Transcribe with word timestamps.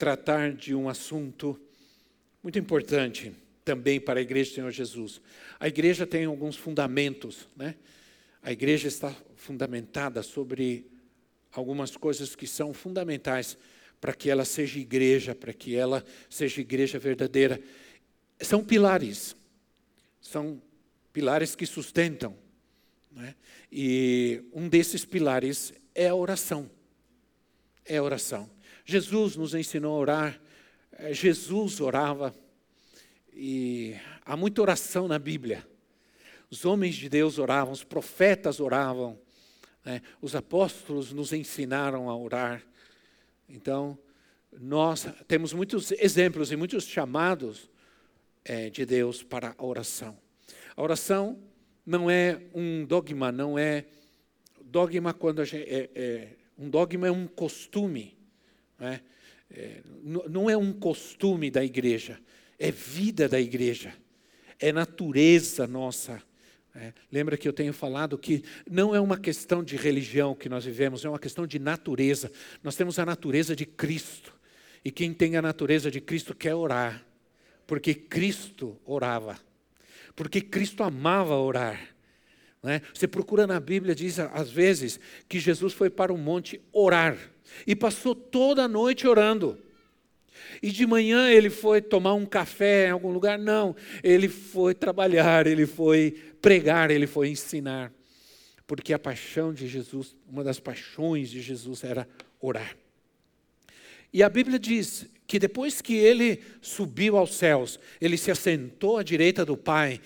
tratar 0.00 0.54
de 0.54 0.74
um 0.74 0.88
assunto 0.88 1.60
muito 2.42 2.58
importante 2.58 3.34
também 3.62 4.00
para 4.00 4.18
a 4.18 4.22
igreja 4.22 4.50
do 4.50 4.54
Senhor 4.54 4.70
Jesus. 4.70 5.20
A 5.60 5.68
igreja 5.68 6.06
tem 6.06 6.24
alguns 6.24 6.56
fundamentos, 6.56 7.46
né? 7.54 7.74
A 8.42 8.50
igreja 8.50 8.88
está 8.88 9.14
fundamentada 9.36 10.22
sobre 10.22 10.86
algumas 11.52 11.94
coisas 11.98 12.34
que 12.34 12.46
são 12.46 12.72
fundamentais 12.72 13.58
para 14.00 14.14
que 14.14 14.30
ela 14.30 14.46
seja 14.46 14.78
igreja, 14.78 15.34
para 15.34 15.52
que 15.52 15.76
ela 15.76 16.02
seja 16.30 16.62
igreja 16.62 16.98
verdadeira. 16.98 17.60
São 18.40 18.64
pilares, 18.64 19.36
são 20.18 20.62
pilares 21.12 21.54
que 21.54 21.66
sustentam. 21.66 22.34
Né? 23.12 23.34
E 23.70 24.42
um 24.54 24.66
desses 24.66 25.04
pilares 25.04 25.74
é 25.94 26.08
a 26.08 26.14
oração. 26.14 26.70
É 27.84 27.98
a 27.98 28.02
oração. 28.02 28.48
Jesus 28.90 29.36
nos 29.36 29.54
ensinou 29.54 29.94
a 29.94 30.00
orar, 30.00 30.40
é, 30.98 31.14
Jesus 31.14 31.80
orava, 31.80 32.34
e 33.32 33.94
há 34.26 34.36
muita 34.36 34.60
oração 34.60 35.06
na 35.06 35.16
Bíblia. 35.16 35.64
Os 36.50 36.64
homens 36.64 36.96
de 36.96 37.08
Deus 37.08 37.38
oravam, 37.38 37.72
os 37.72 37.84
profetas 37.84 38.58
oravam, 38.58 39.16
né? 39.84 40.02
os 40.20 40.34
apóstolos 40.34 41.12
nos 41.12 41.32
ensinaram 41.32 42.10
a 42.10 42.16
orar. 42.16 42.66
Então, 43.48 43.96
nós 44.58 45.06
temos 45.28 45.52
muitos 45.52 45.92
exemplos 45.92 46.50
e 46.50 46.56
muitos 46.56 46.84
chamados 46.84 47.70
é, 48.44 48.70
de 48.70 48.84
Deus 48.84 49.22
para 49.22 49.54
a 49.56 49.64
oração. 49.64 50.18
A 50.76 50.82
oração 50.82 51.38
não 51.86 52.10
é 52.10 52.42
um 52.52 52.84
dogma, 52.84 53.30
não 53.30 53.56
é 53.56 53.86
dogma 54.60 55.14
quando 55.14 55.42
a 55.42 55.44
gente, 55.44 55.70
é, 55.70 55.90
é, 55.94 56.28
um 56.58 56.68
dogma 56.68 57.06
é 57.06 57.10
um 57.12 57.28
costume. 57.28 58.18
Não 58.80 58.88
é? 58.88 59.00
É, 59.52 59.82
não 60.02 60.48
é 60.48 60.56
um 60.56 60.72
costume 60.72 61.50
da 61.50 61.64
igreja, 61.64 62.18
é 62.58 62.70
vida 62.70 63.28
da 63.28 63.40
igreja, 63.40 63.92
é 64.58 64.72
natureza 64.72 65.66
nossa. 65.66 66.22
É, 66.72 66.92
lembra 67.10 67.36
que 67.36 67.48
eu 67.48 67.52
tenho 67.52 67.72
falado 67.72 68.16
que 68.16 68.44
não 68.70 68.94
é 68.94 69.00
uma 69.00 69.18
questão 69.18 69.62
de 69.62 69.76
religião 69.76 70.36
que 70.36 70.48
nós 70.48 70.64
vivemos, 70.64 71.04
é 71.04 71.08
uma 71.08 71.18
questão 71.18 71.46
de 71.46 71.58
natureza. 71.58 72.30
Nós 72.62 72.76
temos 72.76 72.98
a 72.98 73.04
natureza 73.04 73.56
de 73.56 73.66
Cristo. 73.66 74.32
E 74.84 74.90
quem 74.90 75.12
tem 75.12 75.36
a 75.36 75.42
natureza 75.42 75.90
de 75.90 76.00
Cristo 76.00 76.34
quer 76.34 76.54
orar, 76.54 77.04
porque 77.66 77.92
Cristo 77.92 78.80
orava, 78.84 79.38
porque 80.14 80.40
Cristo 80.40 80.82
amava 80.82 81.36
orar. 81.36 81.94
É? 82.62 82.82
Você 82.92 83.08
procura 83.08 83.46
na 83.46 83.58
Bíblia, 83.58 83.94
diz 83.94 84.18
às 84.18 84.50
vezes 84.50 85.00
que 85.28 85.40
Jesus 85.40 85.72
foi 85.72 85.88
para 85.88 86.12
o 86.12 86.18
monte 86.18 86.60
orar 86.72 87.16
e 87.66 87.74
passou 87.74 88.14
toda 88.14 88.64
a 88.64 88.68
noite 88.68 89.06
orando. 89.06 89.58
E 90.62 90.70
de 90.70 90.86
manhã 90.86 91.30
ele 91.30 91.48
foi 91.48 91.80
tomar 91.80 92.14
um 92.14 92.26
café 92.26 92.88
em 92.88 92.90
algum 92.90 93.12
lugar? 93.12 93.38
Não, 93.38 93.74
ele 94.02 94.28
foi 94.28 94.74
trabalhar, 94.74 95.46
ele 95.46 95.66
foi 95.66 96.12
pregar, 96.42 96.90
ele 96.90 97.06
foi 97.06 97.28
ensinar. 97.28 97.92
Porque 98.66 98.92
a 98.92 98.98
paixão 98.98 99.52
de 99.52 99.66
Jesus, 99.66 100.14
uma 100.28 100.44
das 100.44 100.60
paixões 100.60 101.30
de 101.30 101.40
Jesus 101.40 101.82
era 101.82 102.06
orar. 102.40 102.76
E 104.12 104.22
a 104.22 104.28
Bíblia 104.28 104.58
diz 104.58 105.06
que 105.26 105.38
depois 105.38 105.80
que 105.80 105.94
ele 105.94 106.42
subiu 106.60 107.16
aos 107.16 107.34
céus, 107.34 107.78
ele 108.00 108.16
se 108.16 108.30
assentou 108.30 108.98
à 108.98 109.02
direita 109.02 109.44
do 109.44 109.56
Pai, 109.56 110.00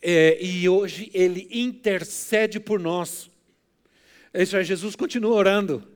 é, 0.00 0.42
e 0.42 0.68
hoje 0.68 1.10
ele 1.12 1.48
intercede 1.50 2.60
por 2.60 2.78
nós. 2.78 3.30
É, 4.32 4.44
Jesus 4.44 4.94
continua 4.94 5.34
orando. 5.34 5.86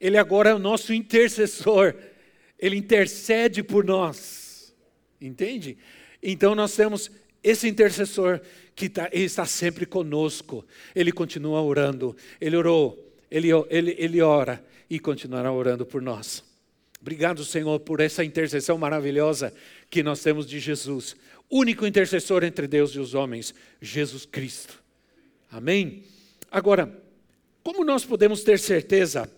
Ele 0.00 0.16
agora 0.16 0.50
é 0.50 0.54
o 0.54 0.58
nosso 0.58 0.92
intercessor. 0.92 1.94
Ele 2.58 2.76
intercede 2.76 3.62
por 3.62 3.84
nós. 3.84 4.74
Entende? 5.20 5.76
Então 6.22 6.54
nós 6.54 6.74
temos 6.74 7.10
esse 7.42 7.68
intercessor 7.68 8.40
que 8.74 8.88
tá, 8.88 9.08
está 9.12 9.44
sempre 9.44 9.84
conosco. 9.84 10.64
Ele 10.94 11.12
continua 11.12 11.60
orando. 11.62 12.16
Ele 12.40 12.56
orou, 12.56 13.12
ele, 13.30 13.48
ele, 13.68 13.94
ele 13.98 14.20
ora 14.22 14.64
e 14.88 14.98
continuará 14.98 15.52
orando 15.52 15.84
por 15.84 16.00
nós. 16.00 16.42
Obrigado, 17.00 17.44
Senhor, 17.44 17.78
por 17.80 18.00
essa 18.00 18.24
intercessão 18.24 18.78
maravilhosa 18.78 19.52
que 19.90 20.02
nós 20.02 20.22
temos 20.22 20.46
de 20.46 20.58
Jesus, 20.58 21.14
único 21.50 21.86
intercessor 21.86 22.44
entre 22.44 22.66
Deus 22.66 22.92
e 22.92 22.98
os 22.98 23.14
homens, 23.14 23.54
Jesus 23.80 24.26
Cristo. 24.26 24.82
Amém? 25.50 26.04
Agora, 26.50 27.02
como 27.62 27.84
nós 27.84 28.04
podemos 28.04 28.42
ter 28.42 28.58
certeza 28.58 29.30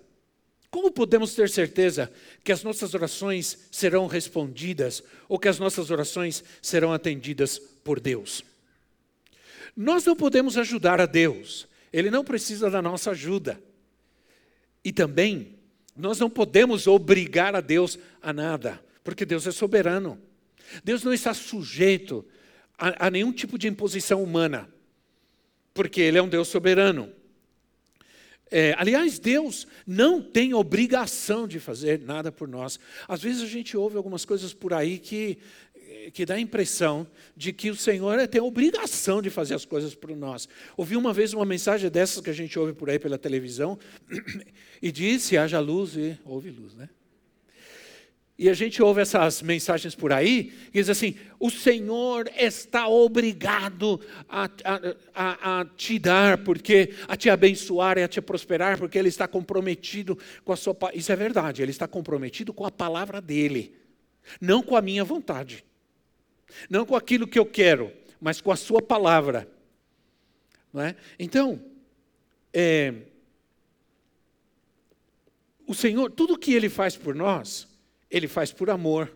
como 0.76 0.90
podemos 0.90 1.34
ter 1.34 1.48
certeza 1.48 2.12
que 2.44 2.52
as 2.52 2.62
nossas 2.62 2.92
orações 2.92 3.66
serão 3.70 4.06
respondidas 4.06 5.02
ou 5.26 5.38
que 5.38 5.48
as 5.48 5.58
nossas 5.58 5.90
orações 5.90 6.44
serão 6.60 6.92
atendidas 6.92 7.58
por 7.58 7.98
Deus? 7.98 8.44
Nós 9.74 10.04
não 10.04 10.14
podemos 10.14 10.58
ajudar 10.58 11.00
a 11.00 11.06
Deus, 11.06 11.66
Ele 11.90 12.10
não 12.10 12.22
precisa 12.22 12.68
da 12.68 12.82
nossa 12.82 13.12
ajuda. 13.12 13.58
E 14.84 14.92
também, 14.92 15.58
nós 15.96 16.18
não 16.18 16.28
podemos 16.28 16.86
obrigar 16.86 17.56
a 17.56 17.62
Deus 17.62 17.98
a 18.20 18.32
nada, 18.32 18.78
porque 19.02 19.24
Deus 19.24 19.46
é 19.46 19.52
soberano. 19.52 20.20
Deus 20.84 21.02
não 21.02 21.12
está 21.12 21.32
sujeito 21.34 22.24
a, 22.78 23.06
a 23.06 23.10
nenhum 23.10 23.32
tipo 23.32 23.58
de 23.58 23.68
imposição 23.68 24.22
humana, 24.22 24.68
porque 25.72 26.00
Ele 26.00 26.18
é 26.18 26.22
um 26.22 26.28
Deus 26.28 26.48
soberano. 26.48 27.12
É, 28.50 28.74
aliás, 28.78 29.18
Deus 29.18 29.66
não 29.86 30.22
tem 30.22 30.54
obrigação 30.54 31.48
de 31.48 31.58
fazer 31.58 32.00
nada 32.00 32.30
por 32.30 32.46
nós. 32.46 32.78
Às 33.08 33.20
vezes 33.20 33.42
a 33.42 33.46
gente 33.46 33.76
ouve 33.76 33.96
algumas 33.96 34.24
coisas 34.24 34.54
por 34.54 34.72
aí 34.72 34.98
que, 34.98 35.38
que 36.12 36.24
dá 36.24 36.34
a 36.34 36.40
impressão 36.40 37.06
de 37.36 37.52
que 37.52 37.70
o 37.70 37.76
Senhor 37.76 38.24
tem 38.28 38.40
a 38.40 38.44
obrigação 38.44 39.20
de 39.20 39.30
fazer 39.30 39.54
as 39.54 39.64
coisas 39.64 39.96
por 39.96 40.14
nós. 40.14 40.48
Ouvi 40.76 40.96
uma 40.96 41.12
vez 41.12 41.32
uma 41.32 41.44
mensagem 41.44 41.90
dessas 41.90 42.22
que 42.22 42.30
a 42.30 42.32
gente 42.32 42.56
ouve 42.56 42.72
por 42.72 42.88
aí 42.88 43.00
pela 43.00 43.18
televisão 43.18 43.76
e 44.80 44.92
disse: 44.92 45.36
haja 45.36 45.58
luz 45.58 45.96
e 45.96 46.16
houve 46.24 46.50
luz, 46.50 46.72
né? 46.74 46.88
E 48.38 48.50
a 48.50 48.54
gente 48.54 48.82
ouve 48.82 49.00
essas 49.00 49.40
mensagens 49.40 49.94
por 49.94 50.12
aí, 50.12 50.52
que 50.66 50.72
diz 50.72 50.90
assim: 50.90 51.16
o 51.40 51.50
Senhor 51.50 52.30
está 52.36 52.86
obrigado 52.86 53.98
a, 54.28 54.50
a, 55.14 55.60
a, 55.60 55.64
te 55.64 55.98
dar, 55.98 56.38
porque 56.38 56.92
a 57.08 57.16
te 57.16 57.30
abençoar 57.30 57.96
e 57.96 58.02
a 58.02 58.08
te 58.08 58.20
prosperar, 58.20 58.78
porque 58.78 58.98
Ele 58.98 59.08
está 59.08 59.26
comprometido 59.26 60.18
com 60.44 60.52
a 60.52 60.56
sua. 60.56 60.76
Isso 60.92 61.10
é 61.10 61.16
verdade, 61.16 61.62
Ele 61.62 61.70
está 61.70 61.88
comprometido 61.88 62.52
com 62.52 62.66
a 62.66 62.70
palavra 62.70 63.22
dEle, 63.22 63.74
não 64.38 64.62
com 64.62 64.76
a 64.76 64.82
minha 64.82 65.02
vontade, 65.02 65.64
não 66.68 66.84
com 66.84 66.94
aquilo 66.94 67.26
que 67.26 67.38
eu 67.38 67.46
quero, 67.46 67.90
mas 68.20 68.42
com 68.42 68.52
a 68.52 68.56
Sua 68.56 68.82
palavra. 68.82 69.48
Não 70.74 70.82
é? 70.82 70.94
Então, 71.18 71.58
é, 72.52 72.92
o 75.66 75.74
Senhor, 75.74 76.10
tudo 76.10 76.38
que 76.38 76.52
Ele 76.52 76.68
faz 76.68 76.98
por 76.98 77.14
nós, 77.14 77.66
ele 78.16 78.28
faz 78.28 78.52
por 78.52 78.70
amor, 78.70 79.14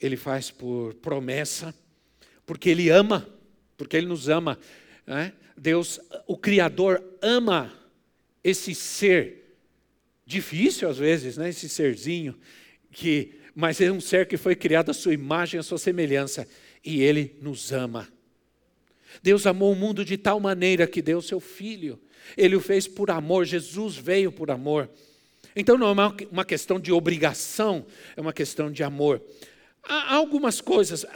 ele 0.00 0.16
faz 0.16 0.50
por 0.50 0.94
promessa, 0.94 1.74
porque 2.46 2.68
ele 2.70 2.90
ama, 2.90 3.28
porque 3.76 3.96
ele 3.96 4.06
nos 4.06 4.28
ama. 4.28 4.58
Né? 5.06 5.32
Deus, 5.56 6.00
o 6.26 6.36
Criador, 6.36 7.02
ama 7.22 7.72
esse 8.42 8.74
ser, 8.74 9.56
difícil 10.26 10.88
às 10.88 10.98
vezes, 10.98 11.36
né? 11.36 11.48
esse 11.48 11.68
serzinho, 11.68 12.38
que, 12.90 13.34
mas 13.54 13.80
é 13.80 13.90
um 13.90 14.00
ser 14.00 14.26
que 14.26 14.36
foi 14.36 14.54
criado 14.54 14.90
à 14.90 14.94
sua 14.94 15.14
imagem, 15.14 15.60
à 15.60 15.62
sua 15.62 15.78
semelhança, 15.78 16.46
e 16.84 17.02
ele 17.02 17.36
nos 17.40 17.72
ama. 17.72 18.08
Deus 19.22 19.46
amou 19.46 19.72
o 19.72 19.76
mundo 19.76 20.04
de 20.04 20.16
tal 20.16 20.40
maneira 20.40 20.86
que 20.86 21.00
deu 21.00 21.22
seu 21.22 21.40
filho. 21.40 22.00
Ele 22.36 22.56
o 22.56 22.60
fez 22.60 22.86
por 22.86 23.10
amor, 23.10 23.44
Jesus 23.44 23.96
veio 23.96 24.32
por 24.32 24.50
amor. 24.50 24.90
Então 25.56 25.78
não 25.78 25.88
é 25.88 26.26
uma 26.30 26.44
questão 26.44 26.80
de 26.80 26.92
obrigação, 26.92 27.86
é 28.16 28.20
uma 28.20 28.32
questão 28.32 28.70
de 28.72 28.82
amor. 28.82 29.22
Há 29.82 30.14
algumas 30.14 30.60
coisas, 30.60 31.06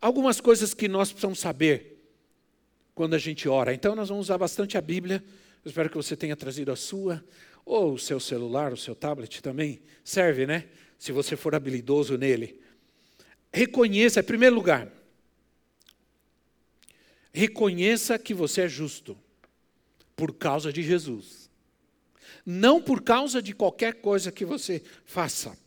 algumas 0.00 0.40
coisas 0.40 0.72
que 0.72 0.86
nós 0.86 1.10
precisamos 1.10 1.38
saber 1.38 1.94
quando 2.94 3.14
a 3.14 3.18
gente 3.18 3.48
ora. 3.48 3.74
Então 3.74 3.96
nós 3.96 4.08
vamos 4.08 4.26
usar 4.26 4.38
bastante 4.38 4.78
a 4.78 4.80
Bíblia. 4.80 5.22
Eu 5.64 5.68
espero 5.68 5.90
que 5.90 5.96
você 5.96 6.16
tenha 6.16 6.36
trazido 6.36 6.70
a 6.70 6.76
sua, 6.76 7.24
ou 7.64 7.94
o 7.94 7.98
seu 7.98 8.20
celular, 8.20 8.72
o 8.72 8.76
seu 8.76 8.94
tablet 8.94 9.42
também 9.42 9.80
serve, 10.04 10.46
né? 10.46 10.66
Se 10.96 11.10
você 11.10 11.36
for 11.36 11.54
habilidoso 11.54 12.16
nele. 12.16 12.60
Reconheça, 13.52 14.20
em 14.20 14.22
primeiro 14.22 14.54
lugar, 14.54 14.88
reconheça 17.32 18.18
que 18.18 18.32
você 18.32 18.62
é 18.62 18.68
justo 18.68 19.18
por 20.14 20.32
causa 20.32 20.72
de 20.72 20.82
Jesus. 20.82 21.45
Não 22.46 22.80
por 22.80 23.02
causa 23.02 23.42
de 23.42 23.52
qualquer 23.52 23.94
coisa 23.94 24.30
que 24.30 24.44
você 24.44 24.80
faça. 25.04 25.58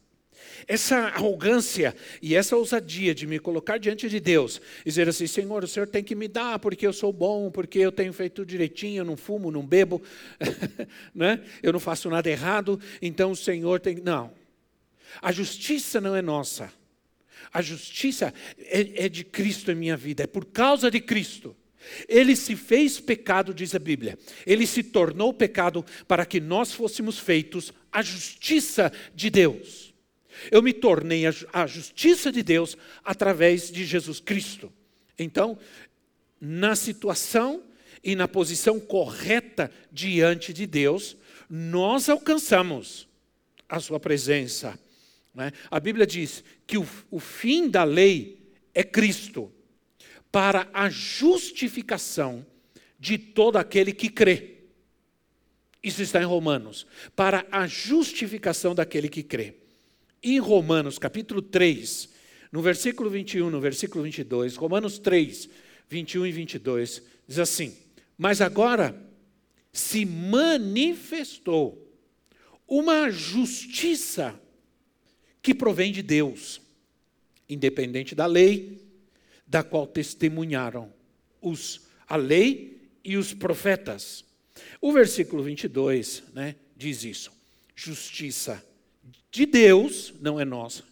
Essa 0.66 0.96
arrogância 0.98 1.94
e 2.22 2.36
essa 2.36 2.56
ousadia 2.56 3.14
de 3.14 3.28
me 3.28 3.38
colocar 3.38 3.78
diante 3.78 4.08
de 4.08 4.20
Deus, 4.20 4.62
dizer 4.86 5.10
assim: 5.10 5.28
Senhor, 5.28 5.64
o 5.64 5.68
Senhor 5.68 5.88
tem 5.88 6.04
que 6.04 6.16
me 6.16 6.28
dar 6.28 6.58
porque 6.60 6.88
eu 6.88 6.94
sou 6.94 7.12
bom, 7.12 7.52
porque 7.52 7.80
eu 7.80 7.92
tenho 7.92 8.14
feito 8.14 8.46
direitinho, 8.46 9.02
eu 9.02 9.06
não 9.06 9.18
fumo, 9.18 9.52
não 9.52 9.66
bebo, 9.66 10.02
né? 11.14 11.44
eu 11.62 11.74
não 11.74 11.80
faço 11.80 12.10
nada 12.10 12.30
errado, 12.30 12.80
então 13.02 13.32
o 13.32 13.36
Senhor 13.36 13.80
tem. 13.82 13.96
Não. 13.96 14.32
A 15.22 15.32
justiça 15.32 16.00
não 16.00 16.16
é 16.16 16.22
nossa. 16.22 16.72
A 17.52 17.62
justiça 17.62 18.34
é, 18.58 19.06
é 19.06 19.10
de 19.10 19.24
Cristo 19.24 19.72
em 19.72 19.76
minha 19.76 19.98
vida, 19.98 20.24
é 20.24 20.28
por 20.28 20.46
causa 20.46 20.90
de 20.90 21.02
Cristo. 21.02 21.56
Ele 22.08 22.36
se 22.36 22.56
fez 22.56 23.00
pecado, 23.00 23.54
diz 23.54 23.74
a 23.76 23.80
Bíblia. 23.80 24.18
Ele 24.46 24.66
se 24.66 24.84
tornou 24.84 25.34
pecado 25.34 25.86
para 26.08 26.26
que 26.26 26.40
nós 26.40 26.74
fôssemos 26.74 27.18
feitos 27.18 27.74
a 27.92 28.02
justiça 28.02 28.92
de 29.14 29.30
Deus. 29.30 29.94
Eu 30.52 30.62
me 30.62 30.74
tornei 30.74 31.24
a 31.52 31.68
justiça 31.68 32.32
de 32.32 32.42
Deus 32.42 32.78
através 33.04 33.72
de 33.72 33.86
Jesus 33.86 34.20
Cristo. 34.20 34.72
Então, 35.18 35.58
na 36.40 36.76
situação 36.76 37.64
e 38.04 38.16
na 38.16 38.28
posição 38.28 38.80
correta 38.80 39.70
diante 39.92 40.54
de 40.54 40.66
Deus, 40.66 41.18
nós 41.50 42.08
alcançamos 42.08 43.08
a 43.68 43.80
Sua 43.80 44.00
presença. 44.00 44.80
Né? 45.34 45.52
A 45.70 45.80
Bíblia 45.80 46.08
diz 46.08 46.44
que 46.66 46.78
o, 46.78 46.88
o 47.12 47.20
fim 47.20 47.70
da 47.70 47.84
lei 47.84 48.54
é 48.74 48.84
Cristo, 48.84 49.52
para 50.32 50.70
a 50.74 50.90
justificação 50.90 52.46
de 53.00 53.18
todo 53.18 53.58
aquele 53.58 53.94
que 53.94 54.10
crê. 54.10 54.58
Isso 55.82 56.02
está 56.02 56.22
em 56.22 56.26
Romanos. 56.26 56.86
Para 57.16 57.46
a 57.52 57.66
justificação 57.66 58.76
daquele 58.76 59.08
que 59.08 59.24
crê. 59.24 59.56
Em 60.22 60.38
Romanos 60.38 61.00
capítulo 61.00 61.42
3, 61.42 62.10
no 62.52 62.62
versículo 62.62 63.10
21, 63.10 63.50
no 63.50 63.62
versículo 63.62 64.04
22, 64.04 64.56
Romanos 64.58 65.00
3, 65.00 65.50
21 65.88 66.26
e 66.26 66.32
22, 66.32 67.02
diz 67.26 67.40
assim: 67.40 67.76
Mas 68.18 68.42
agora 68.42 69.02
se 69.72 70.06
manifestou 70.06 71.90
uma 72.68 73.10
justiça 73.10 74.40
que 75.42 75.56
provém 75.56 75.92
de 75.92 76.04
Deus, 76.04 76.62
independente 77.48 78.14
da 78.14 78.26
lei, 78.26 78.89
da 79.50 79.64
qual 79.64 79.88
testemunharam 79.88 80.94
os, 81.42 81.88
a 82.08 82.16
lei 82.16 82.80
e 83.04 83.18
os 83.18 83.34
profetas. 83.34 84.24
O 84.80 84.94
versículo 84.94 85.42
22 85.42 86.24
né, 86.34 86.56
diz 86.78 87.04
isso: 87.04 87.32
justiça 87.76 88.64
de 89.32 89.48
Deus, 89.48 90.14
não 90.22 90.40
é 90.40 90.46
nossa, 90.46 90.84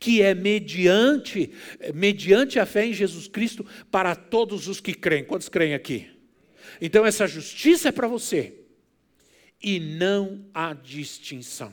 que 0.00 0.20
é 0.20 0.34
mediante, 0.34 1.52
mediante 1.94 2.58
a 2.58 2.66
fé 2.66 2.86
em 2.86 2.92
Jesus 2.92 3.28
Cristo 3.28 3.64
para 3.90 4.16
todos 4.16 4.66
os 4.66 4.80
que 4.80 4.94
creem. 4.94 5.24
Quantos 5.24 5.48
creem 5.48 5.74
aqui? 5.74 6.10
Então 6.80 7.06
essa 7.06 7.28
justiça 7.28 7.88
é 7.88 7.92
para 7.92 8.08
você. 8.08 8.58
E 9.62 9.78
não 9.78 10.44
há 10.52 10.74
distinção. 10.74 11.72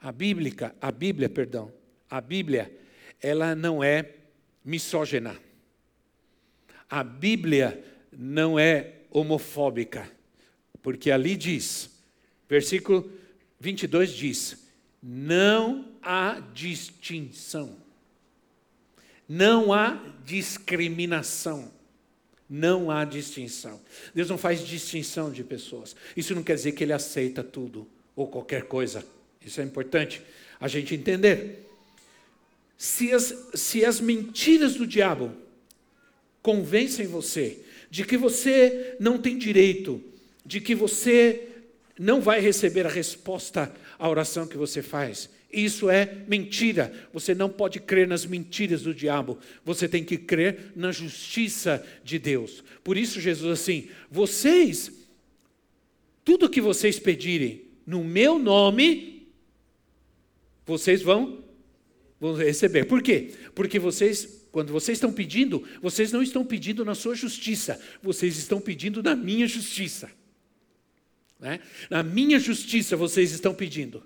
A 0.00 0.10
Bíblia, 0.10 0.74
a 0.80 0.90
Bíblia, 0.90 1.28
perdão, 1.28 1.72
a 2.10 2.20
Bíblia, 2.20 2.76
ela 3.20 3.54
não 3.54 3.82
é 3.82 4.16
misógina. 4.66 5.40
A 6.90 7.04
Bíblia 7.04 7.82
não 8.12 8.58
é 8.58 8.94
homofóbica, 9.10 10.10
porque 10.82 11.10
ali 11.10 11.36
diz, 11.36 11.88
versículo 12.48 13.10
22 13.60 14.10
diz: 14.10 14.66
não 15.02 15.92
há 16.02 16.40
distinção, 16.52 17.76
não 19.28 19.72
há 19.72 20.02
discriminação. 20.24 21.74
Não 22.48 22.92
há 22.92 23.04
distinção. 23.04 23.80
Deus 24.14 24.30
não 24.30 24.38
faz 24.38 24.64
distinção 24.64 25.32
de 25.32 25.42
pessoas. 25.42 25.96
Isso 26.16 26.32
não 26.32 26.44
quer 26.44 26.54
dizer 26.54 26.72
que 26.72 26.84
Ele 26.84 26.92
aceita 26.92 27.42
tudo 27.42 27.88
ou 28.14 28.28
qualquer 28.28 28.66
coisa. 28.66 29.04
Isso 29.44 29.60
é 29.60 29.64
importante 29.64 30.22
a 30.60 30.68
gente 30.68 30.94
entender. 30.94 31.65
Se 32.76 33.12
as, 33.12 33.34
se 33.54 33.84
as 33.84 34.00
mentiras 34.00 34.74
do 34.74 34.86
diabo 34.86 35.32
convencem 36.42 37.06
você 37.06 37.60
de 37.90 38.04
que 38.04 38.16
você 38.16 38.96
não 39.00 39.18
tem 39.18 39.38
direito, 39.38 40.02
de 40.44 40.60
que 40.60 40.74
você 40.74 41.48
não 41.98 42.20
vai 42.20 42.40
receber 42.40 42.86
a 42.86 42.90
resposta 42.90 43.72
à 43.98 44.08
oração 44.08 44.46
que 44.46 44.56
você 44.56 44.82
faz. 44.82 45.30
Isso 45.52 45.88
é 45.88 46.18
mentira. 46.28 46.92
Você 47.12 47.34
não 47.34 47.48
pode 47.48 47.80
crer 47.80 48.06
nas 48.06 48.26
mentiras 48.26 48.82
do 48.82 48.92
diabo. 48.92 49.38
Você 49.64 49.88
tem 49.88 50.04
que 50.04 50.18
crer 50.18 50.72
na 50.76 50.92
justiça 50.92 51.84
de 52.04 52.18
Deus. 52.18 52.62
Por 52.84 52.96
isso, 52.96 53.20
Jesus, 53.20 53.60
assim, 53.60 53.88
vocês, 54.10 54.92
tudo 56.24 56.50
que 56.50 56.60
vocês 56.60 56.98
pedirem 56.98 57.62
no 57.86 58.04
meu 58.04 58.38
nome, 58.38 59.28
vocês 60.66 61.00
vão, 61.00 61.42
vão 62.20 62.34
receber. 62.34 62.84
Por 62.84 63.02
quê? 63.02 63.32
Porque 63.54 63.78
vocês, 63.78 64.46
quando 64.50 64.72
vocês 64.72 64.96
estão 64.96 65.12
pedindo, 65.12 65.66
vocês 65.82 66.12
não 66.12 66.22
estão 66.22 66.44
pedindo 66.44 66.84
na 66.84 66.94
sua 66.94 67.14
justiça, 67.14 67.80
vocês 68.02 68.38
estão 68.38 68.60
pedindo 68.60 69.02
na 69.02 69.14
minha 69.14 69.46
justiça. 69.46 70.10
Né? 71.38 71.60
Na 71.90 72.02
minha 72.02 72.38
justiça 72.38 72.96
vocês 72.96 73.32
estão 73.32 73.54
pedindo. 73.54 74.02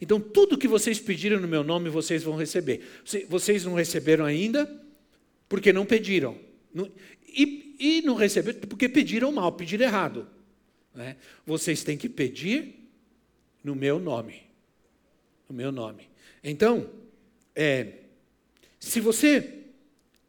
Então, 0.00 0.18
tudo 0.18 0.56
que 0.56 0.66
vocês 0.66 0.98
pediram 0.98 1.38
no 1.38 1.46
meu 1.46 1.62
nome, 1.62 1.90
vocês 1.90 2.22
vão 2.22 2.36
receber. 2.36 2.80
Vocês 3.28 3.64
não 3.64 3.74
receberam 3.74 4.24
ainda 4.24 4.82
porque 5.48 5.72
não 5.72 5.84
pediram. 5.84 6.38
E, 7.28 7.76
e 7.78 8.02
não 8.02 8.14
receberam 8.14 8.60
porque 8.60 8.88
pediram 8.88 9.30
mal, 9.30 9.52
pediram 9.52 9.84
errado. 9.84 10.26
Né? 10.94 11.16
Vocês 11.44 11.84
têm 11.84 11.98
que 11.98 12.08
pedir 12.08 12.88
no 13.62 13.74
meu 13.74 13.98
nome. 13.98 14.42
No 15.48 15.54
meu 15.54 15.70
nome. 15.70 16.08
Então, 16.42 16.88
é, 17.54 17.86
se 18.80 19.00
você 19.00 19.60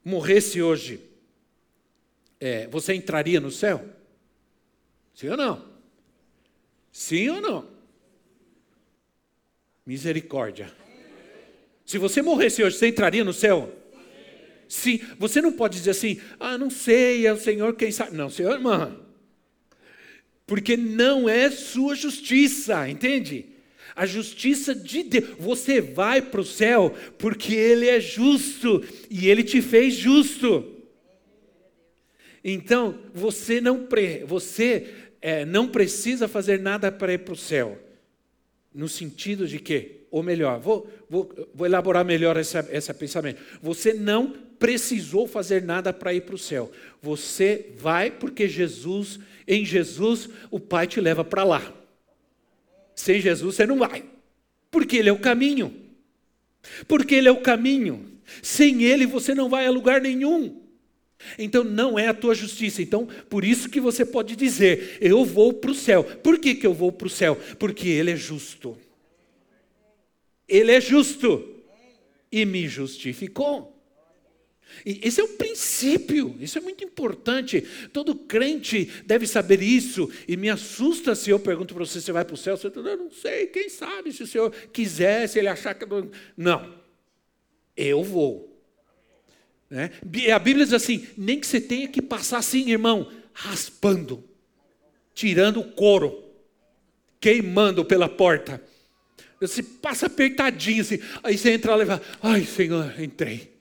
morresse 0.04 0.62
hoje, 0.62 1.00
é, 2.40 2.68
você 2.68 2.94
entraria 2.94 3.40
no 3.40 3.52
céu? 3.52 3.84
Sim 5.14 5.30
ou 5.30 5.38
não? 5.38 5.66
Sim 6.92 7.30
ou 7.30 7.42
não? 7.42 7.68
Misericórdia. 9.86 10.72
Se 11.86 11.98
você 11.98 12.22
morresse 12.22 12.64
hoje, 12.64 12.78
você 12.78 12.88
entraria 12.88 13.24
no 13.24 13.34
céu? 13.34 13.74
Sim. 14.68 15.00
Você 15.20 15.42
não 15.42 15.52
pode 15.52 15.78
dizer 15.78 15.92
assim, 15.92 16.20
ah, 16.40 16.58
não 16.58 16.70
sei, 16.70 17.26
é 17.26 17.34
o 17.34 17.38
Senhor 17.38 17.76
quem 17.76 17.92
sabe. 17.92 18.16
Não, 18.16 18.30
Senhor, 18.30 18.54
irmã. 18.54 19.00
Porque 20.48 20.78
não 20.78 21.28
é 21.28 21.50
sua 21.50 21.96
justiça, 21.96 22.88
entende? 22.90 23.55
A 23.96 24.06
justiça 24.06 24.76
de 24.76 25.04
Deus. 25.04 25.30
Você 25.40 25.80
vai 25.80 26.22
para 26.22 26.42
o 26.42 26.46
céu 26.46 26.94
porque 27.18 27.54
Ele 27.56 27.88
é 27.88 28.00
justo 28.00 28.84
e 29.10 29.30
Ele 29.30 29.44
te 29.44 29.62
fez 29.62 29.94
justo. 29.94 30.74
Então, 32.44 33.00
você 33.14 33.60
não, 33.60 33.86
pre, 33.86 34.24
você 34.26 34.88
é, 35.20 35.46
não 35.46 35.68
precisa 35.68 36.28
fazer 36.28 36.60
nada 36.60 36.92
para 36.92 37.14
ir 37.14 37.20
para 37.20 37.34
o 37.34 37.38
céu. 37.38 37.80
No 38.72 38.88
sentido 38.88 39.48
de 39.48 39.58
que, 39.58 40.02
ou 40.12 40.22
melhor, 40.22 40.60
vou, 40.60 40.88
vou, 41.10 41.50
vou 41.56 41.66
elaborar 41.66 42.06
melhor 42.06 42.38
esse, 42.38 42.60
esse 42.70 42.94
pensamento. 42.94 43.42
Você 43.62 43.94
não 43.94 44.32
precisou 44.60 45.28
fazer 45.28 45.64
nada 45.64 45.92
para 45.92 46.14
ir 46.14 46.22
para 46.22 46.36
o 46.36 46.38
céu. 46.38 46.72
Você 47.02 47.72
vai 47.78 48.12
porque 48.12 48.48
Jesus, 48.48 49.20
em 49.48 49.66
Jesus, 49.66 50.30
o 50.52 50.60
Pai 50.60 50.86
te 50.86 51.02
leva 51.02 51.24
para 51.24 51.44
lá. 51.44 51.74
Sem 52.96 53.20
Jesus 53.20 53.56
você 53.56 53.66
não 53.66 53.78
vai. 53.78 54.06
Porque 54.72 54.98
Ele 54.98 55.10
é 55.10 55.14
o 55.14 55.20
caminho. 55.20 55.74
Porque 56.88 57.16
Ele 57.16 57.28
é 57.28 57.32
o 57.32 57.42
caminho. 57.42 58.20
Sem 58.42 58.84
Ele 58.84 59.06
você 59.06 59.36
não 59.36 59.50
vai 59.50 59.66
a 59.68 59.72
lugar 59.72 60.02
nenhum. 60.02 60.62
Então 61.38 61.64
não 61.64 61.98
é 61.98 62.08
a 62.08 62.14
tua 62.14 62.36
justiça. 62.36 62.82
Então, 62.82 63.08
por 63.30 63.44
isso 63.44 63.70
que 63.70 63.80
você 63.80 64.06
pode 64.06 64.36
dizer: 64.36 64.98
Eu 65.02 65.26
vou 65.26 65.54
para 65.54 65.72
o 65.72 65.76
céu. 65.76 66.04
Por 66.04 66.40
que, 66.40 66.56
que 66.56 66.66
eu 66.66 66.74
vou 66.74 66.92
para 66.92 67.08
o 67.08 67.10
céu? 67.10 67.36
Porque 67.60 67.88
Ele 67.90 68.12
é 68.12 68.16
justo. 68.16 68.78
Ele 70.48 70.72
é 70.72 70.82
justo. 70.82 71.52
E 72.32 72.46
me 72.46 72.68
justificou. 72.68 73.75
Esse 74.84 75.22
é 75.22 75.24
o 75.24 75.30
princípio, 75.30 76.36
isso 76.40 76.58
é 76.58 76.62
muito 76.62 76.84
importante. 76.84 77.62
Todo 77.94 78.16
crente 78.16 78.92
deve 79.06 79.28
saber 79.28 79.62
isso. 79.62 80.10
E 80.28 80.36
me 80.36 80.50
assusta 80.50 81.14
se 81.14 81.30
eu 81.30 81.40
pergunto 81.40 81.74
para 81.74 81.86
você: 81.86 82.02
você 82.02 82.12
vai 82.12 82.26
para 82.26 82.34
o 82.34 82.38
céu? 82.38 82.58
Você 82.58 82.72
fala, 82.72 82.90
eu 82.90 82.98
não 82.98 83.12
sei, 83.12 83.48
quem 83.48 83.70
sabe, 83.70 84.12
se 84.12 84.24
o 84.24 84.28
senhor 84.28 84.52
quiser, 84.74 85.28
se 85.28 85.40
ele 85.40 85.48
achar 85.48 85.74
que. 85.74 85.86
Não, 86.36 86.74
eu 87.78 88.04
vou. 88.04 88.56
Né? 89.70 89.92
A 90.34 90.40
Bíblia 90.40 90.66
diz 90.66 90.74
assim: 90.74 91.08
nem 91.18 91.40
que 91.40 91.48
você 91.48 91.62
tenha 91.62 91.88
que 91.88 92.02
passar 92.02 92.38
assim, 92.40 92.72
irmão, 92.72 93.12
raspando, 93.34 94.24
tirando 95.14 95.60
o 95.60 95.72
couro, 95.72 96.24
queimando 97.20 97.84
pela 97.84 98.08
porta. 98.08 98.62
Você 99.40 99.62
passa 99.62 100.06
apertadinho 100.06 100.82
assim, 100.82 101.00
aí 101.22 101.38
você 101.38 101.52
entra 101.52 101.76
lá 101.76 101.84
e 101.84 101.88
fala: 101.88 102.02
ai, 102.22 102.46
Senhor, 102.46 103.02
entrei. 103.02 103.55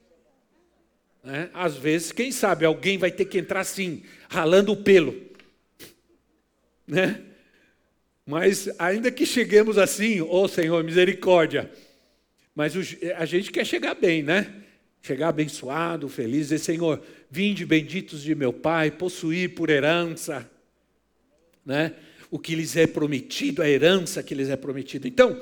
Né? 1.25 1.49
Às 1.54 1.76
vezes, 1.76 2.12
quem 2.12 2.31
sabe, 2.31 2.66
alguém 2.66 2.99
vai 2.99 3.11
ter 3.11 3.25
que 3.25 3.38
entrar 3.38 3.61
assim, 3.61 4.02
ralando 4.28 4.73
o 4.73 4.76
pelo. 4.76 5.14
Né? 6.87 7.23
Mas 8.26 8.69
ainda 8.78 9.11
que 9.11 9.25
cheguemos 9.25 9.78
assim, 9.78 10.21
ô 10.21 10.28
oh, 10.31 10.49
Senhor, 10.49 10.85
misericórdia. 10.85 11.71
Mas 12.54 12.75
a 13.16 13.25
gente 13.25 13.50
quer 13.50 13.64
chegar 13.64 13.95
bem, 13.95 14.23
né? 14.23 14.62
Chegar 15.02 15.28
abençoado, 15.28 16.09
feliz, 16.09 16.49
dizer, 16.49 16.59
Senhor, 16.59 17.02
vinde 17.31 17.64
benditos 17.66 18.23
de 18.23 18.35
meu 18.35 18.52
Pai, 18.52 18.90
possuir 18.90 19.54
por 19.54 19.71
herança, 19.71 20.49
né? 21.64 21.95
O 22.31 22.38
que 22.38 22.54
lhes 22.54 22.76
é 22.76 22.87
prometido, 22.87 23.62
a 23.62 23.69
herança 23.69 24.23
que 24.23 24.35
lhes 24.35 24.50
é 24.50 24.57
prometido. 24.57 25.09
Então, 25.09 25.40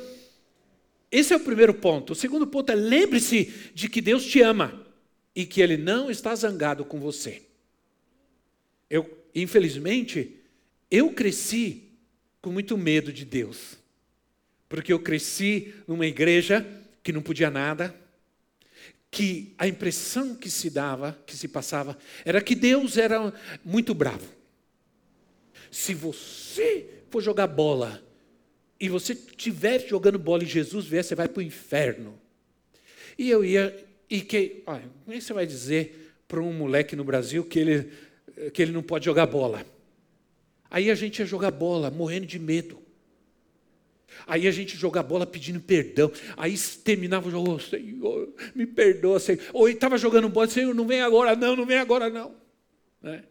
esse 1.10 1.32
é 1.32 1.36
o 1.36 1.40
primeiro 1.40 1.74
ponto. 1.74 2.12
O 2.12 2.16
segundo 2.16 2.46
ponto 2.46 2.70
é 2.70 2.74
lembre-se 2.74 3.52
de 3.74 3.88
que 3.88 4.00
Deus 4.00 4.24
te 4.24 4.40
ama 4.40 4.91
e 5.34 5.46
que 5.46 5.60
ele 5.60 5.76
não 5.76 6.10
está 6.10 6.34
zangado 6.34 6.84
com 6.84 7.00
você. 7.00 7.42
Eu, 8.88 9.26
infelizmente, 9.34 10.36
eu 10.90 11.12
cresci 11.12 11.84
com 12.40 12.50
muito 12.50 12.76
medo 12.76 13.12
de 13.12 13.24
Deus. 13.24 13.78
Porque 14.68 14.92
eu 14.92 14.98
cresci 14.98 15.74
numa 15.86 16.06
igreja 16.06 16.66
que 17.02 17.12
não 17.12 17.22
podia 17.22 17.50
nada, 17.50 17.94
que 19.10 19.54
a 19.58 19.68
impressão 19.68 20.34
que 20.34 20.50
se 20.50 20.70
dava, 20.70 21.18
que 21.26 21.36
se 21.36 21.46
passava, 21.48 21.98
era 22.24 22.40
que 22.40 22.54
Deus 22.54 22.96
era 22.96 23.32
muito 23.64 23.94
bravo. 23.94 24.26
Se 25.70 25.94
você 25.94 26.88
for 27.10 27.22
jogar 27.22 27.46
bola 27.46 28.02
e 28.80 28.88
você 28.88 29.12
estiver 29.12 29.86
jogando 29.86 30.18
bola 30.18 30.42
e 30.42 30.46
Jesus 30.46 30.86
vier, 30.86 31.04
você 31.04 31.14
vai 31.14 31.28
para 31.28 31.40
o 31.40 31.42
inferno. 31.42 32.18
E 33.18 33.28
eu 33.30 33.44
ia 33.44 33.86
e 34.12 34.20
que, 34.20 34.62
olha, 34.66 34.84
como 35.06 35.16
é 35.16 35.18
que 35.18 35.24
você 35.24 35.32
vai 35.32 35.46
dizer 35.46 36.12
para 36.28 36.38
um 36.38 36.52
moleque 36.52 36.94
no 36.94 37.02
Brasil 37.02 37.42
que 37.42 37.58
ele, 37.58 37.90
que 38.52 38.60
ele 38.60 38.70
não 38.70 38.82
pode 38.82 39.06
jogar 39.06 39.24
bola? 39.24 39.64
Aí 40.70 40.90
a 40.90 40.94
gente 40.94 41.20
ia 41.20 41.24
jogar 41.24 41.50
bola, 41.50 41.90
morrendo 41.90 42.26
de 42.26 42.38
medo. 42.38 42.78
Aí 44.26 44.46
a 44.46 44.50
gente 44.50 44.76
jogar 44.76 45.02
bola 45.02 45.24
pedindo 45.24 45.60
perdão. 45.60 46.12
Aí 46.36 46.58
terminava 46.84 47.26
o 47.26 47.30
jogo, 47.30 47.52
oh, 47.52 47.58
Senhor, 47.58 48.28
me 48.54 48.66
perdoa, 48.66 49.18
Senhor. 49.18 49.40
Ou 49.50 49.66
estava 49.66 49.96
jogando 49.96 50.28
bola, 50.28 50.46
Senhor, 50.46 50.74
não 50.74 50.86
vem 50.86 51.00
agora 51.00 51.34
não, 51.34 51.56
não 51.56 51.64
vem 51.64 51.78
agora 51.78 52.10
não. 52.10 52.34
Né? 53.00 53.24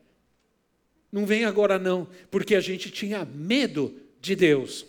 Não 1.11 1.27
vem 1.27 1.45
agora 1.45 1.77
não, 1.77 2.07
porque 2.31 2.55
a 2.55 2.59
gente 2.59 2.89
tinha 2.89 3.23
medo 3.23 3.95
de 4.19 4.35
Deus. 4.35 4.83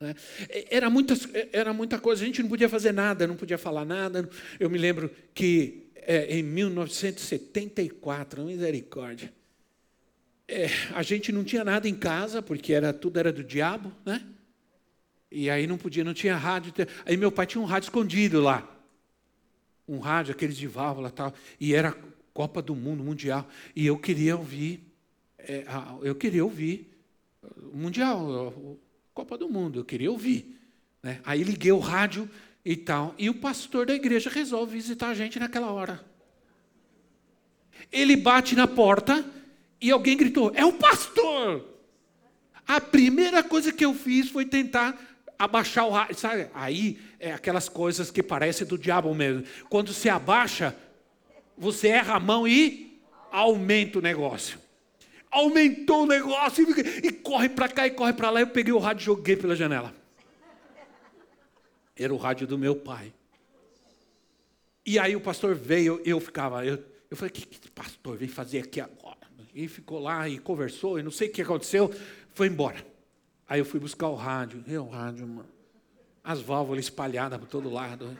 Né? 0.00 0.14
Era, 0.70 0.88
muita, 0.88 1.14
era 1.52 1.72
muita 1.72 1.98
coisa, 1.98 2.22
a 2.22 2.26
gente 2.26 2.42
não 2.42 2.48
podia 2.48 2.68
fazer 2.68 2.92
nada, 2.92 3.26
não 3.26 3.36
podia 3.36 3.58
falar 3.58 3.84
nada. 3.84 4.28
Eu 4.58 4.70
me 4.70 4.78
lembro 4.78 5.10
que 5.34 5.90
é, 5.96 6.38
em 6.38 6.42
1974, 6.42 8.44
misericórdia, 8.44 9.32
é, 10.46 10.66
a 10.94 11.02
gente 11.02 11.32
não 11.32 11.44
tinha 11.44 11.64
nada 11.64 11.88
em 11.88 11.94
casa, 11.94 12.40
porque 12.40 12.72
era 12.72 12.92
tudo 12.92 13.18
era 13.18 13.32
do 13.32 13.44
diabo, 13.44 13.92
né? 14.04 14.24
E 15.30 15.50
aí 15.50 15.66
não 15.66 15.76
podia, 15.76 16.02
não 16.02 16.14
tinha 16.14 16.36
rádio. 16.36 16.72
Aí 17.04 17.16
meu 17.16 17.30
pai 17.30 17.46
tinha 17.46 17.60
um 17.60 17.66
rádio 17.66 17.88
escondido 17.88 18.40
lá. 18.40 18.66
Um 19.86 19.98
rádio, 19.98 20.32
aqueles 20.32 20.56
de 20.56 20.66
válvula 20.66 21.10
tal. 21.10 21.34
E 21.60 21.74
era 21.74 21.94
Copa 22.32 22.62
do 22.62 22.74
Mundo, 22.74 23.04
Mundial. 23.04 23.46
E 23.76 23.86
eu 23.86 23.98
queria 23.98 24.36
ouvir, 24.36 24.90
é, 25.38 25.64
eu 26.02 26.14
queria 26.14 26.42
ouvir 26.42 26.90
o 27.72 27.76
Mundial, 27.76 28.78
Copa 29.18 29.36
do 29.36 29.48
Mundo, 29.48 29.80
eu 29.80 29.84
queria 29.84 30.12
ouvir. 30.12 30.56
Né? 31.02 31.20
Aí 31.24 31.42
liguei 31.42 31.72
o 31.72 31.80
rádio 31.80 32.30
e 32.64 32.76
tal, 32.76 33.16
e 33.18 33.28
o 33.28 33.34
pastor 33.34 33.84
da 33.84 33.92
igreja 33.92 34.30
resolve 34.30 34.74
visitar 34.74 35.08
a 35.08 35.14
gente 35.14 35.40
naquela 35.40 35.72
hora. 35.72 36.04
Ele 37.90 38.14
bate 38.14 38.54
na 38.54 38.68
porta 38.68 39.24
e 39.80 39.90
alguém 39.90 40.16
gritou: 40.16 40.52
É 40.54 40.64
o 40.64 40.72
pastor! 40.72 41.66
A 42.64 42.80
primeira 42.80 43.42
coisa 43.42 43.72
que 43.72 43.84
eu 43.84 43.92
fiz 43.92 44.30
foi 44.30 44.44
tentar 44.44 44.96
abaixar 45.36 45.88
o 45.88 45.90
rádio. 45.90 46.16
Sabe? 46.16 46.48
Aí 46.54 47.00
é 47.18 47.32
aquelas 47.32 47.68
coisas 47.68 48.12
que 48.12 48.22
parecem 48.22 48.68
do 48.68 48.78
diabo 48.78 49.12
mesmo. 49.16 49.42
Quando 49.68 49.92
se 49.92 50.08
abaixa, 50.08 50.76
você 51.56 51.88
erra 51.88 52.14
a 52.14 52.20
mão 52.20 52.46
e 52.46 53.00
aumenta 53.32 53.98
o 53.98 54.02
negócio 54.02 54.60
aumentou 55.30 56.02
o 56.02 56.06
negócio 56.06 56.66
e, 56.68 57.08
e 57.08 57.12
corre 57.12 57.48
para 57.48 57.68
cá 57.68 57.86
e 57.86 57.90
corre 57.90 58.12
para 58.12 58.30
lá. 58.30 58.40
Eu 58.40 58.48
peguei 58.48 58.72
o 58.72 58.78
rádio 58.78 59.02
e 59.02 59.04
joguei 59.04 59.36
pela 59.36 59.54
janela. 59.54 59.94
Era 61.96 62.14
o 62.14 62.16
rádio 62.16 62.46
do 62.46 62.56
meu 62.56 62.76
pai. 62.76 63.12
E 64.86 64.98
aí 64.98 65.14
o 65.14 65.20
pastor 65.20 65.54
veio, 65.54 66.00
eu 66.04 66.18
ficava, 66.18 66.64
eu, 66.64 66.82
eu 67.10 67.16
falei, 67.16 67.30
o 67.30 67.34
que, 67.34 67.44
que 67.44 67.70
pastor 67.70 68.16
veio 68.16 68.30
fazer 68.30 68.60
aqui 68.60 68.80
agora? 68.80 69.18
E 69.54 69.68
ficou 69.68 69.98
lá 69.98 70.28
e 70.28 70.38
conversou, 70.38 70.98
e 70.98 71.02
não 71.02 71.10
sei 71.10 71.28
o 71.28 71.32
que 71.32 71.42
aconteceu, 71.42 71.92
foi 72.32 72.46
embora. 72.46 72.86
Aí 73.46 73.60
eu 73.60 73.64
fui 73.64 73.80
buscar 73.80 74.08
o 74.08 74.14
rádio, 74.14 74.64
e 74.66 74.78
o 74.78 74.88
rádio, 74.88 75.26
mano, 75.26 75.48
as 76.24 76.40
válvulas 76.40 76.84
espalhadas 76.84 77.38
por 77.38 77.46
todo 77.46 77.68
lado. 77.68 78.16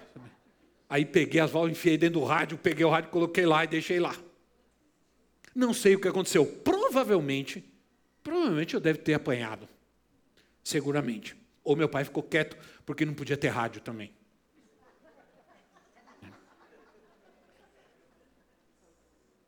Aí 0.90 1.04
peguei 1.04 1.40
as 1.40 1.50
válvulas, 1.50 1.78
enfiei 1.78 1.96
dentro 1.96 2.20
do 2.20 2.26
rádio, 2.26 2.58
peguei 2.58 2.84
o 2.84 2.90
rádio, 2.90 3.10
coloquei 3.10 3.46
lá 3.46 3.64
e 3.64 3.66
deixei 3.66 4.00
lá. 4.00 4.14
Não 5.58 5.74
sei 5.74 5.96
o 5.96 6.00
que 6.00 6.06
aconteceu. 6.06 6.46
Provavelmente, 6.46 7.64
provavelmente 8.22 8.74
eu 8.74 8.80
deve 8.80 9.00
ter 9.00 9.14
apanhado. 9.14 9.68
Seguramente. 10.62 11.36
Ou 11.64 11.74
meu 11.74 11.88
pai 11.88 12.04
ficou 12.04 12.22
quieto 12.22 12.56
porque 12.86 13.04
não 13.04 13.12
podia 13.12 13.36
ter 13.36 13.48
rádio 13.48 13.80
também. 13.80 14.12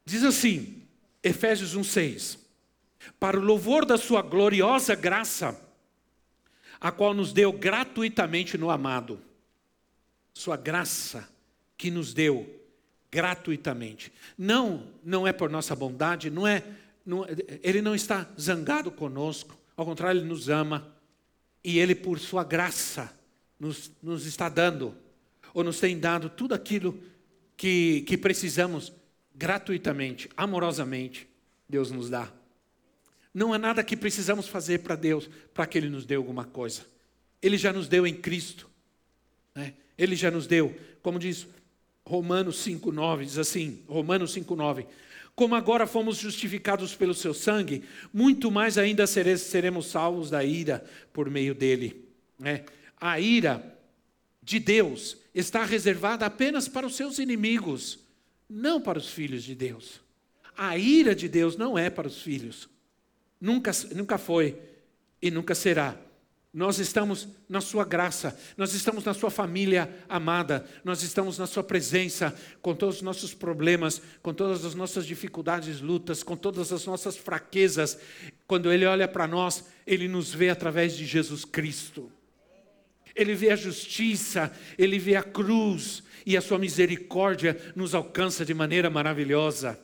Diz 0.04 0.24
assim, 0.24 0.82
Efésios 1.22 1.76
1:6. 1.76 2.40
Para 3.20 3.38
o 3.38 3.44
louvor 3.44 3.86
da 3.86 3.96
sua 3.96 4.20
gloriosa 4.20 4.96
graça, 4.96 5.64
a 6.80 6.90
qual 6.90 7.14
nos 7.14 7.32
deu 7.32 7.52
gratuitamente 7.52 8.58
no 8.58 8.68
amado. 8.68 9.22
Sua 10.34 10.56
graça 10.56 11.28
que 11.76 11.88
nos 11.88 12.12
deu 12.12 12.59
gratuitamente. 13.10 14.12
Não, 14.36 14.86
não 15.04 15.26
é 15.26 15.32
por 15.32 15.50
nossa 15.50 15.74
bondade, 15.74 16.30
não 16.30 16.46
é, 16.46 16.62
não, 17.04 17.26
ele 17.62 17.82
não 17.82 17.94
está 17.94 18.28
zangado 18.38 18.90
conosco, 18.90 19.58
ao 19.76 19.84
contrário, 19.84 20.20
ele 20.20 20.28
nos 20.28 20.48
ama 20.48 20.94
e 21.64 21.78
ele 21.78 21.94
por 21.94 22.18
sua 22.18 22.44
graça 22.44 23.12
nos, 23.58 23.90
nos 24.02 24.26
está 24.26 24.48
dando 24.48 24.94
ou 25.52 25.64
nos 25.64 25.80
tem 25.80 25.98
dado 25.98 26.28
tudo 26.28 26.54
aquilo 26.54 27.02
que, 27.56 28.02
que 28.02 28.16
precisamos 28.16 28.92
gratuitamente, 29.34 30.28
amorosamente, 30.36 31.28
Deus 31.68 31.90
nos 31.90 32.10
dá. 32.10 32.30
Não 33.32 33.52
há 33.52 33.58
nada 33.58 33.84
que 33.84 33.96
precisamos 33.96 34.48
fazer 34.48 34.80
para 34.80 34.96
Deus 34.96 35.28
para 35.54 35.66
que 35.66 35.78
Ele 35.78 35.88
nos 35.88 36.04
dê 36.04 36.16
alguma 36.16 36.44
coisa. 36.44 36.82
Ele 37.40 37.56
já 37.56 37.72
nos 37.72 37.88
deu 37.88 38.06
em 38.06 38.14
Cristo. 38.14 38.68
Né? 39.54 39.74
Ele 39.96 40.16
já 40.16 40.30
nos 40.30 40.46
deu, 40.46 40.76
como 41.00 41.18
diz 41.18 41.46
Romanos 42.10 42.66
5,9 42.66 43.24
diz 43.24 43.38
assim: 43.38 43.84
Romanos 43.86 44.36
5,9. 44.36 44.84
Como 45.32 45.54
agora 45.54 45.86
fomos 45.86 46.16
justificados 46.16 46.92
pelo 46.92 47.14
seu 47.14 47.32
sangue, 47.32 47.84
muito 48.12 48.50
mais 48.50 48.76
ainda 48.76 49.06
seremos 49.06 49.86
salvos 49.86 50.28
da 50.28 50.42
ira 50.42 50.84
por 51.12 51.30
meio 51.30 51.54
dele. 51.54 52.04
É, 52.42 52.64
a 53.00 53.20
ira 53.20 53.78
de 54.42 54.58
Deus 54.58 55.18
está 55.32 55.64
reservada 55.64 56.26
apenas 56.26 56.66
para 56.66 56.84
os 56.84 56.96
seus 56.96 57.20
inimigos, 57.20 58.00
não 58.48 58.80
para 58.80 58.98
os 58.98 59.08
filhos 59.08 59.44
de 59.44 59.54
Deus. 59.54 60.00
A 60.56 60.76
ira 60.76 61.14
de 61.14 61.28
Deus 61.28 61.56
não 61.56 61.78
é 61.78 61.88
para 61.88 62.08
os 62.08 62.20
filhos. 62.20 62.68
Nunca, 63.40 63.70
nunca 63.94 64.18
foi 64.18 64.58
e 65.22 65.30
nunca 65.30 65.54
será. 65.54 65.96
Nós 66.52 66.80
estamos 66.80 67.28
na 67.48 67.60
Sua 67.60 67.84
graça, 67.84 68.36
nós 68.56 68.74
estamos 68.74 69.04
na 69.04 69.14
Sua 69.14 69.30
família 69.30 69.88
amada, 70.08 70.66
nós 70.82 71.04
estamos 71.04 71.38
na 71.38 71.46
Sua 71.46 71.62
presença, 71.62 72.36
com 72.60 72.74
todos 72.74 72.96
os 72.96 73.02
nossos 73.02 73.32
problemas, 73.32 74.02
com 74.20 74.34
todas 74.34 74.64
as 74.64 74.74
nossas 74.74 75.06
dificuldades, 75.06 75.80
lutas, 75.80 76.24
com 76.24 76.36
todas 76.36 76.72
as 76.72 76.84
nossas 76.86 77.16
fraquezas. 77.16 77.96
Quando 78.48 78.72
Ele 78.72 78.84
olha 78.84 79.06
para 79.06 79.28
nós, 79.28 79.64
Ele 79.86 80.08
nos 80.08 80.34
vê 80.34 80.50
através 80.50 80.96
de 80.96 81.06
Jesus 81.06 81.44
Cristo. 81.44 82.10
ele 83.14 83.34
vê 83.34 83.50
a 83.50 83.56
justiça, 83.56 84.52
ele 84.78 84.98
vê 84.98 85.14
a 85.16 85.22
cruz 85.22 86.02
e 86.24 86.36
a 86.36 86.40
sua 86.40 86.58
misericórdia 86.58 87.72
nos 87.74 87.94
alcança 87.94 88.44
de 88.44 88.54
maneira 88.54 88.88
maravilhosa. 88.88 89.78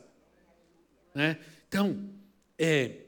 Né? 1.13 1.37
Então, 1.67 2.09
é, 2.57 3.01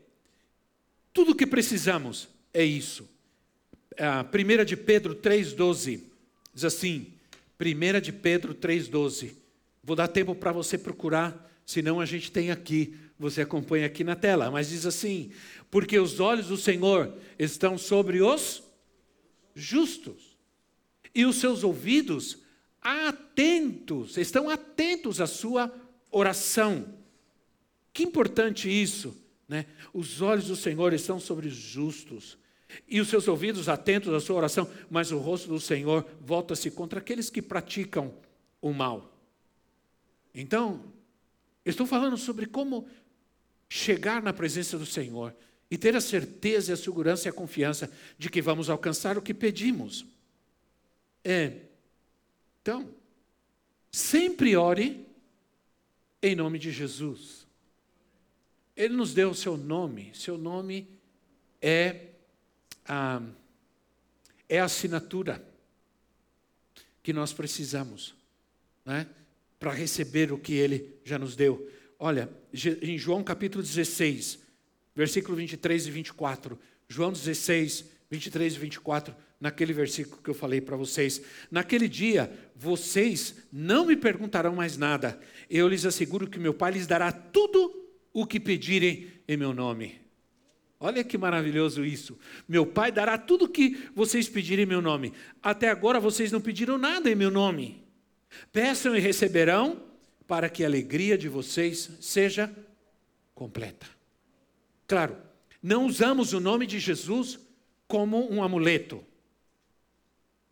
tudo 1.14 1.32
o 1.32 1.36
que 1.36 1.48
precisamos 1.48 2.28
é 2.54 2.64
isso. 2.64 3.10
A 3.98 4.24
1 4.24 4.66
de 4.66 4.78
Pedro 4.78 5.16
3,12 5.16 6.02
diz 6.54 6.66
assim: 6.66 7.14
1 7.60 8.02
de 8.02 8.12
Pedro 8.12 8.54
3,12. 8.54 9.34
Vou 9.84 9.96
dar 9.96 10.08
tempo 10.08 10.36
para 10.36 10.52
você 10.52 10.78
procurar, 10.78 11.52
senão 11.66 12.00
a 12.00 12.06
gente 12.06 12.32
tem 12.32 12.52
aqui, 12.52 12.96
você 13.18 13.42
acompanha 13.42 13.86
aqui 13.86 14.04
na 14.04 14.16
tela, 14.16 14.50
mas 14.50 14.70
diz 14.70 14.86
assim: 14.86 15.32
Porque 15.70 16.00
os 16.00 16.20
olhos 16.20 16.48
do 16.48 16.58
Senhor 16.58 17.14
estão 17.38 17.78
sobre 17.78 18.22
os 18.22 18.64
justos, 19.56 20.38
e 21.14 21.26
os 21.26 21.38
seus 21.38 21.64
ouvidos 21.64 22.38
atentos, 22.82 24.18
estão 24.18 24.50
atentos 24.50 25.20
à 25.20 25.28
sua 25.28 25.74
oração. 26.12 26.94
Que 27.94 28.04
importante 28.04 28.70
isso, 28.70 29.18
né? 29.48 29.66
Os 29.94 30.22
olhos 30.22 30.48
do 30.48 30.56
Senhor 30.56 30.94
estão 30.94 31.20
sobre 31.20 31.48
os 31.48 31.56
justos, 31.56 32.38
e 32.88 33.00
os 33.02 33.08
seus 33.08 33.28
ouvidos 33.28 33.68
atentos 33.68 34.14
à 34.14 34.20
sua 34.20 34.38
oração, 34.38 34.70
mas 34.90 35.12
o 35.12 35.18
rosto 35.18 35.48
do 35.48 35.60
Senhor 35.60 36.06
volta-se 36.22 36.70
contra 36.72 37.00
aqueles 37.00 37.30
que 37.30 37.42
praticam 37.42 38.14
o 38.62 38.72
mal. 38.72 39.12
Então, 40.34 40.84
estou 41.66 41.86
falando 41.86 42.18
sobre 42.18 42.46
como 42.46 42.88
chegar 43.68 44.22
na 44.22 44.34
presença 44.34 44.78
do 44.78 44.86
Senhor 44.86 45.36
e 45.70 45.78
ter 45.78 45.96
a 45.96 46.02
certeza, 46.02 46.74
a 46.74 46.78
segurança 46.78 47.28
e 47.28 47.30
a 47.30 47.34
confiança 47.34 47.92
de 48.18 48.30
que 48.30 48.42
vamos 48.42 48.70
alcançar 48.70 49.18
o 49.18 49.22
que 49.22 49.34
pedimos. 49.34 50.06
É. 51.24 51.54
Então, 52.62 52.90
sempre 53.92 54.56
ore 54.56 55.06
em 56.22 56.36
nome 56.36 56.58
de 56.58 56.72
Jesus. 56.72 57.48
Ele 58.76 58.96
nos 58.96 59.14
deu 59.14 59.32
o 59.32 59.36
seu 59.36 59.58
nome, 59.58 60.12
seu 60.14 60.38
nome 60.38 60.88
é 61.62 62.09
a, 62.90 63.22
é 64.50 64.60
a 64.60 64.66
assinatura 64.66 65.42
que 67.04 67.14
nós 67.14 67.32
precisamos, 67.32 68.16
né? 68.84 69.08
Para 69.60 69.72
receber 69.72 70.32
o 70.32 70.38
que 70.38 70.54
ele 70.54 70.96
já 71.04 71.20
nos 71.20 71.36
deu. 71.36 71.70
Olha, 72.00 72.30
em 72.82 72.98
João 72.98 73.24
capítulo 73.24 73.64
16, 73.64 74.40
versículo 74.96 75.38
23 75.38 75.88
e 75.88 75.92
24. 75.92 76.60
João 76.88 77.12
16, 77.12 77.86
23 78.10 78.56
e 78.56 78.60
24, 78.60 79.16
naquele 79.40 79.74
versículo 79.74 80.22
que 80.22 80.30
eu 80.30 80.34
falei 80.34 80.60
para 80.60 80.76
vocês. 80.76 81.22
Naquele 81.52 81.88
dia, 81.88 82.32
vocês 82.56 83.36
não 83.52 83.86
me 83.86 83.96
perguntarão 83.96 84.56
mais 84.56 84.78
nada. 84.78 85.20
Eu 85.50 85.68
lhes 85.68 85.86
asseguro 85.86 86.28
que 86.28 86.40
meu 86.40 86.54
Pai 86.54 86.72
lhes 86.72 86.88
dará 86.88 87.12
tudo 87.12 87.88
o 88.12 88.26
que 88.26 88.40
pedirem 88.40 89.12
em 89.28 89.38
meu 89.38 89.54
nome. 89.54 90.09
Olha 90.80 91.04
que 91.04 91.18
maravilhoso 91.18 91.84
isso. 91.84 92.18
Meu 92.48 92.66
Pai 92.66 92.92
dará 92.92 93.18
tudo 93.18 93.46
o 93.46 93.50
que 93.50 93.90
vocês 93.94 94.30
pedirem 94.30 94.64
em 94.64 94.68
meu 94.68 94.82
nome. 94.82 95.14
Até 95.44 95.70
agora 95.70 96.00
vocês 96.00 96.32
não 96.32 96.40
pediram 96.40 96.78
nada 96.78 97.10
em 97.12 97.16
meu 97.16 97.30
nome. 97.30 97.84
Peçam 98.52 98.96
e 98.96 99.00
receberão, 99.00 99.84
para 100.26 100.48
que 100.48 100.64
a 100.64 100.68
alegria 100.68 101.18
de 101.18 101.28
vocês 101.28 101.90
seja 102.00 102.54
completa. 103.34 103.88
Claro, 104.88 105.18
não 105.62 105.86
usamos 105.86 106.34
o 106.34 106.40
nome 106.40 106.68
de 106.68 106.80
Jesus 106.80 107.40
como 107.88 108.32
um 108.32 108.42
amuleto. 108.44 109.04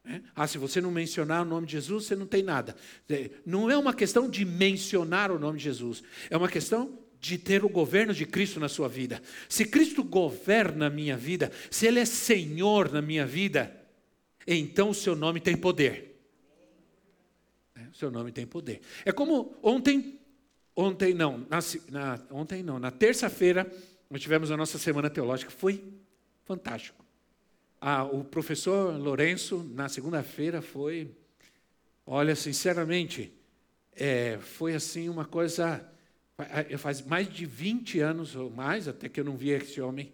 É? 0.04 0.22
Ah, 0.36 0.48
se 0.48 0.58
você 0.58 0.82
não 0.82 0.90
mencionar 0.90 1.44
o 1.44 1.50
nome 1.50 1.68
de 1.68 1.74
Jesus, 1.74 2.06
você 2.06 2.16
não 2.16 2.26
tem 2.26 2.42
nada. 2.42 2.76
É, 3.08 3.30
não 3.46 3.70
é 3.70 3.78
uma 3.78 3.94
questão 3.94 4.30
de 4.30 4.44
mencionar 4.46 5.32
o 5.32 5.38
nome 5.40 5.58
de 5.58 5.66
Jesus, 5.66 6.02
é 6.30 6.36
uma 6.36 6.50
questão 6.50 6.98
de 7.20 7.38
ter 7.38 7.64
o 7.64 7.70
governo 7.70 8.14
de 8.14 8.26
Cristo 8.26 8.60
na 8.60 8.70
sua 8.70 8.88
vida. 8.88 9.22
Se 9.50 9.66
Cristo 9.66 10.04
governa 10.04 10.88
a 10.88 10.90
minha 10.90 11.18
vida, 11.18 11.52
se 11.70 11.88
Ele 11.88 12.00
é 12.00 12.06
Senhor 12.06 12.92
na 12.92 13.02
minha 13.02 13.26
vida, 13.26 13.76
então 14.46 14.90
o 14.90 14.94
seu 14.94 15.16
nome 15.16 15.40
tem 15.40 15.58
poder. 15.58 16.20
É, 17.76 17.82
o 17.92 17.94
seu 17.94 18.12
nome 18.12 18.32
tem 18.32 18.46
poder. 18.46 18.82
É 19.04 19.12
como 19.12 19.56
ontem, 19.62 20.20
ontem 20.76 21.14
não, 21.14 21.46
na, 21.50 21.60
na 21.90 22.20
ontem 22.32 22.64
não, 22.64 22.80
na 22.80 22.92
terça-feira 22.92 23.72
nós 24.10 24.22
tivemos 24.22 24.52
a 24.52 24.58
nossa 24.58 24.78
semana 24.78 25.10
teológica, 25.10 25.52
foi 25.52 25.84
fantástico. 26.46 27.06
Ah, 27.80 28.06
o 28.06 28.24
professor 28.24 28.98
Lourenço, 28.98 29.64
na 29.76 29.90
segunda-feira, 29.90 30.62
foi, 30.62 31.12
olha, 32.06 32.36
sinceramente, 32.36 33.34
é, 33.94 34.40
foi 34.40 34.74
assim 34.74 35.10
uma 35.10 35.26
coisa. 35.26 35.86
Faz 36.78 37.02
mais 37.02 37.28
de 37.28 37.46
20 37.48 38.00
anos 38.00 38.36
ou 38.36 38.52
mais, 38.52 38.88
até 38.88 39.10
que 39.10 39.20
eu 39.20 39.24
não 39.24 39.36
via 39.36 39.58
esse 39.58 39.82
homem. 39.82 40.14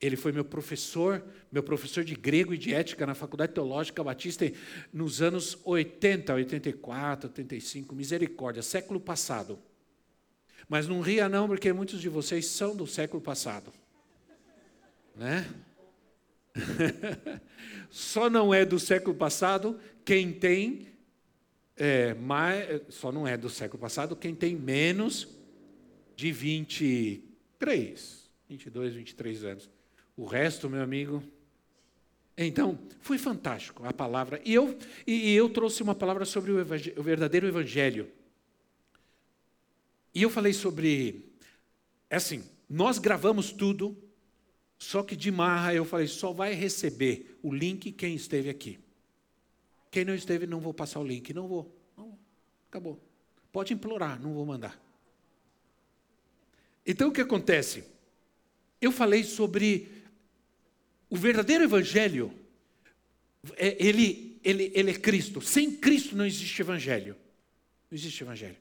Ele 0.00 0.16
foi 0.16 0.32
meu 0.32 0.44
professor, 0.44 1.22
meu 1.52 1.62
professor 1.62 2.02
de 2.02 2.14
grego 2.14 2.54
e 2.54 2.58
de 2.58 2.72
ética 2.72 3.06
na 3.06 3.14
Faculdade 3.14 3.52
Teológica 3.52 4.02
Batista 4.02 4.50
nos 4.92 5.20
anos 5.20 5.58
80, 5.64 6.32
84, 6.32 7.28
85, 7.28 7.94
misericórdia, 7.94 8.62
século 8.62 8.98
passado. 8.98 9.58
Mas 10.66 10.88
não 10.88 11.00
ria 11.00 11.28
não, 11.28 11.46
porque 11.46 11.72
muitos 11.72 12.00
de 12.00 12.08
vocês 12.08 12.46
são 12.46 12.74
do 12.74 12.86
século 12.86 13.22
passado. 13.22 13.70
Né? 15.14 15.46
só 17.90 18.30
não 18.30 18.52
é 18.52 18.64
do 18.64 18.78
século 18.78 19.14
passado 19.14 19.78
quem 20.04 20.32
tem 20.32 20.93
é, 21.76 22.14
mais, 22.14 22.82
só 22.88 23.10
não 23.10 23.26
é 23.26 23.36
do 23.36 23.50
século 23.50 23.80
passado 23.80 24.14
quem 24.14 24.34
tem 24.34 24.54
menos 24.54 25.28
de 26.16 26.30
23, 26.30 28.30
22, 28.48 28.94
23 28.94 29.44
anos. 29.44 29.70
O 30.16 30.24
resto, 30.24 30.70
meu 30.70 30.82
amigo. 30.82 31.22
Então, 32.36 32.78
foi 33.00 33.18
fantástico 33.18 33.84
a 33.84 33.92
palavra. 33.92 34.40
E 34.44 34.54
eu, 34.54 34.76
e 35.06 35.34
eu 35.34 35.48
trouxe 35.48 35.82
uma 35.82 35.94
palavra 35.94 36.24
sobre 36.24 36.52
o, 36.52 36.58
o 36.58 37.02
verdadeiro 37.02 37.46
evangelho. 37.46 38.08
E 40.14 40.22
eu 40.22 40.30
falei 40.30 40.52
sobre. 40.52 41.32
É 42.08 42.16
assim, 42.16 42.44
nós 42.68 42.98
gravamos 42.98 43.52
tudo, 43.52 43.96
só 44.78 45.02
que 45.02 45.16
de 45.16 45.30
marra 45.30 45.74
eu 45.74 45.84
falei, 45.84 46.06
só 46.06 46.32
vai 46.32 46.54
receber 46.54 47.38
o 47.42 47.52
link 47.52 47.90
quem 47.92 48.14
esteve 48.14 48.48
aqui. 48.48 48.78
Quem 49.94 50.04
não 50.04 50.16
esteve, 50.16 50.44
não 50.44 50.58
vou 50.58 50.74
passar 50.74 50.98
o 50.98 51.06
link. 51.06 51.32
Não 51.32 51.46
vou. 51.46 51.72
Não, 51.96 52.18
acabou. 52.68 53.00
Pode 53.52 53.72
implorar, 53.72 54.20
não 54.20 54.34
vou 54.34 54.44
mandar. 54.44 54.76
Então 56.84 57.10
o 57.10 57.12
que 57.12 57.20
acontece? 57.20 57.84
Eu 58.80 58.90
falei 58.90 59.22
sobre 59.22 59.88
o 61.08 61.14
verdadeiro 61.14 61.62
evangelho. 61.62 62.34
É, 63.54 63.76
ele, 63.78 64.40
ele, 64.42 64.72
ele 64.74 64.90
é 64.90 64.94
Cristo. 64.94 65.40
Sem 65.40 65.76
Cristo 65.76 66.16
não 66.16 66.26
existe 66.26 66.60
evangelho. 66.60 67.14
Não 67.88 67.96
existe 67.96 68.24
evangelho. 68.24 68.56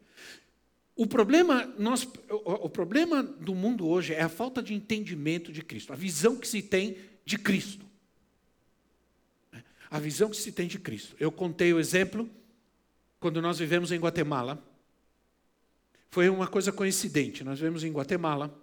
O 0.96 1.08
problema, 1.08 1.66
nós, 1.80 2.04
o, 2.30 2.66
o 2.66 2.70
problema 2.70 3.24
do 3.24 3.56
mundo 3.56 3.88
hoje 3.88 4.14
é 4.14 4.22
a 4.22 4.30
falta 4.30 4.62
de 4.62 4.76
entendimento 4.76 5.52
de 5.52 5.64
Cristo, 5.64 5.94
a 5.94 5.96
visão 5.96 6.36
que 6.36 6.48
se 6.48 6.62
tem 6.62 6.96
de 7.26 7.40
Cristo. 7.40 7.84
A 9.94 10.00
visão 10.00 10.28
que 10.28 10.38
se 10.38 10.52
tem 10.52 10.68
de 10.68 10.80
Cristo. 10.80 11.16
Eu 11.20 11.32
contei 11.32 11.72
o 11.72 11.80
exemplo 11.80 12.28
quando 13.20 13.40
nós 13.40 13.60
vivemos 13.60 13.92
em 13.92 14.00
Guatemala. 14.00 14.60
Foi 16.10 16.28
uma 16.30 16.48
coisa 16.48 16.72
coincidente. 16.72 17.44
Nós 17.44 17.60
vivemos 17.60 17.84
em 17.84 17.92
Guatemala 17.92 18.60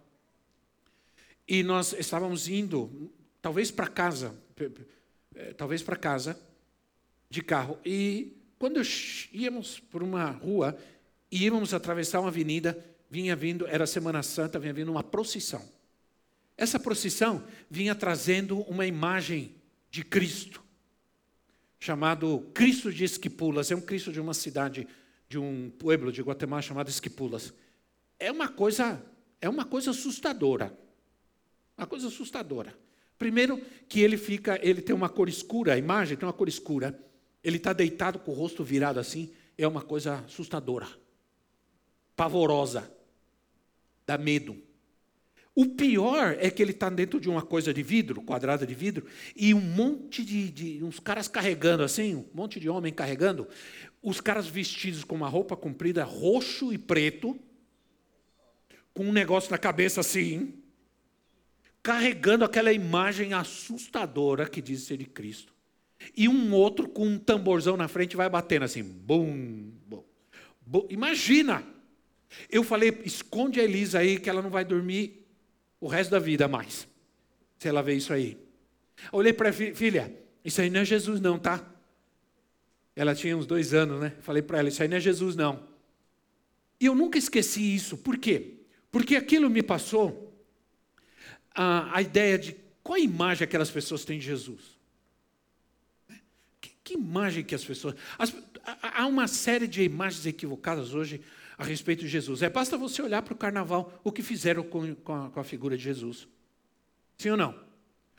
e 1.47 1.63
nós 1.63 1.93
estávamos 1.93 2.49
indo, 2.49 3.13
talvez 3.41 3.71
para 3.71 3.87
casa, 3.87 4.35
eh, 5.37 5.55
talvez 5.57 5.85
para 5.85 5.95
casa, 5.95 6.37
de 7.29 7.43
carro. 7.43 7.79
E 7.85 8.37
quando 8.59 8.83
íamos 9.33 9.79
por 9.79 10.03
uma 10.03 10.33
rua, 10.33 10.77
e 11.31 11.45
íamos 11.45 11.73
atravessar 11.73 12.19
uma 12.19 12.31
avenida, 12.31 12.77
vinha 13.09 13.37
vindo, 13.37 13.69
era 13.69 13.87
Semana 13.87 14.25
Santa, 14.25 14.59
vinha 14.59 14.73
vindo 14.73 14.91
uma 14.91 15.05
procissão. 15.05 15.63
Essa 16.57 16.81
procissão 16.81 17.45
vinha 17.71 17.95
trazendo 17.95 18.63
uma 18.63 18.85
imagem 18.85 19.55
de 19.93 20.05
Cristo, 20.05 20.69
chamado 21.81 22.49
Cristo 22.55 22.93
de 22.93 23.03
Esquipulas. 23.03 23.73
É 23.73 23.75
um 23.75 23.81
Cristo 23.81 24.13
de 24.13 24.21
uma 24.21 24.35
cidade, 24.35 24.87
de 25.29 25.39
um 25.39 25.71
pueblo 25.71 26.13
de 26.13 26.23
Guatemala 26.23 26.63
chamado 26.63 26.89
Esquipulas. 26.89 27.53
É 28.19 28.31
uma 28.31 28.49
coisa, 28.49 29.05
é 29.41 29.49
uma 29.49 29.65
coisa 29.65 29.91
assustadora. 29.91 30.73
Uma 31.77 31.87
coisa 31.87 32.07
assustadora. 32.07 32.79
Primeiro 33.19 33.61
que 33.89 34.01
ele 34.01 34.17
fica, 34.17 34.61
ele 34.63 34.81
tem 34.81 34.95
uma 34.95 35.09
cor 35.09 35.29
escura, 35.29 35.75
a 35.75 35.79
imagem 35.79 36.17
tem 36.17 36.27
uma 36.27 36.33
cor 36.33 36.49
escura. 36.49 36.97
Ele 37.43 37.57
está 37.57 37.73
deitado 37.73 38.19
com 38.19 38.31
o 38.31 38.35
rosto 38.35 38.63
virado 38.63 39.01
assim, 39.01 39.33
é 39.59 39.67
uma 39.67 39.83
coisa 39.83 40.21
assustadora 40.27 40.87
pavorosa, 42.21 42.95
dá 44.07 44.19
medo. 44.19 44.55
O 45.61 45.67
pior 45.67 46.39
é 46.41 46.49
que 46.49 46.63
ele 46.63 46.71
está 46.71 46.89
dentro 46.89 47.21
de 47.21 47.29
uma 47.29 47.43
coisa 47.43 47.75
de 47.75 47.83
vidro, 47.83 48.23
quadrada 48.23 48.67
de 48.67 48.75
vidro, 48.75 49.05
e 49.37 49.53
um 49.53 49.61
monte 49.61 50.25
de, 50.25 50.51
de, 50.51 50.83
uns 50.83 50.99
caras 50.99 51.29
carregando 51.29 51.83
assim, 51.83 52.15
um 52.15 52.25
monte 52.33 52.59
de 52.59 52.67
homem 52.67 52.91
carregando, 52.91 53.47
os 54.03 54.23
caras 54.23 54.47
vestidos 54.47 55.05
com 55.05 55.15
uma 55.15 55.29
roupa 55.29 55.55
comprida 55.55 56.03
roxo 56.03 56.73
e 56.73 56.79
preto, 56.79 57.39
com 58.95 59.05
um 59.05 59.13
negócio 59.13 59.51
na 59.51 59.59
cabeça 59.59 60.01
assim, 60.01 60.55
carregando 61.83 62.43
aquela 62.43 62.73
imagem 62.73 63.35
assustadora 63.35 64.49
que 64.49 64.63
diz 64.63 64.85
ser 64.85 64.97
de 64.97 65.05
Cristo. 65.05 65.53
E 66.17 66.27
um 66.27 66.55
outro 66.55 66.89
com 66.89 67.07
um 67.07 67.19
tamborzão 67.19 67.77
na 67.77 67.87
frente 67.87 68.17
vai 68.17 68.31
batendo 68.31 68.65
assim, 68.65 68.83
bum, 68.83 69.71
bum, 69.87 70.05
bum. 70.63 70.87
Imagina! 70.89 71.63
Eu 72.49 72.65
falei, 72.65 73.03
esconde 73.05 73.61
a 73.61 73.65
Elisa 73.65 73.99
aí 73.99 74.19
que 74.19 74.31
ela 74.31 74.41
não 74.41 74.49
vai 74.49 74.65
dormir 74.65 75.20
o 75.81 75.89
resto 75.89 76.11
da 76.11 76.19
vida 76.19 76.47
mais. 76.47 76.87
Se 77.59 77.69
ela 77.69 77.83
vê 77.83 77.95
isso 77.95 78.13
aí. 78.13 78.39
Olhei 79.13 79.33
para 79.33 79.49
a 79.49 79.53
filha, 79.53 80.15
isso 80.45 80.61
aí 80.61 80.69
não 80.69 80.81
é 80.81 80.85
Jesus 80.85 81.21
não, 81.21 81.39
tá? 81.39 81.65
Ela 82.95 83.15
tinha 83.15 83.37
uns 83.37 83.47
dois 83.47 83.73
anos, 83.73 84.01
né? 84.01 84.15
Falei 84.21 84.43
para 84.43 84.59
ela, 84.59 84.69
isso 84.69 84.83
aí 84.83 84.89
não 84.89 84.97
é 84.97 85.01
Jesus 85.01 85.35
não. 85.37 85.69
E 86.79 86.87
eu 86.87 86.95
nunca 86.95 87.19
esqueci 87.19 87.75
isso. 87.75 87.97
Por 87.97 88.19
quê? 88.19 88.55
Porque 88.91 89.17
aquilo 89.17 89.49
me 89.49 89.63
passou 89.63 90.35
a, 91.55 91.97
a 91.97 92.03
ideia 92.03 92.39
de 92.39 92.57
qual 92.83 92.97
a 92.97 93.01
imagem 93.01 93.45
aquelas 93.45 93.71
pessoas 93.71 94.05
têm 94.05 94.19
de 94.19 94.25
Jesus. 94.25 94.79
Que, 96.61 96.71
que 96.83 96.95
imagem 96.95 97.45
que 97.45 97.55
as 97.55 97.65
pessoas. 97.65 97.95
As, 98.19 98.35
há 98.83 99.07
uma 99.07 99.29
série 99.29 99.67
de 99.67 99.83
imagens 99.83 100.27
equivocadas 100.27 100.95
hoje 100.95 101.21
a 101.61 101.65
respeito 101.65 102.01
de 102.01 102.09
Jesus. 102.09 102.41
É 102.41 102.49
basta 102.49 102.79
você 102.79 103.03
olhar 103.03 103.21
para 103.21 103.35
o 103.35 103.37
carnaval, 103.37 104.01
o 104.03 104.11
que 104.11 104.23
fizeram 104.23 104.63
com, 104.63 104.95
com, 104.95 105.15
a, 105.15 105.29
com 105.29 105.41
a 105.41 105.45
figura 105.45 105.77
de 105.77 105.85
Jesus. 105.85 106.27
Sim 107.19 107.31
ou 107.31 107.37
não? 107.37 107.55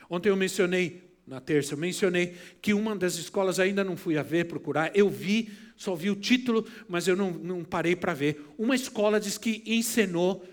Ontem 0.08 0.30
eu 0.30 0.36
mencionei, 0.36 1.02
na 1.26 1.42
terça, 1.42 1.74
eu 1.74 1.78
mencionei 1.78 2.36
que 2.62 2.72
uma 2.72 2.96
das 2.96 3.16
escolas 3.16 3.60
ainda 3.60 3.84
não 3.84 3.98
fui 3.98 4.16
a 4.16 4.22
ver, 4.22 4.46
procurar. 4.46 4.96
Eu 4.96 5.10
vi, 5.10 5.52
só 5.76 5.96
vi 5.96 6.12
o 6.12 6.16
título, 6.16 6.68
mas 6.88 7.08
eu 7.08 7.16
não, 7.16 7.32
não 7.32 7.64
parei 7.64 7.96
para 7.96 8.14
ver. 8.14 8.46
Uma 8.60 8.76
escola 8.76 9.20
diz 9.20 9.40
que 9.40 9.64
encenou 9.66 10.46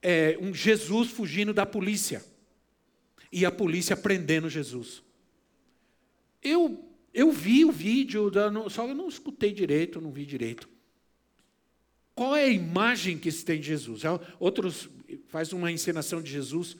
é, 0.00 0.38
um 0.40 0.54
Jesus 0.54 1.10
fugindo 1.10 1.52
da 1.52 1.66
polícia. 1.66 2.24
E 3.30 3.44
a 3.44 3.50
polícia 3.50 3.94
prendendo 3.94 4.48
Jesus. 4.48 5.02
Eu, 6.42 6.88
eu 7.12 7.30
vi 7.30 7.66
o 7.66 7.70
vídeo, 7.70 8.32
só 8.70 8.88
eu 8.88 8.94
não 8.94 9.10
escutei 9.10 9.52
direito, 9.52 10.00
não 10.00 10.10
vi 10.10 10.24
direito. 10.24 10.69
Qual 12.14 12.36
é 12.36 12.44
a 12.44 12.48
imagem 12.48 13.18
que 13.18 13.30
se 13.30 13.44
tem 13.44 13.60
de 13.60 13.66
Jesus? 13.66 14.04
É, 14.04 14.08
outros 14.38 14.88
faz 15.28 15.52
uma 15.52 15.70
encenação 15.70 16.20
de 16.20 16.30
Jesus 16.30 16.76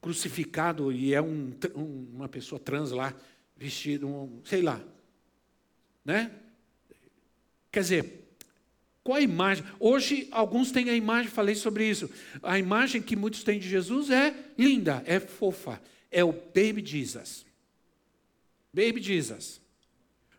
crucificado 0.00 0.92
e 0.92 1.14
é 1.14 1.22
um, 1.22 1.52
um, 1.74 2.06
uma 2.14 2.28
pessoa 2.28 2.58
trans 2.58 2.90
lá, 2.90 3.14
vestido, 3.56 4.06
um, 4.06 4.40
sei 4.44 4.62
lá. 4.62 4.80
Né? 6.04 6.30
Quer 7.72 7.80
dizer, 7.80 8.24
qual 9.02 9.18
a 9.18 9.20
imagem? 9.20 9.64
Hoje, 9.78 10.28
alguns 10.30 10.70
têm 10.70 10.88
a 10.88 10.94
imagem, 10.94 11.30
falei 11.30 11.54
sobre 11.54 11.88
isso. 11.88 12.10
A 12.42 12.58
imagem 12.58 13.02
que 13.02 13.16
muitos 13.16 13.44
têm 13.44 13.58
de 13.58 13.68
Jesus 13.68 14.10
é 14.10 14.34
linda, 14.56 15.02
é 15.06 15.20
fofa. 15.20 15.80
É 16.10 16.24
o 16.24 16.32
Baby 16.32 16.84
Jesus. 16.84 17.44
Baby 18.72 19.02
Jesus. 19.02 19.60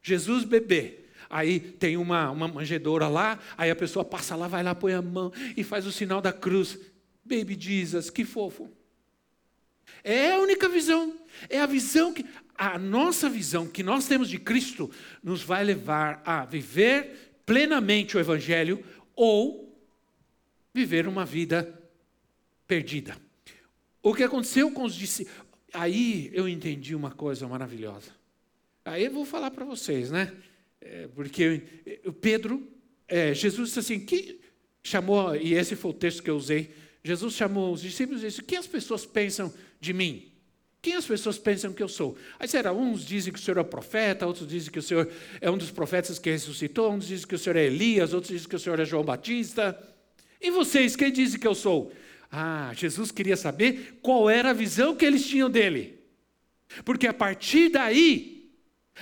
Jesus 0.01 0.43
bebê. 0.43 1.04
Aí 1.29 1.59
tem 1.59 1.97
uma, 1.97 2.29
uma 2.31 2.47
manjedoura 2.47 3.07
lá, 3.07 3.39
aí 3.57 3.69
a 3.69 3.75
pessoa 3.75 4.05
passa 4.05 4.35
lá, 4.35 4.47
vai 4.47 4.63
lá, 4.63 4.73
põe 4.75 4.93
a 4.93 5.01
mão 5.01 5.31
e 5.55 5.63
faz 5.63 5.85
o 5.85 5.91
sinal 5.91 6.21
da 6.21 6.31
cruz. 6.31 6.77
Baby 7.23 7.57
Jesus, 7.59 8.09
que 8.09 8.23
fofo. 8.23 8.69
É 10.03 10.33
a 10.33 10.39
única 10.39 10.69
visão. 10.69 11.17
É 11.49 11.59
a 11.59 11.65
visão 11.65 12.13
que. 12.13 12.25
A 12.57 12.79
nossa 12.79 13.29
visão 13.29 13.67
que 13.67 13.83
nós 13.83 14.07
temos 14.07 14.29
de 14.29 14.39
Cristo 14.39 14.89
nos 15.21 15.43
vai 15.43 15.61
levar 15.61 16.21
a 16.25 16.45
viver 16.45 17.35
plenamente 17.45 18.15
o 18.15 18.19
Evangelho 18.19 18.81
ou 19.13 19.77
viver 20.73 21.05
uma 21.05 21.25
vida 21.25 21.81
perdida. 22.65 23.17
O 24.01 24.13
que 24.13 24.23
aconteceu 24.23 24.71
com 24.71 24.83
os 24.83 24.95
discípulos. 24.95 25.37
Aí 25.73 26.29
eu 26.33 26.47
entendi 26.47 26.95
uma 26.95 27.11
coisa 27.11 27.45
maravilhosa. 27.45 28.11
Aí 28.85 29.03
eu 29.03 29.11
vou 29.11 29.25
falar 29.25 29.51
para 29.51 29.65
vocês, 29.65 30.11
né? 30.11 30.31
É, 30.85 31.07
porque 31.07 31.63
o 32.05 32.13
Pedro, 32.13 32.65
é, 33.07 33.33
Jesus 33.33 33.69
disse 33.69 33.79
assim: 33.79 33.99
que 33.99 34.39
chamou, 34.83 35.35
e 35.35 35.55
esse 35.55 35.75
foi 35.75 35.91
o 35.91 35.93
texto 35.93 36.21
que 36.21 36.29
eu 36.29 36.37
usei. 36.37 36.69
Jesus 37.03 37.33
chamou 37.33 37.73
os 37.73 37.81
discípulos 37.81 38.23
e 38.23 38.27
disse: 38.27 38.41
O 38.41 38.43
que 38.43 38.55
as 38.55 38.67
pessoas 38.67 39.05
pensam 39.05 39.51
de 39.79 39.93
mim? 39.93 40.31
Quem 40.83 40.93
as 40.93 41.05
pessoas 41.05 41.39
pensam 41.39 41.73
que 41.73 41.81
eu 41.81 41.87
sou? 41.87 42.15
Aí 42.37 42.47
será, 42.47 42.71
uns 42.71 43.03
dizem 43.03 43.33
que 43.33 43.39
o 43.39 43.41
Senhor 43.41 43.57
é 43.57 43.63
profeta, 43.63 44.27
outros 44.27 44.47
dizem 44.47 44.71
que 44.71 44.77
o 44.77 44.83
Senhor 44.83 45.11
é 45.41 45.49
um 45.49 45.57
dos 45.57 45.71
profetas 45.71 46.19
que 46.19 46.29
ressuscitou, 46.29 46.91
uns 46.91 47.07
dizem 47.07 47.27
que 47.27 47.33
o 47.33 47.39
Senhor 47.39 47.55
é 47.55 47.65
Elias, 47.65 48.13
outros 48.13 48.31
dizem 48.31 48.47
que 48.47 48.55
o 48.55 48.59
Senhor 48.59 48.79
é 48.79 48.85
João 48.85 49.03
Batista. 49.03 49.75
E 50.39 50.51
vocês, 50.51 50.95
quem 50.95 51.11
dizem 51.11 51.39
que 51.39 51.47
eu 51.47 51.55
sou? 51.55 51.91
Ah, 52.31 52.71
Jesus 52.75 53.09
queria 53.09 53.35
saber 53.35 53.97
qual 54.03 54.29
era 54.29 54.51
a 54.51 54.53
visão 54.53 54.95
que 54.95 55.03
eles 55.03 55.25
tinham 55.25 55.49
dele. 55.49 55.99
Porque 56.83 57.07
a 57.07 57.13
partir 57.13 57.69
daí, 57.69 58.51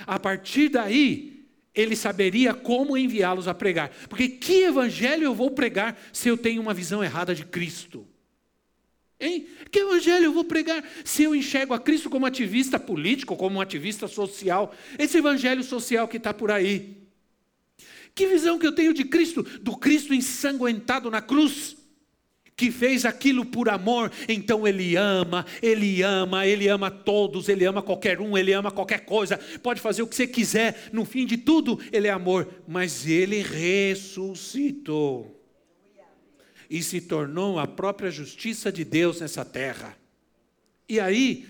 a 0.06 0.18
partir 0.18 0.70
daí, 0.70 1.33
ele 1.74 1.96
saberia 1.96 2.54
como 2.54 2.96
enviá-los 2.96 3.48
a 3.48 3.54
pregar. 3.54 3.90
Porque 4.08 4.28
que 4.28 4.62
evangelho 4.64 5.24
eu 5.24 5.34
vou 5.34 5.50
pregar 5.50 5.98
se 6.12 6.28
eu 6.28 6.36
tenho 6.36 6.62
uma 6.62 6.72
visão 6.72 7.02
errada 7.02 7.34
de 7.34 7.44
Cristo? 7.44 8.06
Hein? 9.18 9.46
Que 9.70 9.80
evangelho 9.80 10.26
eu 10.26 10.32
vou 10.32 10.44
pregar 10.44 10.84
se 11.04 11.24
eu 11.24 11.34
enxergo 11.34 11.74
a 11.74 11.80
Cristo 11.80 12.10
como 12.10 12.26
ativista 12.26 12.78
político, 12.78 13.36
como 13.36 13.56
um 13.56 13.60
ativista 13.60 14.06
social? 14.06 14.74
Esse 14.98 15.18
evangelho 15.18 15.64
social 15.64 16.06
que 16.06 16.16
está 16.16 16.32
por 16.32 16.50
aí. 16.50 17.04
Que 18.14 18.26
visão 18.26 18.58
que 18.58 18.66
eu 18.66 18.72
tenho 18.72 18.94
de 18.94 19.04
Cristo? 19.04 19.42
Do 19.42 19.76
Cristo 19.76 20.14
ensanguentado 20.14 21.10
na 21.10 21.20
cruz, 21.20 21.76
que 22.56 22.70
fez 22.70 23.04
aquilo 23.04 23.44
por 23.44 23.68
amor, 23.68 24.10
então 24.28 24.66
Ele 24.66 24.96
ama, 24.96 25.44
Ele 25.62 26.02
ama, 26.02 26.46
Ele 26.46 26.68
ama 26.68 26.90
todos, 26.90 27.48
Ele 27.48 27.64
ama 27.64 27.82
qualquer 27.82 28.20
um, 28.20 28.38
Ele 28.38 28.52
ama 28.52 28.70
qualquer 28.70 29.04
coisa, 29.04 29.38
pode 29.62 29.80
fazer 29.80 30.02
o 30.02 30.06
que 30.06 30.14
você 30.14 30.26
quiser, 30.26 30.88
no 30.92 31.04
fim 31.04 31.26
de 31.26 31.36
tudo, 31.36 31.78
Ele 31.92 32.06
é 32.06 32.10
amor, 32.10 32.48
mas 32.66 33.06
Ele 33.06 33.42
ressuscitou 33.42 35.34
e 36.70 36.82
se 36.82 37.00
tornou 37.00 37.58
a 37.58 37.66
própria 37.66 38.10
justiça 38.10 38.72
de 38.72 38.84
Deus 38.84 39.20
nessa 39.20 39.44
terra. 39.44 39.96
E 40.88 40.98
aí, 40.98 41.46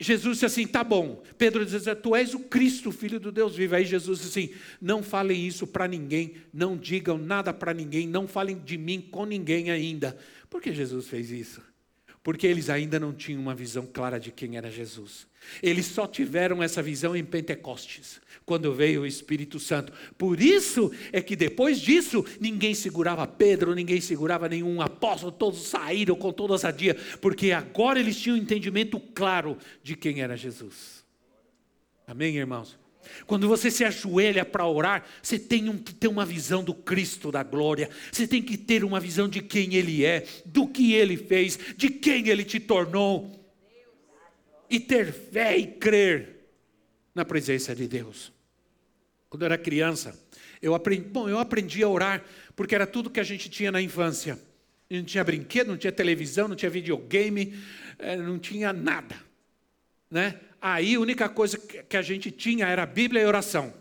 Jesus 0.00 0.36
disse 0.36 0.46
assim: 0.46 0.66
tá 0.66 0.82
bom. 0.82 1.22
Pedro 1.36 1.64
diz: 1.64 1.84
Tu 2.02 2.16
és 2.16 2.32
o 2.32 2.40
Cristo, 2.40 2.90
filho 2.90 3.20
do 3.20 3.30
Deus 3.30 3.54
vivo. 3.54 3.76
Aí 3.76 3.84
Jesus 3.84 4.20
disse 4.20 4.38
assim: 4.38 4.54
Não 4.80 5.02
falem 5.02 5.46
isso 5.46 5.66
para 5.66 5.86
ninguém, 5.86 6.36
não 6.52 6.76
digam 6.76 7.18
nada 7.18 7.52
para 7.52 7.74
ninguém, 7.74 8.08
não 8.08 8.26
falem 8.26 8.58
de 8.58 8.78
mim 8.78 9.00
com 9.00 9.26
ninguém 9.26 9.70
ainda. 9.70 10.16
Por 10.48 10.62
que 10.62 10.72
Jesus 10.72 11.06
fez 11.06 11.30
isso? 11.30 11.69
Porque 12.22 12.46
eles 12.46 12.68
ainda 12.68 13.00
não 13.00 13.12
tinham 13.12 13.40
uma 13.40 13.54
visão 13.54 13.86
clara 13.86 14.20
de 14.20 14.30
quem 14.30 14.56
era 14.56 14.70
Jesus. 14.70 15.26
Eles 15.62 15.86
só 15.86 16.06
tiveram 16.06 16.62
essa 16.62 16.82
visão 16.82 17.16
em 17.16 17.24
Pentecostes, 17.24 18.20
quando 18.44 18.74
veio 18.74 19.02
o 19.02 19.06
Espírito 19.06 19.58
Santo. 19.58 19.92
Por 20.18 20.40
isso 20.40 20.92
é 21.12 21.22
que 21.22 21.34
depois 21.34 21.80
disso, 21.80 22.24
ninguém 22.38 22.74
segurava 22.74 23.26
Pedro, 23.26 23.74
ninguém 23.74 24.00
segurava 24.00 24.48
nenhum 24.48 24.82
apóstolo, 24.82 25.32
todos 25.32 25.62
saíram 25.62 26.14
com 26.14 26.30
toda 26.32 26.52
ousadia, 26.52 26.94
porque 27.20 27.52
agora 27.52 27.98
eles 27.98 28.20
tinham 28.20 28.36
um 28.36 28.40
entendimento 28.40 29.00
claro 29.00 29.56
de 29.82 29.96
quem 29.96 30.20
era 30.20 30.36
Jesus. 30.36 31.04
Amém, 32.06 32.36
irmãos? 32.36 32.79
Quando 33.26 33.48
você 33.48 33.70
se 33.70 33.84
ajoelha 33.84 34.44
para 34.44 34.66
orar, 34.66 35.04
você 35.22 35.38
tem 35.38 35.76
que 35.78 35.94
ter 35.94 36.08
uma 36.08 36.24
visão 36.24 36.62
do 36.62 36.74
Cristo 36.74 37.30
da 37.30 37.42
glória, 37.42 37.88
você 38.10 38.26
tem 38.26 38.42
que 38.42 38.56
ter 38.56 38.84
uma 38.84 39.00
visão 39.00 39.28
de 39.28 39.40
quem 39.40 39.74
Ele 39.74 40.04
é, 40.04 40.26
do 40.44 40.66
que 40.66 40.94
Ele 40.94 41.16
fez, 41.16 41.58
de 41.76 41.90
quem 41.90 42.28
Ele 42.28 42.44
te 42.44 42.60
tornou, 42.60 43.40
e 44.68 44.78
ter 44.78 45.12
fé 45.12 45.56
e 45.56 45.66
crer 45.66 46.46
na 47.14 47.24
presença 47.24 47.74
de 47.74 47.88
Deus. 47.88 48.32
Quando 49.28 49.42
eu 49.42 49.46
era 49.46 49.58
criança, 49.58 50.18
eu 50.62 50.74
aprendi, 50.74 51.08
bom, 51.08 51.28
eu 51.28 51.38
aprendi 51.38 51.82
a 51.82 51.88
orar, 51.88 52.24
porque 52.54 52.74
era 52.74 52.86
tudo 52.86 53.10
que 53.10 53.20
a 53.20 53.24
gente 53.24 53.48
tinha 53.48 53.72
na 53.72 53.80
infância. 53.80 54.38
Não 54.88 55.04
tinha 55.04 55.22
brinquedo, 55.22 55.68
não 55.68 55.76
tinha 55.76 55.92
televisão, 55.92 56.48
não 56.48 56.56
tinha 56.56 56.70
videogame, 56.70 57.54
eh, 57.98 58.16
não 58.16 58.38
tinha 58.38 58.72
nada. 58.72 59.29
Né? 60.10 60.40
Aí 60.60 60.94
a 60.94 61.00
única 61.00 61.28
coisa 61.28 61.56
que 61.58 61.96
a 61.96 62.02
gente 62.02 62.30
tinha 62.30 62.66
era 62.66 62.84
Bíblia 62.84 63.22
e 63.22 63.26
oração. 63.26 63.72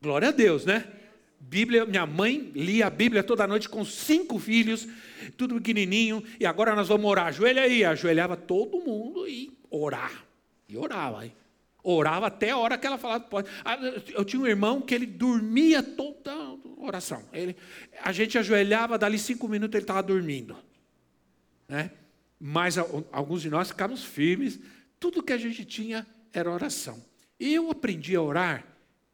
Glória 0.00 0.28
a 0.28 0.32
Deus, 0.32 0.64
né? 0.64 0.86
Bíblia, 1.38 1.84
minha 1.84 2.06
mãe 2.06 2.50
lia 2.54 2.86
a 2.86 2.90
Bíblia 2.90 3.22
toda 3.22 3.46
noite 3.46 3.68
com 3.68 3.84
cinco 3.84 4.38
filhos, 4.38 4.88
tudo 5.36 5.56
pequenininho, 5.56 6.24
e 6.40 6.46
agora 6.46 6.74
nós 6.74 6.88
vamos 6.88 7.08
orar. 7.08 7.26
Ajoelha 7.26 7.62
aí, 7.62 7.84
ajoelhava 7.84 8.36
todo 8.36 8.80
mundo 8.80 9.28
e 9.28 9.52
orar. 9.70 10.24
E 10.68 10.76
orava, 10.76 11.24
hein? 11.24 11.34
Orava 11.82 12.28
até 12.28 12.50
a 12.50 12.56
hora 12.56 12.78
que 12.78 12.86
ela 12.86 12.96
falava. 12.96 13.24
Pode. 13.24 13.48
Ah, 13.62 13.76
eu 14.14 14.24
tinha 14.24 14.40
um 14.40 14.46
irmão 14.46 14.80
que 14.80 14.94
ele 14.94 15.04
dormia 15.04 15.82
toda 15.82 16.32
oração. 16.78 17.22
Ele, 17.30 17.54
a 18.02 18.10
gente 18.10 18.38
ajoelhava, 18.38 18.96
dali 18.96 19.18
cinco 19.18 19.46
minutos 19.46 19.74
ele 19.74 19.84
estava 19.84 20.02
dormindo. 20.02 20.56
Né? 21.68 21.90
mas 22.46 22.76
alguns 22.76 23.40
de 23.40 23.48
nós 23.48 23.68
ficamos 23.68 24.04
firmes. 24.04 24.60
Tudo 25.04 25.22
que 25.22 25.34
a 25.34 25.36
gente 25.36 25.66
tinha 25.66 26.06
era 26.32 26.50
oração. 26.50 27.04
E 27.38 27.52
eu 27.52 27.70
aprendi 27.70 28.16
a 28.16 28.22
orar, 28.22 28.66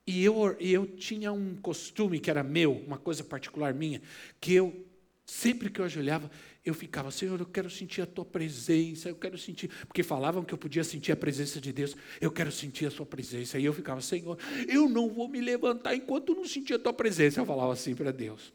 e 0.06 0.22
eu, 0.24 0.56
eu 0.60 0.86
tinha 0.86 1.32
um 1.32 1.56
costume 1.56 2.20
que 2.20 2.30
era 2.30 2.44
meu, 2.44 2.74
uma 2.86 2.96
coisa 2.96 3.24
particular 3.24 3.74
minha, 3.74 4.00
que 4.40 4.54
eu, 4.54 4.86
sempre 5.26 5.68
que 5.68 5.80
eu 5.80 5.84
ajoelhava, 5.84 6.30
eu 6.64 6.74
ficava, 6.74 7.10
Senhor, 7.10 7.40
eu 7.40 7.44
quero 7.46 7.68
sentir 7.68 8.02
a 8.02 8.06
tua 8.06 8.24
presença, 8.24 9.08
eu 9.08 9.16
quero 9.16 9.36
sentir, 9.36 9.68
porque 9.88 10.04
falavam 10.04 10.44
que 10.44 10.54
eu 10.54 10.58
podia 10.58 10.84
sentir 10.84 11.10
a 11.10 11.16
presença 11.16 11.60
de 11.60 11.72
Deus, 11.72 11.96
eu 12.20 12.30
quero 12.30 12.52
sentir 12.52 12.86
a 12.86 12.90
sua 12.92 13.04
presença. 13.04 13.58
E 13.58 13.64
eu 13.64 13.72
ficava, 13.72 14.00
Senhor, 14.00 14.38
eu 14.68 14.88
não 14.88 15.08
vou 15.08 15.26
me 15.26 15.40
levantar 15.40 15.96
enquanto 15.96 16.36
não 16.36 16.46
sentir 16.46 16.74
a 16.74 16.78
tua 16.78 16.92
presença. 16.92 17.40
Eu 17.40 17.46
falava 17.46 17.72
assim 17.72 17.96
para 17.96 18.12
Deus. 18.12 18.52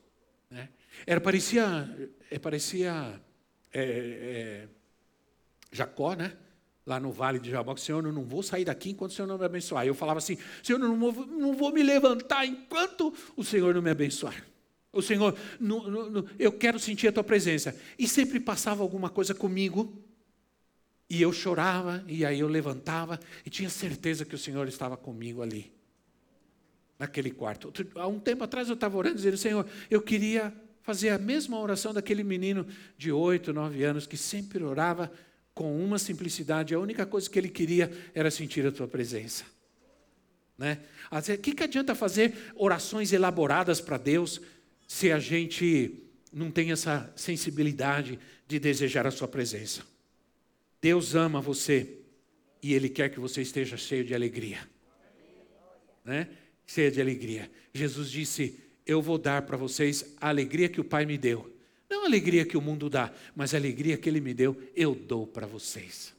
Né? 0.49 0.69
Era, 1.05 1.19
parecia, 1.19 2.09
é, 2.31 2.39
parecia 2.39 3.21
é, 3.73 3.81
é, 3.81 4.67
Jacó, 5.73 6.13
né? 6.13 6.37
Lá 6.85 6.99
no 6.99 7.11
vale 7.11 7.39
de 7.39 7.49
Jaboque, 7.49 7.81
Senhor, 7.81 8.05
eu 8.05 8.11
não 8.11 8.23
vou 8.23 8.43
sair 8.43 8.63
daqui 8.63 8.91
enquanto 8.91 9.11
o 9.11 9.13
Senhor 9.15 9.27
não 9.27 9.39
me 9.39 9.45
abençoar. 9.45 9.87
Eu 9.87 9.95
falava 9.95 10.19
assim, 10.19 10.37
Senhor, 10.61 10.79
eu 10.79 10.87
não 10.87 11.11
vou, 11.11 11.25
não 11.25 11.53
vou 11.53 11.73
me 11.73 11.81
levantar 11.81 12.45
enquanto 12.45 13.11
o 13.35 13.43
Senhor 13.43 13.73
não 13.73 13.81
me 13.81 13.89
abençoar. 13.89 14.45
O 14.93 15.01
Senhor, 15.01 15.35
no, 15.59 16.09
no, 16.09 16.29
eu 16.37 16.51
quero 16.51 16.79
sentir 16.79 17.07
a 17.07 17.11
tua 17.11 17.23
presença. 17.23 17.75
E 17.97 18.07
sempre 18.07 18.39
passava 18.39 18.83
alguma 18.83 19.09
coisa 19.09 19.33
comigo, 19.33 20.01
e 21.09 21.21
eu 21.21 21.33
chorava, 21.33 22.03
e 22.07 22.23
aí 22.23 22.39
eu 22.39 22.47
levantava, 22.47 23.19
e 23.45 23.49
tinha 23.49 23.69
certeza 23.69 24.23
que 24.23 24.35
o 24.35 24.37
Senhor 24.37 24.67
estava 24.67 24.95
comigo 24.95 25.41
ali, 25.41 25.73
naquele 26.99 27.31
quarto. 27.31 27.73
Há 27.95 28.07
um 28.07 28.19
tempo 28.19 28.43
atrás 28.43 28.69
eu 28.69 28.75
estava 28.75 28.95
orando, 28.95 29.15
dizendo: 29.15 29.37
Senhor, 29.37 29.67
eu 29.89 30.01
queria 30.01 30.53
fazer 30.81 31.09
a 31.09 31.17
mesma 31.17 31.59
oração 31.59 31.93
daquele 31.93 32.23
menino 32.23 32.65
de 32.95 33.11
oito, 33.11 33.51
nove 33.51 33.83
anos, 33.83 34.05
que 34.05 34.15
sempre 34.15 34.63
orava 34.63 35.11
com 35.55 35.81
uma 35.81 35.97
simplicidade, 35.97 36.75
a 36.75 36.79
única 36.79 37.05
coisa 37.05 37.29
que 37.29 37.39
ele 37.39 37.49
queria 37.49 37.89
era 38.13 38.29
sentir 38.29 38.67
a 38.67 38.71
tua 38.71 38.87
presença. 38.87 39.45
Né? 40.57 40.79
O 41.09 41.37
que, 41.37 41.53
que 41.53 41.63
adianta 41.63 41.95
fazer 41.95 42.33
orações 42.55 43.13
elaboradas 43.13 43.79
para 43.79 43.97
Deus 43.97 44.41
se 44.85 45.11
a 45.11 45.17
gente 45.17 46.03
não 46.31 46.51
tem 46.51 46.71
essa 46.71 47.11
sensibilidade 47.15 48.19
de 48.45 48.59
desejar 48.59 49.07
a 49.07 49.11
sua 49.11 49.27
presença. 49.27 49.83
Deus 50.81 51.15
ama 51.15 51.39
você 51.39 51.99
e 52.61 52.73
Ele 52.73 52.89
quer 52.89 53.09
que 53.09 53.19
você 53.19 53.41
esteja 53.41 53.77
cheio 53.77 54.03
de 54.03 54.13
alegria. 54.13 54.59
Né? 56.03 56.27
Cheio 56.67 56.91
de 56.91 56.99
alegria. 56.99 57.49
Jesus 57.73 58.11
disse: 58.11 58.59
Eu 58.85 59.01
vou 59.01 59.17
dar 59.17 59.43
para 59.43 59.55
vocês 59.55 60.13
a 60.19 60.27
alegria 60.27 60.67
que 60.67 60.81
o 60.81 60.83
Pai 60.83 61.05
me 61.05 61.17
deu. 61.17 61.54
A 62.05 62.07
alegria 62.07 62.45
que 62.45 62.55
o 62.55 62.61
mundo 62.61 62.87
dá, 62.87 63.11
mas 63.35 63.55
a 63.55 63.57
alegria 63.57 63.97
que 63.97 64.07
Ele 64.07 64.21
me 64.21 64.31
deu, 64.31 64.55
eu 64.75 64.93
dou 64.93 65.25
para 65.25 65.47
vocês. 65.47 66.13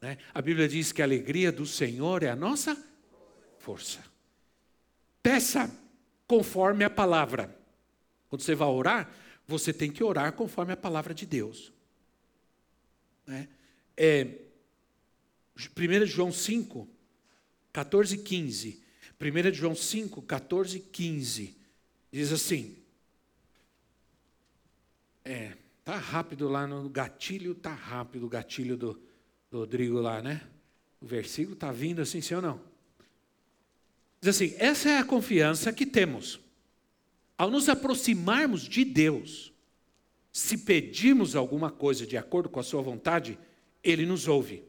Né? 0.00 0.16
A 0.32 0.40
Bíblia 0.40 0.66
diz 0.66 0.92
que 0.92 1.02
a 1.02 1.04
alegria 1.04 1.52
do 1.52 1.66
Senhor 1.66 2.22
é 2.22 2.30
a 2.30 2.34
nossa 2.34 2.74
força. 3.58 4.02
Peça 5.22 5.70
conforme 6.26 6.84
a 6.84 6.88
palavra. 6.88 7.54
Quando 8.30 8.40
você 8.40 8.54
vai 8.54 8.68
orar, 8.68 9.14
você 9.46 9.74
tem 9.74 9.92
que 9.92 10.02
orar 10.02 10.32
conforme 10.32 10.72
a 10.72 10.76
palavra 10.76 11.12
de 11.12 11.26
Deus. 11.26 11.70
Né? 13.26 13.46
É, 13.94 14.26
1 15.54 16.06
João 16.06 16.32
5, 16.32 16.88
14 17.74 18.14
e 18.14 18.18
15. 18.20 18.82
1 19.20 19.52
João 19.52 19.74
5, 19.74 20.22
14 20.22 20.78
e 20.78 20.80
15. 20.80 21.54
Diz 22.10 22.32
assim. 22.32 22.77
É, 25.28 25.52
tá 25.84 25.98
rápido 25.98 26.48
lá 26.48 26.66
no 26.66 26.88
gatilho, 26.88 27.54
tá 27.54 27.74
rápido 27.74 28.24
o 28.24 28.30
gatilho 28.30 28.78
do, 28.78 28.98
do 29.50 29.58
Rodrigo 29.58 30.00
lá, 30.00 30.22
né? 30.22 30.40
O 31.02 31.06
versículo 31.06 31.52
está 31.52 31.70
vindo 31.70 32.00
assim, 32.00 32.22
sim 32.22 32.32
ou 32.32 32.40
não? 32.40 32.58
Diz 34.22 34.34
assim: 34.34 34.54
essa 34.56 34.88
é 34.88 34.96
a 34.96 35.04
confiança 35.04 35.70
que 35.70 35.84
temos 35.84 36.40
ao 37.36 37.50
nos 37.50 37.68
aproximarmos 37.68 38.62
de 38.62 38.86
Deus, 38.86 39.52
se 40.32 40.56
pedirmos 40.56 41.36
alguma 41.36 41.70
coisa 41.70 42.06
de 42.06 42.16
acordo 42.16 42.48
com 42.48 42.58
a 42.58 42.64
Sua 42.64 42.80
vontade, 42.80 43.38
Ele 43.84 44.06
nos 44.06 44.26
ouve. 44.26 44.64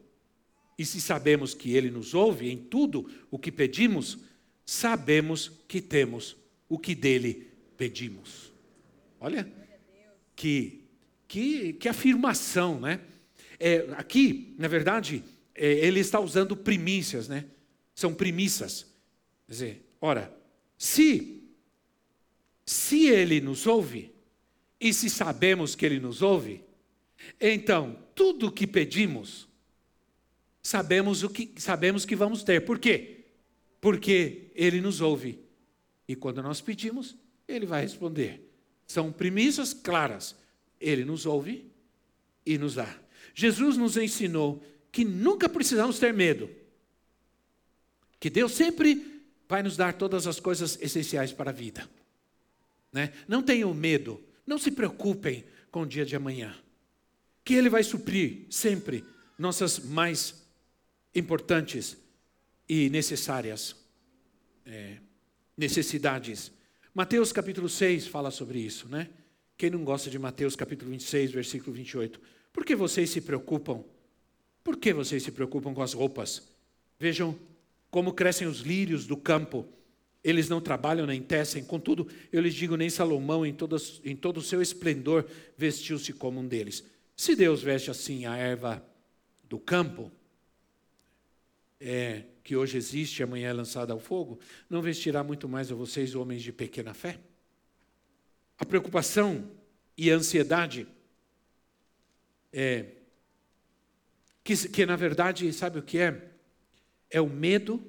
E 0.77 0.83
se 0.83 0.99
sabemos 0.99 1.53
que 1.53 1.73
Ele 1.73 1.89
nos 1.89 2.13
ouve 2.13 2.51
em 2.51 2.57
tudo 2.57 3.09
o 3.31 3.39
que 3.39 3.49
pedimos, 3.49 4.17
sabemos 4.65 5.53
que 5.69 5.81
temos 5.81 6.35
o 6.67 6.77
que 6.77 6.93
dele 6.93 7.47
pedimos. 7.77 8.51
Olha, 9.21 9.49
que, 10.39 10.85
que, 11.27 11.73
que 11.73 11.89
afirmação, 11.89 12.79
né? 12.79 13.01
É, 13.59 13.85
aqui, 13.97 14.55
na 14.57 14.69
verdade, 14.69 15.21
é, 15.53 15.69
ele 15.69 15.99
está 15.99 16.17
usando 16.17 16.55
primícias, 16.55 17.27
né? 17.27 17.43
São 17.93 18.13
primícias. 18.13 18.83
Quer 19.45 19.51
dizer, 19.51 19.85
ora, 19.99 20.33
se 20.77 21.43
se 22.65 23.07
Ele 23.07 23.41
nos 23.41 23.67
ouve, 23.67 24.13
e 24.79 24.93
se 24.93 25.09
sabemos 25.09 25.75
que 25.75 25.85
Ele 25.85 25.99
nos 25.99 26.21
ouve, 26.21 26.63
então 27.41 27.97
tudo 28.15 28.47
o 28.47 28.51
que 28.51 28.65
pedimos, 28.65 29.49
sabemos 30.63 31.21
o 31.21 31.29
que 31.29 31.51
sabemos 31.57 32.05
que 32.05 32.15
vamos 32.15 32.43
ter. 32.43 32.63
Por 32.63 32.79
quê? 32.79 33.25
Porque 33.81 34.51
Ele 34.55 34.79
nos 34.79 35.01
ouve. 35.01 35.39
E 36.07 36.15
quando 36.15 36.41
nós 36.41 36.61
pedimos, 36.61 37.17
Ele 37.45 37.65
vai 37.65 37.81
responder. 37.81 38.48
São 38.89 39.11
premissas 39.11 39.73
claras. 39.73 40.35
Ele 40.81 41.05
nos 41.05 41.27
ouve 41.27 41.71
e 42.43 42.57
nos 42.57 42.73
dá. 42.75 42.99
Jesus 43.35 43.77
nos 43.77 43.95
ensinou 43.95 44.65
que 44.91 45.05
nunca 45.05 45.47
precisamos 45.47 45.99
ter 45.99 46.11
medo. 46.11 46.49
Que 48.19 48.31
Deus 48.31 48.53
sempre 48.53 49.21
vai 49.47 49.61
nos 49.61 49.77
dar 49.77 49.93
todas 49.93 50.25
as 50.25 50.39
coisas 50.39 50.77
essenciais 50.81 51.31
para 51.31 51.51
a 51.51 51.53
vida. 51.53 51.87
Né? 52.91 53.13
Não 53.27 53.43
tenham 53.43 53.71
medo, 53.73 54.21
não 54.43 54.57
se 54.57 54.71
preocupem 54.71 55.45
com 55.69 55.83
o 55.83 55.87
dia 55.87 56.03
de 56.03 56.15
amanhã, 56.15 56.57
que 57.45 57.53
Ele 57.53 57.69
vai 57.69 57.83
suprir 57.83 58.47
sempre 58.49 59.05
nossas 59.37 59.77
mais 59.77 60.43
importantes 61.13 61.95
e 62.67 62.89
necessárias 62.89 63.75
é, 64.65 64.97
necessidades. 65.55 66.51
Mateus 66.99 67.31
capítulo 67.31 67.69
6 67.69 68.07
fala 68.07 68.29
sobre 68.29 68.59
isso, 68.59 68.89
né? 68.89 69.07
Quem 69.57 69.69
não 69.69 69.85
gosta 69.85 70.09
de 70.09 70.19
Mateus 70.19 70.53
capítulo 70.53 70.91
26, 70.91 71.31
versículo 71.31 71.71
28? 71.73 72.19
Por 72.51 72.65
que 72.65 72.75
vocês 72.75 73.09
se 73.09 73.21
preocupam? 73.21 73.85
Por 74.61 74.75
que 74.75 74.91
vocês 74.91 75.23
se 75.23 75.31
preocupam 75.31 75.73
com 75.73 75.81
as 75.81 75.93
roupas? 75.93 76.45
Vejam 76.99 77.39
como 77.89 78.11
crescem 78.11 78.49
os 78.49 78.59
lírios 78.59 79.07
do 79.07 79.15
campo. 79.15 79.65
Eles 80.21 80.49
não 80.49 80.59
trabalham 80.59 81.05
nem 81.07 81.21
tecem, 81.21 81.63
contudo, 81.63 82.05
eu 82.33 82.41
lhes 82.41 82.53
digo, 82.53 82.75
nem 82.75 82.89
Salomão, 82.89 83.45
em, 83.45 83.55
em 84.03 84.15
todo 84.17 84.37
o 84.37 84.43
seu 84.43 84.61
esplendor, 84.61 85.25
vestiu-se 85.55 86.11
como 86.11 86.41
um 86.41 86.45
deles. 86.45 86.83
Se 87.15 87.33
Deus 87.33 87.63
veste 87.63 87.89
assim 87.89 88.25
a 88.25 88.35
erva 88.35 88.85
do 89.47 89.57
campo, 89.57 90.11
é, 91.79 92.23
que 92.49 92.55
hoje 92.55 92.77
existe 92.77 93.19
e 93.19 93.23
amanhã 93.23 93.49
é 93.49 93.53
lançada 93.53 93.93
ao 93.93 93.99
fogo, 93.99 94.39
não 94.67 94.81
vestirá 94.81 95.23
muito 95.23 95.47
mais 95.47 95.71
a 95.71 95.75
vocês, 95.75 96.15
homens 96.15 96.41
de 96.41 96.51
pequena 96.51 96.95
fé? 96.95 97.19
A 98.57 98.65
preocupação 98.65 99.51
e 99.95 100.11
a 100.11 100.15
ansiedade, 100.15 100.87
é, 102.51 102.87
que, 104.43 104.67
que 104.67 104.83
na 104.83 104.95
verdade, 104.95 105.53
sabe 105.53 105.77
o 105.77 105.83
que 105.83 105.99
é? 105.99 106.31
É 107.07 107.21
o 107.21 107.29
medo 107.29 107.79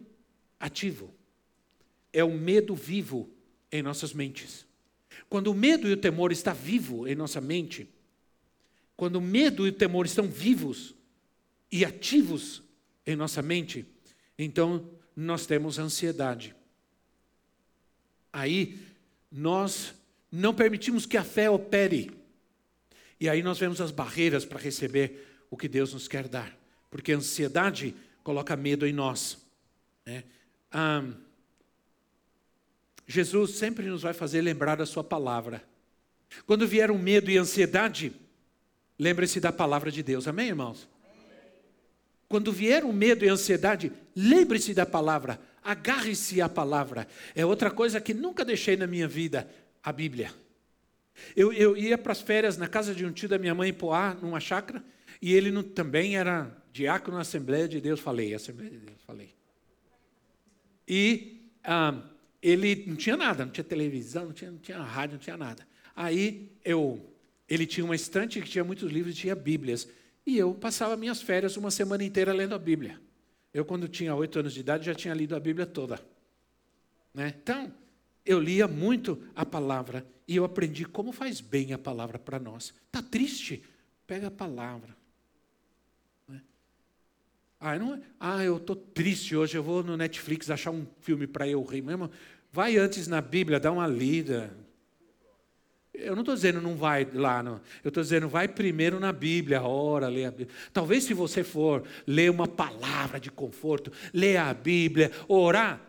ativo 0.58 1.10
é 2.12 2.22
o 2.22 2.36
medo 2.36 2.74
vivo 2.74 3.30
em 3.72 3.82
nossas 3.82 4.12
mentes. 4.12 4.66
Quando 5.30 5.48
o 5.48 5.54
medo 5.54 5.88
e 5.88 5.92
o 5.92 5.96
temor 5.96 6.32
está 6.32 6.52
vivo 6.52 7.08
em 7.08 7.14
nossa 7.14 7.40
mente, 7.40 7.88
quando 8.94 9.16
o 9.16 9.22
medo 9.22 9.66
e 9.66 9.70
o 9.70 9.72
temor 9.72 10.04
estão 10.04 10.28
vivos 10.28 10.94
e 11.72 11.82
ativos 11.82 12.62
em 13.06 13.16
nossa 13.16 13.40
mente, 13.40 13.86
então 14.42 14.88
nós 15.14 15.44
temos 15.44 15.78
ansiedade. 15.78 16.54
Aí 18.32 18.78
nós 19.30 19.94
não 20.32 20.54
permitimos 20.54 21.04
que 21.04 21.18
a 21.18 21.24
fé 21.24 21.50
opere. 21.50 22.10
E 23.20 23.28
aí 23.28 23.42
nós 23.42 23.58
vemos 23.58 23.80
as 23.82 23.90
barreiras 23.90 24.46
para 24.46 24.58
receber 24.58 25.44
o 25.50 25.56
que 25.56 25.68
Deus 25.68 25.92
nos 25.92 26.08
quer 26.08 26.26
dar. 26.26 26.56
Porque 26.90 27.12
a 27.12 27.16
ansiedade 27.16 27.94
coloca 28.22 28.56
medo 28.56 28.86
em 28.86 28.92
nós. 28.94 29.38
Né? 30.06 30.24
Ah, 30.72 31.04
Jesus 33.06 33.56
sempre 33.56 33.86
nos 33.86 34.02
vai 34.02 34.14
fazer 34.14 34.40
lembrar 34.40 34.76
da 34.76 34.86
Sua 34.86 35.04
palavra. 35.04 35.62
Quando 36.46 36.66
vier 36.66 36.90
um 36.90 36.98
medo 36.98 37.30
e 37.30 37.36
ansiedade, 37.36 38.12
lembre-se 38.98 39.38
da 39.38 39.52
palavra 39.52 39.90
de 39.90 40.02
Deus. 40.02 40.26
Amém, 40.26 40.48
irmãos? 40.48 40.88
Quando 42.30 42.52
vier 42.52 42.84
um 42.84 42.92
medo 42.92 43.24
e 43.24 43.28
ansiedade, 43.28 43.90
lembre-se 44.14 44.72
da 44.72 44.86
palavra, 44.86 45.40
agarre-se 45.64 46.40
à 46.40 46.48
palavra. 46.48 47.08
É 47.34 47.44
outra 47.44 47.72
coisa 47.72 48.00
que 48.00 48.14
nunca 48.14 48.44
deixei 48.44 48.76
na 48.76 48.86
minha 48.86 49.08
vida, 49.08 49.50
a 49.82 49.92
Bíblia. 49.92 50.32
Eu, 51.34 51.52
eu 51.52 51.76
ia 51.76 51.98
para 51.98 52.12
as 52.12 52.20
férias 52.20 52.56
na 52.56 52.68
casa 52.68 52.94
de 52.94 53.04
um 53.04 53.10
tio 53.10 53.28
da 53.28 53.36
minha 53.36 53.52
mãe 53.52 53.70
em 53.70 53.72
Poá, 53.72 54.14
numa 54.14 54.38
chácara, 54.38 54.80
e 55.20 55.34
ele 55.34 55.50
não, 55.50 55.64
também 55.64 56.16
era 56.16 56.56
diácono 56.72 57.16
na 57.16 57.22
Assembleia 57.22 57.66
de 57.66 57.80
Deus, 57.80 57.98
falei, 57.98 58.32
Assembleia 58.32 58.70
de 58.70 58.78
Deus, 58.78 59.02
falei. 59.04 59.34
E 60.86 61.50
ah, 61.64 62.00
ele 62.40 62.84
não 62.86 62.94
tinha 62.94 63.16
nada, 63.16 63.44
não 63.44 63.50
tinha 63.50 63.64
televisão, 63.64 64.26
não 64.26 64.32
tinha, 64.32 64.52
não 64.52 64.58
tinha 64.58 64.78
rádio, 64.78 65.14
não 65.14 65.20
tinha 65.20 65.36
nada. 65.36 65.66
Aí 65.96 66.52
eu, 66.64 67.12
ele 67.48 67.66
tinha 67.66 67.84
uma 67.84 67.96
estante 67.96 68.40
que 68.40 68.48
tinha 68.48 68.62
muitos 68.62 68.92
livros, 68.92 69.16
tinha 69.16 69.34
Bíblias. 69.34 69.88
E 70.30 70.38
eu 70.38 70.54
passava 70.54 70.96
minhas 70.96 71.20
férias 71.20 71.56
uma 71.56 71.72
semana 71.72 72.04
inteira 72.04 72.32
lendo 72.32 72.54
a 72.54 72.58
Bíblia. 72.58 73.00
Eu, 73.52 73.64
quando 73.64 73.88
tinha 73.88 74.14
oito 74.14 74.38
anos 74.38 74.54
de 74.54 74.60
idade, 74.60 74.86
já 74.86 74.94
tinha 74.94 75.12
lido 75.12 75.34
a 75.34 75.40
Bíblia 75.40 75.66
toda. 75.66 76.00
Né? 77.12 77.34
Então, 77.42 77.74
eu 78.24 78.38
lia 78.38 78.68
muito 78.68 79.20
a 79.34 79.44
palavra 79.44 80.06
e 80.28 80.36
eu 80.36 80.44
aprendi 80.44 80.84
como 80.84 81.10
faz 81.10 81.40
bem 81.40 81.72
a 81.72 81.78
palavra 81.78 82.16
para 82.16 82.38
nós. 82.38 82.72
Está 82.86 83.02
triste? 83.02 83.60
Pega 84.06 84.28
a 84.28 84.30
palavra. 84.30 84.96
Né? 86.28 86.40
Ah, 87.58 87.76
não 87.76 87.94
é? 87.94 88.00
ah, 88.20 88.44
eu 88.44 88.58
estou 88.58 88.76
triste 88.76 89.34
hoje, 89.34 89.56
eu 89.56 89.64
vou 89.64 89.82
no 89.82 89.96
Netflix 89.96 90.48
achar 90.48 90.70
um 90.70 90.86
filme 91.00 91.26
para 91.26 91.48
eu 91.48 91.60
rir. 91.64 91.82
Mesmo, 91.82 92.08
vai 92.52 92.76
antes 92.76 93.08
na 93.08 93.20
Bíblia, 93.20 93.58
dá 93.58 93.72
uma 93.72 93.88
lida. 93.88 94.56
Eu 96.00 96.14
não 96.14 96.22
estou 96.22 96.34
dizendo 96.34 96.60
não 96.60 96.76
vai 96.76 97.06
lá, 97.12 97.42
não. 97.42 97.60
eu 97.84 97.88
estou 97.88 98.02
dizendo 98.02 98.28
vai 98.28 98.48
primeiro 98.48 98.98
na 98.98 99.12
Bíblia, 99.12 99.62
ora, 99.62 100.08
lê 100.08 100.24
a 100.24 100.30
Bíblia. 100.30 100.48
Talvez 100.72 101.04
se 101.04 101.14
você 101.14 101.44
for 101.44 101.86
ler 102.06 102.30
uma 102.30 102.48
palavra 102.48 103.20
de 103.20 103.30
conforto, 103.30 103.92
ler 104.12 104.36
a 104.38 104.52
Bíblia, 104.54 105.10
orar, 105.28 105.80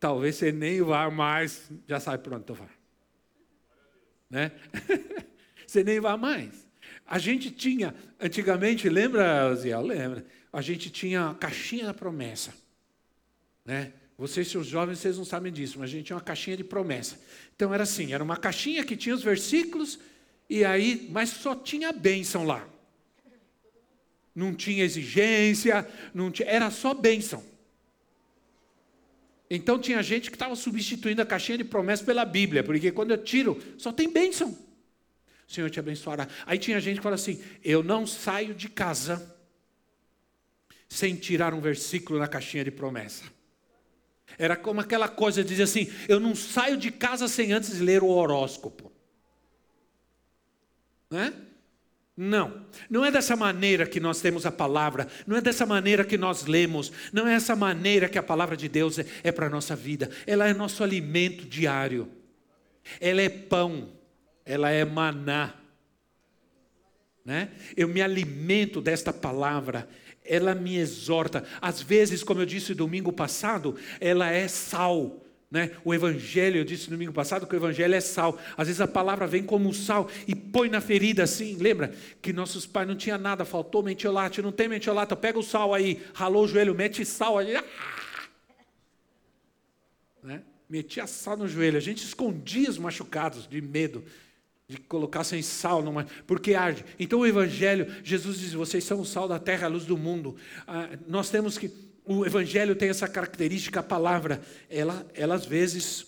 talvez 0.00 0.36
você 0.36 0.52
nem 0.52 0.82
vá 0.82 1.10
mais, 1.10 1.70
já 1.86 2.00
sabe 2.00 2.22
para 2.22 2.36
onde 2.36 2.52
vai. 2.52 2.68
Né? 4.28 4.52
você 5.66 5.84
nem 5.84 6.00
vá 6.00 6.16
mais. 6.16 6.66
A 7.06 7.18
gente 7.18 7.50
tinha, 7.50 7.94
antigamente, 8.20 8.88
lembra, 8.88 9.54
Ziel? 9.54 9.80
Lembra? 9.80 10.26
A 10.52 10.60
gente 10.60 10.90
tinha 10.90 11.30
a 11.30 11.34
caixinha 11.34 11.86
da 11.86 11.94
promessa. 11.94 12.52
Né? 13.64 13.92
Vocês, 14.18 14.48
seus 14.48 14.66
jovens, 14.66 14.98
vocês 14.98 15.16
não 15.16 15.24
sabem 15.24 15.52
disso, 15.52 15.78
mas 15.78 15.88
a 15.88 15.92
gente 15.92 16.06
tinha 16.06 16.16
uma 16.16 16.22
caixinha 16.22 16.56
de 16.56 16.64
promessa. 16.64 17.20
Então 17.54 17.72
era 17.72 17.84
assim, 17.84 18.12
era 18.12 18.22
uma 18.22 18.36
caixinha 18.36 18.84
que 18.84 18.96
tinha 18.96 19.14
os 19.14 19.22
versículos, 19.22 20.00
e 20.50 20.64
aí, 20.64 21.06
mas 21.12 21.30
só 21.30 21.54
tinha 21.54 21.92
bênção 21.92 22.44
lá. 22.44 22.68
Não 24.34 24.52
tinha 24.52 24.82
exigência, 24.82 25.88
não 26.12 26.32
tinha, 26.32 26.48
era 26.48 26.68
só 26.68 26.92
bênção. 26.92 27.44
Então 29.48 29.78
tinha 29.78 30.02
gente 30.02 30.30
que 30.30 30.36
estava 30.36 30.56
substituindo 30.56 31.22
a 31.22 31.26
caixinha 31.26 31.58
de 31.58 31.64
promessa 31.64 32.04
pela 32.04 32.24
Bíblia, 32.24 32.64
porque 32.64 32.90
quando 32.90 33.12
eu 33.12 33.18
tiro, 33.18 33.62
só 33.78 33.92
tem 33.92 34.12
bênção. 34.12 34.50
O 35.48 35.52
Senhor 35.52 35.70
te 35.70 35.78
abençoará. 35.78 36.26
Aí 36.44 36.58
tinha 36.58 36.80
gente 36.80 36.96
que 36.96 37.02
fala 37.04 37.14
assim: 37.14 37.40
eu 37.64 37.84
não 37.84 38.04
saio 38.04 38.52
de 38.52 38.68
casa 38.68 39.34
sem 40.88 41.14
tirar 41.14 41.54
um 41.54 41.60
versículo 41.60 42.18
na 42.18 42.26
caixinha 42.26 42.64
de 42.64 42.72
promessa. 42.72 43.37
Era 44.36 44.56
como 44.56 44.80
aquela 44.80 45.08
coisa 45.08 45.42
de 45.42 45.48
dizer 45.50 45.62
assim: 45.62 45.90
eu 46.08 46.18
não 46.20 46.34
saio 46.34 46.76
de 46.76 46.90
casa 46.90 47.28
sem 47.28 47.52
antes 47.52 47.78
ler 47.80 48.02
o 48.02 48.08
horóscopo. 48.08 48.92
Não 51.10 51.20
é? 51.20 51.32
Não, 52.20 52.66
não 52.90 53.04
é 53.04 53.12
dessa 53.12 53.36
maneira 53.36 53.86
que 53.86 54.00
nós 54.00 54.20
temos 54.20 54.44
a 54.44 54.50
palavra, 54.50 55.06
não 55.24 55.36
é 55.36 55.40
dessa 55.40 55.64
maneira 55.64 56.04
que 56.04 56.18
nós 56.18 56.46
lemos, 56.46 56.90
não 57.12 57.28
é 57.28 57.34
essa 57.34 57.54
maneira 57.54 58.08
que 58.08 58.18
a 58.18 58.22
palavra 58.24 58.56
de 58.56 58.68
Deus 58.68 58.98
é, 58.98 59.06
é 59.22 59.30
para 59.30 59.46
a 59.46 59.50
nossa 59.50 59.76
vida. 59.76 60.10
Ela 60.26 60.48
é 60.48 60.52
nosso 60.52 60.82
alimento 60.82 61.44
diário, 61.44 62.10
ela 63.00 63.22
é 63.22 63.28
pão, 63.28 63.92
ela 64.44 64.68
é 64.68 64.84
maná. 64.84 65.54
Né? 67.24 67.50
Eu 67.76 67.86
me 67.86 68.02
alimento 68.02 68.80
desta 68.80 69.12
palavra, 69.12 69.88
ela 70.28 70.54
me 70.54 70.76
exorta. 70.76 71.42
Às 71.60 71.80
vezes, 71.80 72.22
como 72.22 72.40
eu 72.40 72.46
disse 72.46 72.74
domingo 72.74 73.12
passado, 73.12 73.74
ela 74.00 74.30
é 74.30 74.46
sal 74.46 75.24
né? 75.50 75.70
O 75.82 75.94
Evangelho, 75.94 76.58
eu 76.58 76.64
disse 76.64 76.90
domingo 76.90 77.12
passado 77.12 77.46
que 77.46 77.54
o 77.54 77.56
Evangelho 77.56 77.94
é 77.94 78.00
sal. 78.00 78.38
Às 78.56 78.66
vezes 78.66 78.80
a 78.80 78.86
palavra 78.86 79.26
vem 79.26 79.42
como 79.42 79.72
sal 79.72 80.08
e 80.26 80.34
põe 80.34 80.68
na 80.68 80.80
ferida 80.80 81.22
assim. 81.22 81.56
Lembra 81.56 81.94
que 82.20 82.32
nossos 82.32 82.66
pais 82.66 82.86
não 82.86 82.94
tinha 82.94 83.16
nada, 83.16 83.44
faltou 83.44 83.82
mentiolate, 83.82 84.42
não 84.42 84.52
tem 84.52 84.68
mentiolate, 84.68 85.16
pega 85.16 85.38
o 85.38 85.42
sal 85.42 85.72
aí, 85.72 86.02
ralou 86.12 86.44
o 86.44 86.48
joelho, 86.48 86.74
mete 86.74 87.04
sal 87.04 87.38
aí. 87.38 87.56
Ah! 87.56 87.64
Né? 90.22 90.42
Metia 90.68 91.06
sal 91.06 91.36
no 91.36 91.48
joelho. 91.48 91.78
A 91.78 91.80
gente 91.80 92.04
escondia 92.04 92.68
os 92.68 92.76
machucados 92.76 93.48
de 93.48 93.62
medo 93.62 94.04
de 94.68 94.76
colocar 94.76 95.24
sem 95.24 95.40
sal, 95.40 95.82
numa, 95.82 96.06
porque 96.26 96.52
arde. 96.52 96.84
Então 96.98 97.20
o 97.20 97.26
Evangelho, 97.26 97.86
Jesus 98.04 98.38
diz: 98.38 98.52
vocês 98.52 98.84
são 98.84 99.00
o 99.00 99.04
sal 99.04 99.26
da 99.26 99.38
terra, 99.38 99.66
a 99.66 99.70
luz 99.70 99.86
do 99.86 99.96
mundo. 99.96 100.36
Ah, 100.66 100.90
nós 101.06 101.30
temos 101.30 101.56
que 101.56 101.72
o 102.04 102.26
Evangelho 102.26 102.76
tem 102.76 102.90
essa 102.90 103.08
característica, 103.08 103.80
a 103.80 103.82
palavra, 103.82 104.42
ela, 104.68 105.06
ela 105.14 105.34
às 105.34 105.46
vezes 105.46 106.06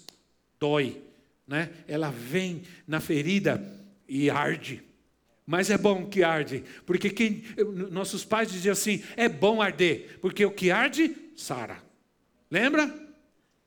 dói, 0.58 1.02
né? 1.46 1.70
ela 1.88 2.10
vem 2.10 2.62
na 2.86 3.00
ferida 3.00 3.62
e 4.06 4.28
arde. 4.28 4.82
Mas 5.46 5.70
é 5.70 5.78
bom 5.78 6.04
que 6.06 6.22
arde, 6.22 6.62
porque 6.84 7.08
quem, 7.08 7.42
nossos 7.90 8.26
pais 8.26 8.52
diziam 8.52 8.74
assim: 8.74 9.02
é 9.16 9.26
bom 9.26 9.62
arder, 9.62 10.18
porque 10.20 10.44
o 10.44 10.50
que 10.50 10.70
arde, 10.70 11.16
sara. 11.34 11.82
Lembra? 12.50 12.94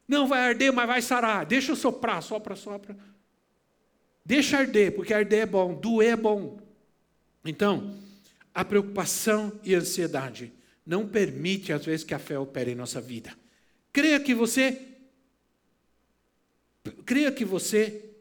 Não 0.08 0.27
vai 0.27 0.41
arder, 0.41 0.71
mas 0.71 0.86
vai 0.86 1.01
sarar. 1.01 1.47
Deixa 1.47 1.71
eu 1.71 1.75
soprar, 1.75 2.21
sopra, 2.21 2.56
sopra. 2.56 2.95
Deixa 4.25 4.57
arder, 4.57 4.95
porque 4.95 5.13
arder 5.13 5.41
é 5.41 5.45
bom, 5.45 5.73
doer 5.73 6.13
é 6.13 6.15
bom. 6.15 6.59
Então, 7.43 7.97
a 8.53 8.63
preocupação 8.63 9.59
e 9.63 9.75
a 9.75 9.79
ansiedade 9.79 10.51
não 10.86 11.07
permite, 11.07 11.73
às 11.73 11.86
vezes, 11.86 12.05
que 12.05 12.13
a 12.13 12.19
fé 12.19 12.38
opere 12.38 12.71
em 12.71 12.75
nossa 12.75 13.01
vida. 13.01 13.36
Creia 13.91 14.19
que 14.19 14.33
você. 14.33 14.81
Creia 17.05 17.31
que 17.31 17.45
você 17.45 18.13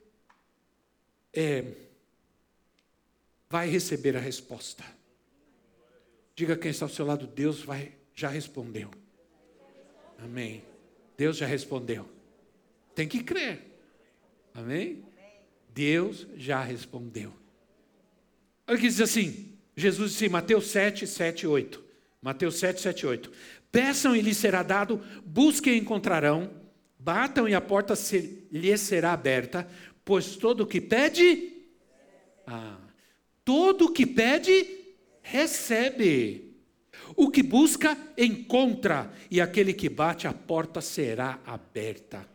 é, 1.32 1.64
vai 3.48 3.68
receber 3.68 4.16
a 4.16 4.20
resposta. 4.20 4.84
Diga 6.34 6.56
quem 6.56 6.70
está 6.70 6.84
ao 6.84 6.88
seu 6.88 7.04
lado, 7.04 7.26
Deus 7.26 7.62
vai, 7.62 7.92
já 8.14 8.28
respondeu. 8.28 8.90
Amém. 10.18 10.62
Deus 11.16 11.36
já 11.36 11.46
respondeu. 11.46 12.08
Tem 12.94 13.08
que 13.08 13.22
crer. 13.22 13.60
Amém? 14.54 15.04
Deus 15.74 16.26
já 16.36 16.62
respondeu. 16.62 17.32
Olha 18.66 18.78
que 18.78 18.88
diz 18.88 19.00
assim: 19.00 19.58
Jesus 19.76 20.12
disse 20.12 20.26
em 20.26 20.30
Mateus 20.30 20.66
7, 20.66 21.06
7, 21.06 21.46
8. 21.46 21.82
Mateus 22.20 22.56
7, 22.56 22.80
7, 22.80 23.06
8. 23.06 23.32
Peçam 23.70 24.14
e 24.14 24.20
lhes 24.20 24.36
será 24.36 24.62
dado, 24.62 25.02
busquem 25.24 25.74
e 25.74 25.78
encontrarão, 25.80 26.50
batam 26.98 27.48
e 27.48 27.54
a 27.54 27.60
porta 27.60 27.96
se, 27.96 28.46
lhes 28.52 28.80
será 28.80 29.12
aberta, 29.12 29.66
pois 30.04 30.36
todo 30.36 30.62
o 30.62 30.66
que 30.66 30.80
pede, 30.80 31.52
ah, 32.46 32.78
todo 33.44 33.86
o 33.86 33.92
que 33.92 34.06
pede, 34.06 34.66
recebe. 35.22 36.50
O 37.16 37.30
que 37.30 37.42
busca, 37.42 37.96
encontra, 38.16 39.12
e 39.30 39.40
aquele 39.40 39.72
que 39.72 39.88
bate, 39.88 40.26
a 40.26 40.32
porta 40.32 40.80
será 40.80 41.40
aberta. 41.44 42.26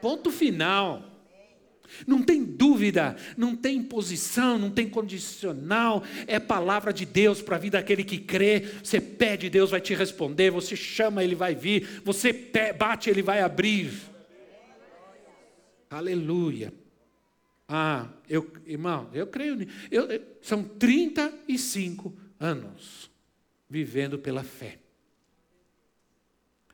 Ponto 0.00 0.30
final. 0.30 1.11
Não 2.06 2.22
tem 2.22 2.44
dúvida, 2.44 3.16
não 3.36 3.54
tem 3.54 3.78
imposição, 3.78 4.58
não 4.58 4.70
tem 4.70 4.88
condicional, 4.88 6.02
é 6.26 6.38
palavra 6.38 6.92
de 6.92 7.04
Deus 7.04 7.40
para 7.42 7.56
a 7.56 7.58
vida 7.58 7.78
daquele 7.78 8.04
que 8.04 8.18
crê. 8.18 8.60
Você 8.82 9.00
pede, 9.00 9.50
Deus 9.50 9.70
vai 9.70 9.80
te 9.80 9.94
responder, 9.94 10.50
você 10.50 10.76
chama, 10.76 11.22
ele 11.22 11.34
vai 11.34 11.54
vir, 11.54 12.02
você 12.04 12.32
bate, 12.76 13.10
ele 13.10 13.22
vai 13.22 13.40
abrir. 13.40 13.92
Aleluia. 15.90 16.72
Ah, 17.68 18.08
eu, 18.28 18.50
irmão, 18.66 19.08
eu 19.12 19.26
creio. 19.26 19.66
Eu, 19.90 20.10
eu, 20.10 20.22
são 20.42 20.62
35 20.62 22.14
anos 22.38 23.10
vivendo 23.68 24.18
pela 24.18 24.42
fé, 24.42 24.78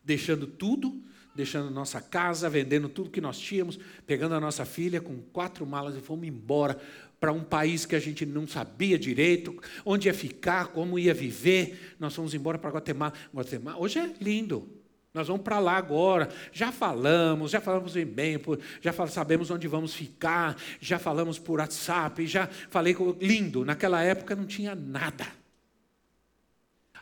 deixando 0.02 0.46
tudo 0.46 1.00
deixando 1.34 1.70
nossa 1.70 2.00
casa, 2.00 2.48
vendendo 2.48 2.88
tudo 2.88 3.10
que 3.10 3.20
nós 3.20 3.38
tínhamos, 3.38 3.78
pegando 4.06 4.34
a 4.34 4.40
nossa 4.40 4.64
filha 4.64 5.00
com 5.00 5.18
quatro 5.32 5.66
malas 5.66 5.96
e 5.96 6.00
fomos 6.00 6.26
embora 6.26 6.78
para 7.20 7.32
um 7.32 7.42
país 7.42 7.84
que 7.84 7.96
a 7.96 8.00
gente 8.00 8.24
não 8.24 8.46
sabia 8.46 8.98
direito 8.98 9.56
onde 9.84 10.08
ia 10.08 10.14
ficar, 10.14 10.68
como 10.68 10.98
ia 10.98 11.14
viver. 11.14 11.94
Nós 11.98 12.14
fomos 12.14 12.34
embora 12.34 12.58
para 12.58 12.70
Guatemala. 12.70 13.12
Guatemala. 13.34 13.78
Hoje 13.78 13.98
é 13.98 14.14
lindo. 14.20 14.68
Nós 15.12 15.26
vamos 15.26 15.42
para 15.42 15.58
lá 15.58 15.76
agora. 15.76 16.28
Já 16.52 16.70
falamos, 16.70 17.50
já 17.50 17.60
falamos 17.60 17.96
em 17.96 18.04
bem, 18.04 18.38
já 18.80 18.92
sabemos 19.08 19.50
onde 19.50 19.66
vamos 19.66 19.94
ficar, 19.94 20.56
já 20.80 20.98
falamos 20.98 21.38
por 21.38 21.58
WhatsApp, 21.58 22.26
já 22.26 22.46
falei 22.46 22.94
com 22.94 23.16
lindo. 23.20 23.64
Naquela 23.64 24.02
época 24.02 24.36
não 24.36 24.46
tinha 24.46 24.74
nada. 24.74 25.26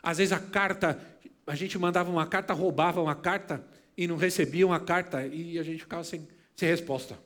Às 0.01 0.17
vezes 0.17 0.31
a 0.31 0.39
carta, 0.39 0.99
a 1.45 1.55
gente 1.55 1.77
mandava 1.77 2.09
uma 2.09 2.25
carta, 2.25 2.53
roubava 2.53 3.01
uma 3.01 3.15
carta, 3.15 3.63
e 3.97 4.07
não 4.07 4.15
recebiam 4.15 4.71
a 4.71 4.79
carta 4.79 5.25
e 5.25 5.57
a 5.57 5.63
gente 5.63 5.79
ficava 5.79 6.03
sem, 6.03 6.27
sem 6.55 6.69
resposta. 6.69 7.17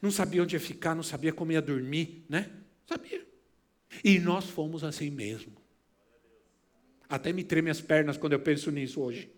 Não 0.00 0.10
sabia 0.10 0.42
onde 0.42 0.54
ia 0.54 0.60
ficar, 0.60 0.94
não 0.94 1.02
sabia 1.02 1.32
como 1.32 1.50
ia 1.50 1.60
dormir, 1.60 2.24
né? 2.28 2.48
Sabia. 2.86 3.26
E 4.04 4.18
nós 4.20 4.48
fomos 4.48 4.84
assim 4.84 5.10
mesmo. 5.10 5.52
Até 7.08 7.32
me 7.32 7.42
treme 7.42 7.68
as 7.68 7.80
pernas 7.80 8.16
quando 8.16 8.34
eu 8.34 8.40
penso 8.40 8.70
nisso 8.70 9.00
hoje. 9.00 9.30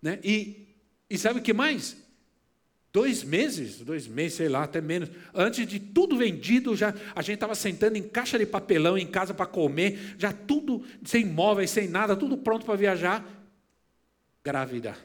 Né? 0.00 0.18
E, 0.24 0.74
e 1.08 1.18
sabe 1.18 1.38
o 1.38 1.42
que 1.42 1.52
mais? 1.52 1.96
Dois 2.92 3.22
meses, 3.22 3.78
dois 3.78 4.06
meses, 4.06 4.34
sei 4.34 4.48
lá, 4.48 4.64
até 4.64 4.80
menos. 4.80 5.10
Antes 5.32 5.66
de 5.66 5.78
tudo 5.78 6.16
vendido, 6.16 6.74
já 6.74 6.94
a 7.14 7.22
gente 7.22 7.34
estava 7.34 7.54
sentando 7.54 7.96
em 7.96 8.02
caixa 8.02 8.38
de 8.38 8.44
papelão 8.44 8.98
em 8.98 9.06
casa 9.06 9.32
para 9.32 9.46
comer, 9.46 10.16
já 10.18 10.32
tudo 10.32 10.84
sem 11.04 11.24
móveis, 11.24 11.70
sem 11.70 11.88
nada, 11.88 12.16
tudo 12.16 12.36
pronto 12.36 12.66
para 12.66 12.74
viajar. 12.74 13.41
Grávida 14.44 14.96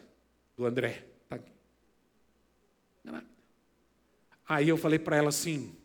do 0.56 0.66
André. 0.66 1.06
Tá 1.30 1.40
Aí 4.48 4.70
eu 4.70 4.78
falei 4.78 4.98
para 4.98 5.18
ela 5.18 5.30
assim, 5.30 5.76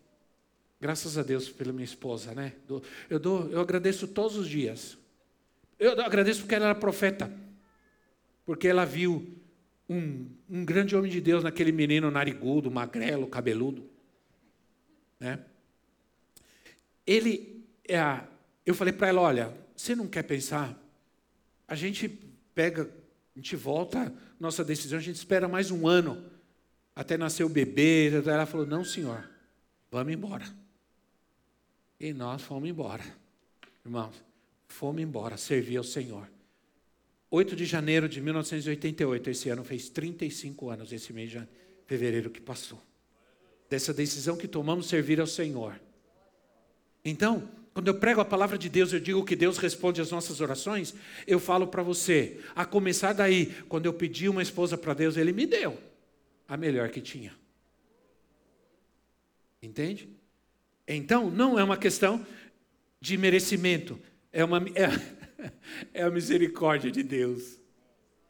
graças 0.80 1.18
a 1.18 1.22
Deus 1.22 1.48
pela 1.48 1.72
minha 1.72 1.84
esposa, 1.84 2.34
né? 2.34 2.54
Eu, 3.10 3.18
dou, 3.18 3.50
eu 3.50 3.60
agradeço 3.60 4.08
todos 4.08 4.36
os 4.36 4.48
dias. 4.48 4.96
Eu 5.78 6.00
agradeço 6.00 6.40
porque 6.40 6.54
ela 6.54 6.66
era 6.66 6.74
profeta. 6.74 7.32
Porque 8.46 8.68
ela 8.68 8.84
viu 8.84 9.36
um, 9.88 10.28
um 10.48 10.64
grande 10.64 10.96
homem 10.96 11.10
de 11.10 11.20
Deus 11.20 11.44
naquele 11.44 11.72
menino 11.72 12.10
narigudo, 12.10 12.70
magrelo, 12.70 13.26
cabeludo. 13.26 13.88
Né? 15.18 15.38
Ele, 17.06 17.64
é, 17.88 18.20
eu 18.64 18.74
falei 18.74 18.92
para 18.92 19.08
ela: 19.08 19.20
olha, 19.20 19.54
você 19.76 19.94
não 19.94 20.06
quer 20.06 20.22
pensar? 20.22 20.76
A 21.66 21.74
gente 21.74 22.08
pega, 22.54 22.90
a 23.34 23.38
gente 23.38 23.56
volta, 23.56 24.12
nossa 24.38 24.64
decisão, 24.64 24.98
a 24.98 25.02
gente 25.02 25.16
espera 25.16 25.48
mais 25.48 25.70
um 25.70 25.88
ano 25.88 26.22
até 26.94 27.16
nascer 27.16 27.44
o 27.44 27.48
bebê. 27.48 28.10
Ela 28.26 28.44
falou: 28.44 28.66
não, 28.66 28.84
senhor, 28.84 29.28
vamos 29.90 30.12
embora. 30.12 30.44
E 31.98 32.12
nós 32.12 32.42
fomos 32.42 32.68
embora, 32.68 33.04
irmãos, 33.84 34.14
fomos 34.68 35.00
embora, 35.00 35.36
servir 35.36 35.76
ao 35.76 35.84
Senhor. 35.84 36.28
8 37.30 37.56
de 37.56 37.64
janeiro 37.64 38.08
de 38.08 38.20
1988, 38.20 39.30
esse 39.30 39.48
ano 39.48 39.64
fez 39.64 39.88
35 39.88 40.68
anos, 40.68 40.92
esse 40.92 41.12
mês 41.12 41.30
de 41.30 41.48
fevereiro 41.86 42.28
que 42.28 42.40
passou. 42.40 42.82
Dessa 43.70 43.94
decisão 43.94 44.36
que 44.36 44.46
tomamos 44.46 44.86
servir 44.86 45.18
ao 45.18 45.26
Senhor. 45.26 45.80
Então, 47.02 47.48
quando 47.74 47.88
eu 47.88 47.94
prego 47.94 48.20
a 48.20 48.24
palavra 48.24 48.58
de 48.58 48.68
Deus, 48.68 48.92
eu 48.92 49.00
digo 49.00 49.24
que 49.24 49.34
Deus 49.34 49.56
responde 49.56 50.00
às 50.00 50.10
nossas 50.10 50.40
orações, 50.40 50.94
eu 51.26 51.40
falo 51.40 51.66
para 51.66 51.82
você, 51.82 52.40
a 52.54 52.66
começar 52.66 53.14
daí, 53.14 53.46
quando 53.68 53.86
eu 53.86 53.94
pedi 53.94 54.28
uma 54.28 54.42
esposa 54.42 54.76
para 54.76 54.92
Deus, 54.92 55.16
Ele 55.16 55.32
me 55.32 55.46
deu 55.46 55.78
a 56.46 56.56
melhor 56.56 56.90
que 56.90 57.00
tinha. 57.00 57.34
Entende? 59.62 60.08
Então, 60.86 61.30
não 61.30 61.58
é 61.58 61.64
uma 61.64 61.76
questão 61.78 62.26
de 63.00 63.16
merecimento, 63.16 63.98
é 64.30 64.44
uma. 64.44 64.58
É, 64.58 65.50
é 65.94 66.02
a 66.02 66.10
misericórdia 66.10 66.90
de 66.90 67.02
Deus. 67.02 67.58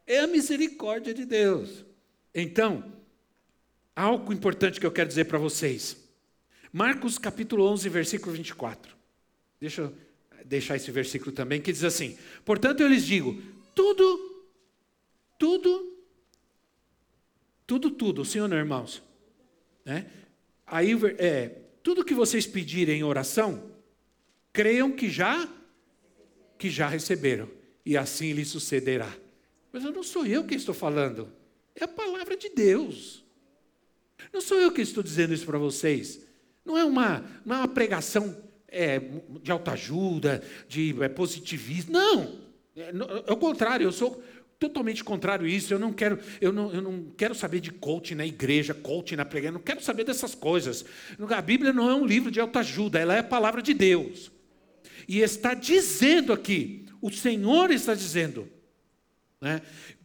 É 0.07 0.20
a 0.20 0.26
misericórdia 0.26 1.12
de 1.12 1.24
Deus. 1.24 1.84
Então, 2.34 2.93
algo 3.97 4.32
importante 4.32 4.78
que 4.78 4.86
eu 4.86 4.93
quero 4.93 5.09
dizer 5.09 5.24
para 5.24 5.38
vocês. 5.38 5.97
Marcos 6.72 7.18
capítulo 7.18 7.64
11, 7.66 7.88
versículo 7.88 8.32
24. 8.34 9.01
Deixa 9.63 9.83
eu 9.83 9.95
deixar 10.45 10.75
esse 10.75 10.91
versículo 10.91 11.31
também, 11.31 11.61
que 11.61 11.71
diz 11.71 11.85
assim: 11.85 12.19
Portanto, 12.45 12.81
eu 12.81 12.89
lhes 12.89 13.07
digo: 13.07 13.41
tudo, 13.73 14.43
tudo, 15.39 15.97
tudo, 17.65 17.91
tudo, 17.93 18.25
sim 18.25 18.41
ou 18.41 18.49
não, 18.49 18.57
irmãos? 18.57 19.01
Né? 19.85 20.11
Aí, 20.67 20.91
é, 21.17 21.61
tudo 21.81 22.05
que 22.05 22.13
vocês 22.13 22.45
pedirem 22.45 22.99
em 22.99 23.05
oração, 23.05 23.71
creiam 24.53 24.91
que 24.91 25.09
já 25.09 25.49
que 26.59 26.69
já 26.69 26.89
receberam, 26.89 27.49
e 27.87 27.97
assim 27.97 28.33
lhe 28.33 28.45
sucederá. 28.45 29.17
Mas 29.73 29.85
não 29.85 30.03
sou 30.03 30.27
eu 30.27 30.43
que 30.43 30.57
estou 30.57 30.75
falando, 30.75 31.33
é 31.77 31.85
a 31.85 31.89
palavra 31.89 32.37
de 32.37 32.49
Deus. 32.49 33.25
Não 34.33 34.41
sou 34.41 34.59
eu 34.59 34.73
que 34.73 34.81
estou 34.81 35.05
dizendo 35.05 35.33
isso 35.33 35.47
para 35.47 35.59
vocês. 35.59 36.21
Não 36.65 36.77
é 36.77 36.85
uma, 36.85 37.21
não 37.45 37.55
é 37.55 37.59
uma 37.61 37.69
pregação 37.69 38.51
é, 38.73 39.01
de 39.43 39.53
autoajuda, 39.53 40.43
de 40.68 40.97
é, 41.03 41.09
positivismo. 41.09 41.93
Não. 41.93 42.41
É, 42.75 42.91
é 43.27 43.33
o 43.33 43.37
contrário, 43.37 43.85
eu 43.85 43.93
sou 43.93 44.23
totalmente 44.59 45.03
contrário 45.03 45.45
a 45.45 45.49
isso. 45.49 45.75
Eu 45.75 45.79
não 45.79 45.93
quero, 45.93 46.18
eu 46.41 46.53
não, 46.53 46.73
eu 46.73 46.81
não 46.81 47.05
quero 47.16 47.35
saber 47.35 47.61
de 47.61 47.70
coaching 47.70 48.14
na 48.14 48.27
igreja, 48.27 48.73
coaching 48.73 49.16
na 49.16 49.25
pregação, 49.25 49.55
não 49.55 49.61
quero 49.61 49.83
saber 49.83 50.05
dessas 50.05 50.35
coisas. 50.35 50.85
A 51.29 51.43
Bíblia 51.43 51.73
não 51.73 51.91
é 51.91 51.95
um 51.95 52.07
livro 52.07 52.31
de 52.31 52.41
autoajuda, 52.41 52.99
ela 52.99 53.14
é 53.14 53.18
a 53.18 53.25
palavra 53.25 53.61
de 53.61 53.75
Deus. 53.75 54.31
E 55.09 55.20
está 55.20 55.53
dizendo 55.53 56.33
aqui, 56.33 56.87
o 57.01 57.11
Senhor 57.11 57.70
está 57.70 57.95
dizendo, 57.95 58.49
né? 59.41 59.61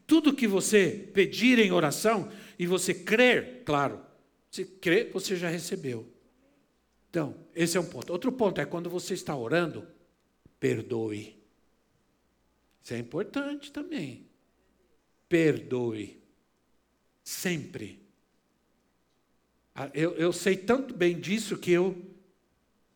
Tudo 0.07 0.33
que 0.33 0.47
você 0.47 1.09
pedir 1.13 1.59
em 1.59 1.71
oração 1.71 2.29
e 2.57 2.65
você 2.65 2.93
crer, 2.93 3.61
claro, 3.65 3.99
se 4.49 4.63
crer, 4.65 5.11
você 5.13 5.35
já 5.35 5.49
recebeu. 5.49 6.16
Então, 7.17 7.33
esse 7.55 7.75
é 7.75 7.79
um 7.79 7.85
ponto. 7.85 8.13
Outro 8.13 8.31
ponto 8.31 8.61
é 8.61 8.65
quando 8.65 8.91
você 8.91 9.15
está 9.15 9.35
orando, 9.35 9.87
perdoe. 10.59 11.35
Isso 12.83 12.93
é 12.93 12.99
importante 12.99 13.71
também. 13.71 14.27
Perdoe. 15.27 16.21
Sempre. 17.23 17.99
Ah, 19.73 19.89
eu, 19.95 20.11
eu 20.11 20.31
sei 20.31 20.55
tanto 20.55 20.93
bem 20.93 21.19
disso 21.19 21.57
que 21.57 21.71
eu 21.71 21.99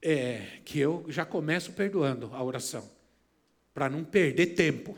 é 0.03 0.59
que 0.65 0.77
eu 0.77 1.03
já 1.07 1.25
começo 1.25 1.73
perdoando 1.73 2.29
a 2.31 2.43
oração, 2.43 2.87
para 3.73 3.89
não 3.89 4.03
perder 4.03 4.53
tempo. 4.53 4.95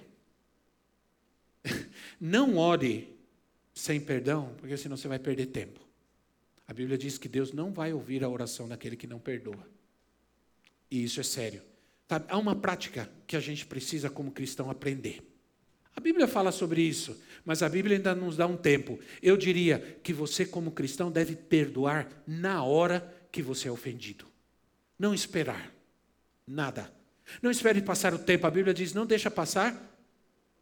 Não 2.20 2.58
ore 2.58 3.18
sem 3.74 4.02
perdão, 4.02 4.54
porque 4.58 4.76
senão 4.76 4.98
você 4.98 5.08
vai 5.08 5.20
perder 5.20 5.46
tempo. 5.46 5.83
A 6.68 6.74
Bíblia 6.74 6.98
diz 6.98 7.18
que 7.18 7.28
Deus 7.28 7.52
não 7.52 7.72
vai 7.72 7.94
ouvir 7.94 8.24
a 8.24 8.30
oração 8.30 8.68
daquele 8.68 8.96
que 8.96 9.08
não 9.08 9.20
perdoa. 9.20 9.68
E 10.90 11.04
isso 11.04 11.20
é 11.20 11.24
sério. 11.24 11.62
Sabe, 12.08 12.26
há 12.30 12.38
uma 12.38 12.56
prática 12.56 13.10
que 13.26 13.36
a 13.36 13.40
gente 13.40 13.66
precisa, 13.66 14.10
como 14.10 14.32
cristão, 14.32 14.70
aprender. 14.70 15.22
A 15.96 16.00
Bíblia 16.00 16.28
fala 16.28 16.52
sobre 16.52 16.82
isso, 16.82 17.22
mas 17.46 17.62
a 17.62 17.70
Bíblia 17.70 17.98
ainda 17.98 18.16
nos 18.16 18.38
dá 18.38 18.48
um 18.48 18.58
tempo. 18.58 19.00
Eu 19.22 19.38
diria 19.38 20.00
que 20.04 20.14
você, 20.14 20.46
como 20.46 20.72
cristão, 20.72 21.12
deve 21.12 21.36
perdoar 21.36 22.08
na 22.26 22.64
hora 22.64 23.14
que 23.32 23.42
você 23.42 23.68
é 23.68 23.72
ofendido. 23.72 24.26
Não 24.98 25.14
esperar 25.14 25.74
nada. 26.48 26.92
Não 27.42 27.52
espere 27.52 27.82
passar 27.82 28.14
o 28.14 28.20
tempo. 28.20 28.46
A 28.48 28.52
Bíblia 28.52 28.74
diz: 28.74 28.94
não 28.94 29.06
deixa 29.06 29.30
passar, 29.30 29.74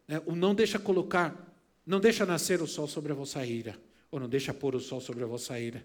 né? 0.06 0.20
não 0.26 0.54
deixa 0.54 0.78
colocar, 0.78 1.54
não 1.86 2.00
deixa 2.00 2.24
nascer 2.24 2.60
o 2.62 2.66
sol 2.66 2.86
sobre 2.86 3.12
a 3.12 3.14
vossa 3.14 3.44
ira, 3.44 3.78
ou 4.12 4.20
não 4.20 4.28
deixa 4.28 4.52
pôr 4.52 4.76
o 4.76 4.80
sol 4.80 5.00
sobre 5.00 5.24
a 5.24 5.26
vossa 5.26 5.58
ira. 5.58 5.84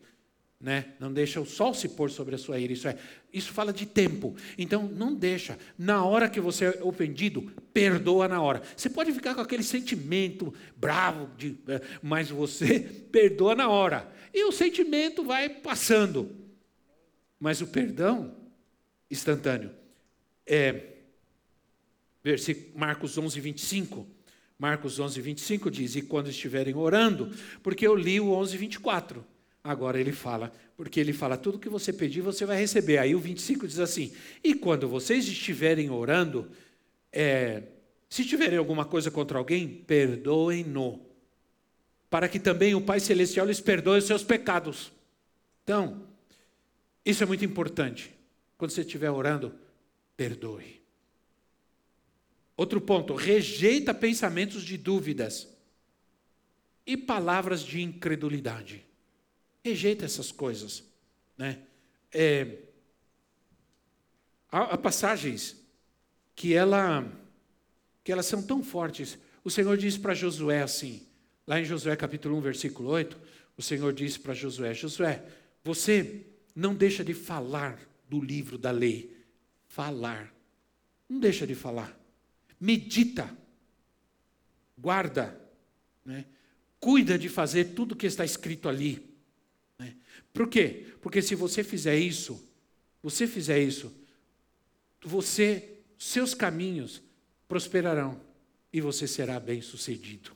Né? 0.59 0.93
Não 0.99 1.13
deixa 1.13 1.39
o 1.39 1.45
sol 1.45 1.73
se 1.73 1.87
pôr 1.87 2.11
sobre 2.11 2.35
a 2.35 2.37
sua 2.37 2.59
ira. 2.59 2.73
Isso 2.73 2.87
é, 2.87 2.97
isso 3.31 3.53
fala 3.53 3.71
de 3.71 3.85
tempo. 3.85 4.35
Então 4.57 4.83
não 4.83 5.15
deixa. 5.15 5.57
Na 5.77 6.03
hora 6.03 6.29
que 6.29 6.41
você 6.41 6.65
é 6.65 6.83
ofendido, 6.83 7.43
perdoa 7.71 8.27
na 8.27 8.41
hora. 8.41 8.61
Você 8.75 8.89
pode 8.89 9.13
ficar 9.13 9.33
com 9.33 9.41
aquele 9.41 9.63
sentimento 9.63 10.53
bravo, 10.75 11.29
de, 11.37 11.57
eh, 11.67 11.81
mas 12.01 12.29
você 12.29 12.79
perdoa 13.11 13.55
na 13.55 13.69
hora. 13.69 14.11
E 14.33 14.43
o 14.43 14.51
sentimento 14.51 15.23
vai 15.23 15.47
passando. 15.47 16.35
Mas 17.39 17.61
o 17.61 17.67
perdão 17.67 18.35
instantâneo. 19.09 19.71
É, 20.45 20.95
Marcos 22.75 23.17
11, 23.17 23.39
25. 23.39 24.16
Marcos 24.59 24.99
11, 24.99 25.21
25 25.21 25.69
diz: 25.69 25.95
E 25.95 26.01
quando 26.01 26.29
estiverem 26.29 26.75
orando, 26.75 27.31
porque 27.61 27.85
eu 27.85 27.95
li 27.95 28.19
o 28.19 28.31
11, 28.31 28.57
24. 28.57 29.25
Agora 29.63 29.99
ele 29.99 30.11
fala, 30.11 30.51
porque 30.75 30.99
ele 30.99 31.13
fala: 31.13 31.37
tudo 31.37 31.59
que 31.59 31.69
você 31.69 31.93
pedir, 31.93 32.21
você 32.21 32.45
vai 32.45 32.57
receber. 32.57 32.97
Aí 32.97 33.13
o 33.13 33.19
25 33.19 33.67
diz 33.67 33.79
assim: 33.79 34.13
E 34.43 34.55
quando 34.55 34.87
vocês 34.87 35.27
estiverem 35.27 35.89
orando, 35.89 36.49
é, 37.11 37.63
se 38.09 38.23
tiverem 38.23 38.57
alguma 38.57 38.85
coisa 38.85 39.11
contra 39.11 39.37
alguém, 39.37 39.67
perdoem-no, 39.67 41.01
para 42.09 42.27
que 42.27 42.39
também 42.39 42.73
o 42.73 42.81
Pai 42.81 42.99
Celestial 42.99 43.45
lhes 43.45 43.59
perdoe 43.59 43.99
os 43.99 44.05
seus 44.05 44.23
pecados. 44.23 44.91
Então, 45.63 46.03
isso 47.05 47.21
é 47.21 47.25
muito 47.25 47.43
importante. 47.43 48.13
Quando 48.57 48.71
você 48.71 48.81
estiver 48.81 49.11
orando, 49.11 49.53
perdoe. 50.15 50.81
Outro 52.57 52.81
ponto, 52.81 53.13
rejeita 53.13 53.93
pensamentos 53.93 54.63
de 54.63 54.77
dúvidas 54.77 55.47
e 56.87 56.97
palavras 56.97 57.61
de 57.61 57.81
incredulidade. 57.81 58.83
Rejeita 59.63 60.05
essas 60.05 60.31
coisas. 60.31 60.83
Né? 61.37 61.59
É, 62.11 62.57
há, 64.51 64.73
há 64.73 64.77
passagens 64.77 65.55
que, 66.35 66.55
ela, 66.55 67.07
que 68.03 68.11
elas 68.11 68.25
são 68.25 68.41
tão 68.41 68.63
fortes. 68.63 69.19
O 69.43 69.51
Senhor 69.51 69.77
diz 69.77 69.95
para 69.95 70.15
Josué 70.15 70.63
assim: 70.63 71.05
Lá 71.45 71.59
em 71.61 71.65
Josué 71.65 71.95
capítulo 71.95 72.35
1, 72.37 72.41
versículo 72.41 72.89
8, 72.89 73.17
o 73.55 73.61
Senhor 73.61 73.93
disse 73.93 74.19
para 74.19 74.33
Josué: 74.33 74.73
Josué, 74.73 75.23
você 75.63 76.25
não 76.55 76.73
deixa 76.73 77.03
de 77.03 77.13
falar 77.13 77.79
do 78.09 78.19
livro 78.19 78.57
da 78.57 78.71
lei. 78.71 79.15
Falar. 79.67 80.33
Não 81.07 81.19
deixa 81.19 81.45
de 81.45 81.53
falar. 81.53 81.95
Medita. 82.59 83.35
Guarda. 84.77 85.39
Né? 86.05 86.25
Cuida 86.79 87.17
de 87.17 87.29
fazer 87.29 87.73
tudo 87.73 87.95
que 87.95 88.05
está 88.05 88.23
escrito 88.23 88.69
ali. 88.69 89.03
Né? 89.79 89.95
Por 90.33 90.47
quê? 90.47 90.93
Porque 91.01 91.21
se 91.21 91.35
você 91.35 91.63
fizer 91.63 91.97
isso, 91.97 92.43
você 93.01 93.27
fizer 93.27 93.59
isso, 93.59 93.93
você, 95.01 95.79
seus 95.97 96.33
caminhos 96.33 97.01
prosperarão 97.47 98.19
e 98.71 98.81
você 98.81 99.07
será 99.07 99.39
bem 99.39 99.61
sucedido. 99.61 100.35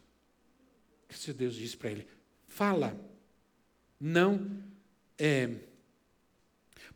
Que 1.08 1.34
Deus 1.34 1.56
diz 1.56 1.76
para 1.76 1.92
ele: 1.92 2.08
fala, 2.48 2.98
não 4.00 4.64
é, 5.18 5.48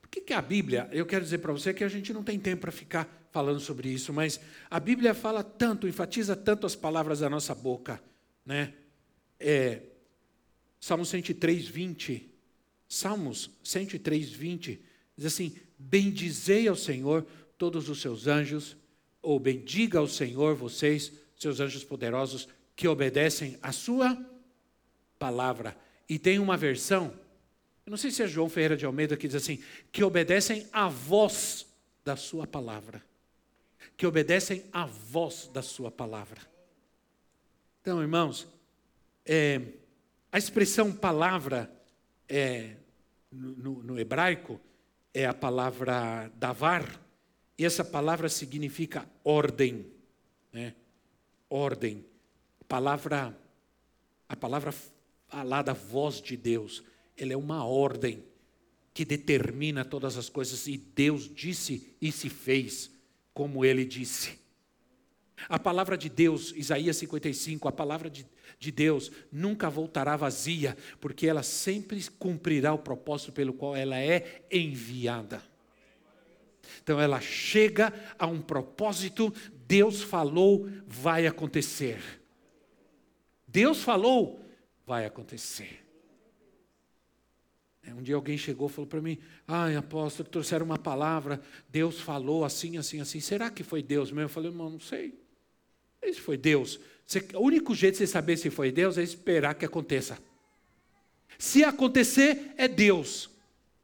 por 0.02 0.10
que, 0.10 0.22
que 0.22 0.34
a 0.34 0.42
Bíblia, 0.42 0.90
eu 0.92 1.06
quero 1.06 1.24
dizer 1.24 1.40
para 1.40 1.52
você 1.52 1.74
que 1.74 1.84
a 1.84 1.90
gente 1.90 2.14
não 2.14 2.24
tem 2.24 2.40
tempo 2.40 2.62
para 2.62 2.72
ficar 2.72 3.25
falando 3.36 3.60
sobre 3.60 3.90
isso, 3.90 4.14
mas 4.14 4.40
a 4.72 4.80
Bíblia 4.80 5.14
fala 5.14 5.44
tanto, 5.44 5.90
enfatiza 5.90 6.38
tanto 6.38 6.66
as 6.66 6.74
palavras 6.74 7.20
da 7.20 7.30
nossa 7.30 7.54
boca, 7.54 8.02
né? 8.46 8.74
É, 9.38 9.82
Salmo 10.80 11.06
103, 11.06 11.68
20, 11.68 12.34
Salmos 12.88 13.52
103, 13.62 14.32
20, 14.32 14.82
diz 15.18 15.26
assim: 15.26 15.54
Bendizei 15.78 16.66
ao 16.70 16.78
Senhor 16.78 17.28
todos 17.58 17.90
os 17.90 18.00
seus 18.00 18.26
anjos, 18.26 18.78
ou 19.22 19.38
bendiga 19.38 20.00
ao 20.00 20.08
Senhor 20.08 20.56
vocês, 20.56 21.12
seus 21.38 21.60
anjos 21.60 21.84
poderosos, 21.84 22.48
que 22.74 22.88
obedecem 22.88 23.58
à 23.62 23.74
sua 23.74 24.18
palavra. 25.20 25.76
E 26.08 26.18
tem 26.18 26.40
uma 26.40 26.56
versão 26.56 27.14
eu 27.86 27.92
não 27.92 27.98
sei 27.98 28.10
se 28.10 28.24
é 28.24 28.28
João 28.28 28.50
Ferreira 28.50 28.76
de 28.76 28.86
Almeida 28.86 29.16
que 29.16 29.28
diz 29.28 29.36
assim: 29.36 29.62
que 29.92 30.04
obedecem 30.04 30.66
à 30.72 30.88
voz 30.88 31.68
da 32.04 32.16
Sua 32.16 32.48
palavra. 32.48 33.04
Que 33.98 34.06
obedecem 34.06 34.66
à 34.72 34.86
voz 34.86 35.50
da 35.54 35.62
Sua 35.62 35.90
palavra. 35.90 36.42
Então, 37.82 38.02
irmãos, 38.02 38.48
é, 39.26 39.62
a 40.32 40.38
expressão 40.38 40.92
palavra 40.92 41.72
é, 42.28 42.76
no, 43.32 43.84
no, 43.84 44.00
hebraico 44.00 44.60
é 45.14 45.26
a 45.26 45.34
palavra 45.34 46.32
davar, 46.36 47.02
e 47.58 47.64
essa 47.64 47.86
palavra 47.86 48.28
significa 48.28 49.08
ordem. 49.24 49.86
Né? 50.52 50.76
Ordem. 51.50 52.06
Palavra, 52.68 53.38
a 54.28 54.36
palavra 54.36 54.74
falada, 55.28 55.74
voz 55.74 56.22
de 56.22 56.36
Deus 56.36 56.84
ele 57.18 57.34
é 57.34 57.38
uma 57.38 57.66
ordem 57.66 58.24
que 58.94 59.06
determina 59.06 59.84
todas 59.84 60.18
as 60.18 60.30
coisas 60.30 60.68
e 60.68 60.78
Deus 60.78 61.34
disse 61.34 61.96
e 62.02 62.12
se 62.12 62.30
fez 62.30 62.92
como 63.36 63.66
ele 63.66 63.84
disse. 63.84 64.40
A 65.50 65.60
palavra 65.60 65.98
de 65.98 66.10
Deus, 66.10 66.54
Isaías 66.56 66.96
55, 66.96 67.68
a 67.68 67.72
palavra 67.72 68.10
de, 68.10 68.26
de 68.58 68.72
Deus 68.72 69.12
nunca 69.30 69.70
voltará 69.70 70.16
vazia, 70.16 70.76
porque 71.02 71.28
ela 71.28 71.44
sempre 71.44 72.02
cumprirá 72.18 72.74
o 72.74 72.80
propósito 72.80 73.34
pelo 73.34 73.54
qual 73.54 73.76
ela 73.76 74.00
é 74.00 74.46
enviada. 74.50 75.44
Então 76.82 77.00
ela 77.00 77.20
chega 77.20 77.94
a 78.18 78.26
um 78.26 78.42
propósito, 78.42 79.32
Deus 79.68 80.02
falou, 80.02 80.68
vai 80.88 81.28
acontecer. 81.28 82.02
Deus 83.46 83.84
falou, 83.84 84.40
vai 84.88 85.06
acontecer. 85.06 85.85
É, 87.88 87.94
um 87.94 88.02
dia 88.02 88.16
alguém 88.16 88.38
chegou 88.38 88.68
e 88.68 88.72
falou 88.72 88.88
para 88.88 89.02
mim: 89.02 89.18
Ai, 89.48 89.76
apóstolo, 89.76 90.28
trouxeram 90.28 90.66
uma 90.66 90.78
palavra, 90.78 91.42
Deus 91.70 92.00
falou 92.00 92.44
assim, 92.44 92.78
assim, 92.78 93.00
assim. 93.00 93.20
Será 93.20 93.50
que 93.50 93.64
foi 93.64 93.84
Deus 93.84 94.12
mesmo? 94.12 94.22
Eu 94.22 94.30
falei, 94.30 94.50
irmão, 94.50 94.70
não 94.70 94.80
sei. 94.80 95.20
Se 96.04 96.20
foi 96.20 96.38
Deus. 96.38 96.80
O 97.34 97.40
único 97.40 97.74
jeito 97.74 97.94
de 97.94 97.98
você 98.00 98.08
saber 98.08 98.38
se 98.38 98.50
foi 98.50 98.72
Deus 98.72 98.98
é 98.98 99.04
esperar 99.04 99.56
que 99.56 99.66
aconteça. 99.66 100.20
Se 101.38 101.64
acontecer, 101.64 102.54
é 102.58 102.68
Deus. 102.68 103.30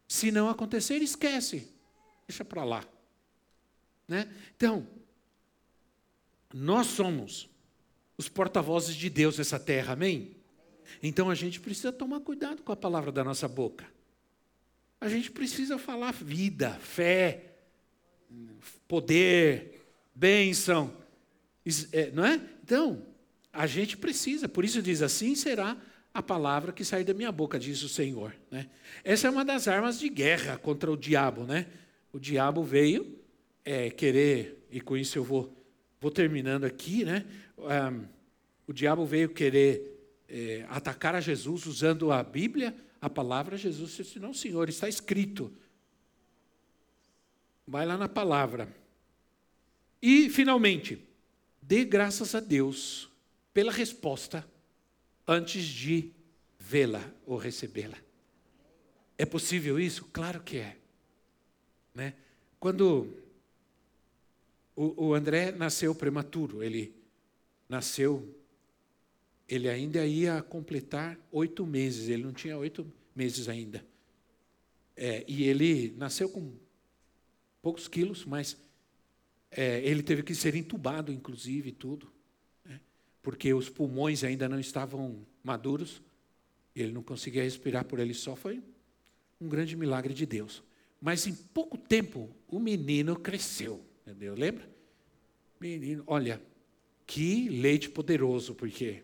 Se 0.08 0.32
não 0.32 0.49
acontecer, 0.49 0.97
esquece. 0.97 1.68
Deixa 2.28 2.45
para 2.45 2.64
lá. 2.64 2.86
Né? 4.08 4.28
Então, 4.56 4.88
nós 6.54 6.88
somos 6.88 7.49
os 8.18 8.30
porta-vozes 8.30 8.95
de 8.95 9.10
Deus 9.10 9.38
nessa 9.38 9.60
terra, 9.60 9.93
amém? 9.93 10.36
Então 11.01 11.29
a 11.29 11.35
gente 11.35 11.59
precisa 11.59 11.91
tomar 11.91 12.19
cuidado 12.21 12.61
com 12.63 12.71
a 12.71 12.75
palavra 12.75 13.11
da 13.11 13.23
nossa 13.23 13.47
boca. 13.47 13.85
A 14.99 15.09
gente 15.09 15.31
precisa 15.31 15.77
falar 15.77 16.11
vida, 16.13 16.71
fé, 16.81 17.55
poder, 18.87 19.81
bênção, 20.13 20.93
é, 21.91 22.11
não 22.11 22.25
é? 22.25 22.39
Então, 22.63 23.05
a 23.51 23.65
gente 23.65 23.97
precisa, 23.97 24.47
por 24.47 24.63
isso 24.63 24.81
diz 24.81 25.01
assim 25.01 25.35
será 25.35 25.77
a 26.13 26.21
palavra 26.21 26.71
que 26.71 26.83
sair 26.83 27.03
da 27.03 27.13
minha 27.13 27.31
boca, 27.31 27.57
diz 27.57 27.81
o 27.83 27.89
Senhor. 27.89 28.35
Né? 28.49 28.69
Essa 29.03 29.27
é 29.27 29.29
uma 29.29 29.45
das 29.45 29.67
armas 29.67 29.99
de 29.99 30.09
guerra 30.09 30.57
contra 30.57 30.91
o 30.91 30.97
diabo. 30.97 31.43
Né? 31.43 31.67
O 32.11 32.19
diabo 32.19 32.63
veio 32.63 33.17
é, 33.63 33.89
querer, 33.89 34.65
e 34.69 34.81
com 34.81 34.97
isso 34.97 35.17
eu 35.17 35.23
vou, 35.23 35.55
vou 35.99 36.11
terminando 36.11 36.65
aqui, 36.65 37.05
né? 37.05 37.25
Um, 37.57 38.05
o 38.67 38.73
diabo 38.73 39.05
veio 39.05 39.29
querer 39.29 40.01
é, 40.34 40.65
atacar 40.69 41.13
a 41.13 41.19
Jesus 41.19 41.65
usando 41.65 42.09
a 42.09 42.23
Bíblia, 42.23 42.73
a 43.01 43.09
palavra, 43.09 43.57
Jesus 43.57 43.97
disse: 43.97 44.17
Não, 44.17 44.34
Senhor, 44.34 44.69
está 44.69 44.88
escrito. 44.88 45.51
Vai 47.67 47.86
lá 47.86 47.97
na 47.97 48.07
palavra. 48.07 48.73
E, 50.01 50.29
finalmente, 50.29 51.05
dê 51.61 51.84
graças 51.84 52.34
a 52.34 52.39
Deus 52.39 53.09
pela 53.53 53.73
resposta 53.73 54.47
antes 55.27 55.65
de 55.65 56.11
vê-la 56.57 57.03
ou 57.25 57.38
recebê-la. 57.38 57.97
É 59.17 59.25
possível 59.25 59.77
isso? 59.77 60.05
Claro 60.05 60.41
que 60.41 60.57
é. 60.57 60.77
Né? 61.93 62.13
Quando 62.57 63.13
o, 64.75 65.07
o 65.07 65.13
André 65.13 65.51
nasceu 65.51 65.93
prematuro, 65.93 66.63
ele 66.63 66.95
nasceu 67.67 68.40
ele 69.52 69.68
ainda 69.68 70.06
ia 70.06 70.41
completar 70.41 71.20
oito 71.30 71.66
meses, 71.66 72.08
ele 72.08 72.24
não 72.24 72.32
tinha 72.32 72.58
oito 72.58 72.89
meses 73.14 73.49
ainda. 73.49 73.86
É, 74.95 75.26
e 75.28 75.43
ele 75.43 75.93
nasceu 75.97 76.30
com 76.30 76.54
poucos 77.62 77.86
quilos, 77.86 78.24
mas 78.24 78.58
é, 79.52 79.82
ele 79.82 80.02
teve 80.02 80.24
que 80.24 80.34
ser 80.34 80.56
entubado, 80.56 81.12
inclusive, 81.12 81.74
tudo, 81.74 82.10
né? 82.64 82.80
porque 83.22 83.54
os 83.54 83.68
pulmões 83.68 84.24
ainda 84.24 84.47
não 84.47 84.58
estavam 84.58 85.28
maduros, 85.43 86.02
ele 86.74 86.93
não 86.93 87.04
conseguia 87.04 87.43
respirar 87.43 87.84
por 87.84 87.99
ele 87.99 88.14
só, 88.14 88.38
foi 88.38 88.64
um 89.41 89.49
grande 89.49 89.76
milagre 89.76 90.14
de 90.14 90.26
Deus. 90.26 90.64
Mas 91.02 91.28
em 91.28 91.36
pouco 91.36 91.78
tempo, 91.78 92.34
o 92.47 92.58
menino 92.58 93.20
cresceu, 93.20 93.84
entendeu? 94.08 94.34
Lembra? 94.34 94.70
Menino, 95.60 96.06
olha, 96.08 96.41
que 97.06 97.49
leite 97.49 97.89
poderoso, 97.89 98.56
porque 98.56 99.04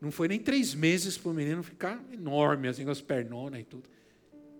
não 0.00 0.10
foi 0.10 0.28
nem 0.28 0.38
três 0.38 0.74
meses 0.74 1.18
para 1.18 1.30
o 1.30 1.34
menino 1.34 1.62
ficar 1.62 2.02
enorme, 2.12 2.68
assim, 2.68 2.84
com 2.84 2.90
as 2.90 3.02
pernonas 3.02 3.60
e 3.60 3.64
tudo. 3.64 3.88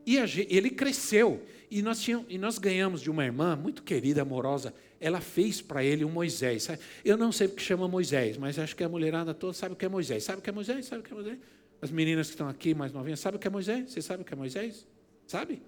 E 0.04 0.18
a, 0.18 0.24
ele 0.48 0.70
cresceu. 0.70 1.42
E 1.70 1.82
nós, 1.82 2.00
tínhamos, 2.00 2.26
e 2.28 2.36
nós 2.36 2.58
ganhamos 2.58 3.00
de 3.00 3.10
uma 3.10 3.24
irmã 3.24 3.56
muito 3.56 3.82
querida, 3.82 4.22
amorosa. 4.22 4.74
Ela 5.00 5.20
fez 5.20 5.62
para 5.62 5.82
ele 5.82 6.04
um 6.04 6.10
Moisés. 6.10 6.64
Sabe? 6.64 6.80
Eu 7.04 7.16
não 7.16 7.32
sei 7.32 7.48
porque 7.48 7.62
chama 7.62 7.88
Moisés, 7.88 8.36
mas 8.36 8.58
acho 8.58 8.76
que 8.76 8.84
a 8.84 8.88
mulherada 8.88 9.32
toda 9.32 9.52
sabe 9.52 9.74
o 9.74 9.76
que 9.76 9.86
é 9.86 9.88
Moisés. 9.88 10.24
Sabe 10.24 10.40
o 10.40 10.42
que 10.42 10.50
é 10.50 10.52
Moisés? 10.52 10.84
Sabe 10.86 11.00
o 11.00 11.04
que 11.04 11.12
é 11.12 11.14
Moisés? 11.14 11.38
As 11.80 11.90
meninas 11.90 12.26
que 12.26 12.34
estão 12.34 12.48
aqui 12.48 12.74
mais 12.74 12.92
novinhas, 12.92 13.20
sabe 13.20 13.36
o 13.36 13.40
que 13.40 13.46
é 13.46 13.50
Moisés? 13.50 13.90
Você 13.90 14.02
sabe 14.02 14.22
o 14.22 14.26
que 14.26 14.34
é 14.34 14.36
Moisés? 14.36 14.86
Sabe? 15.26 15.62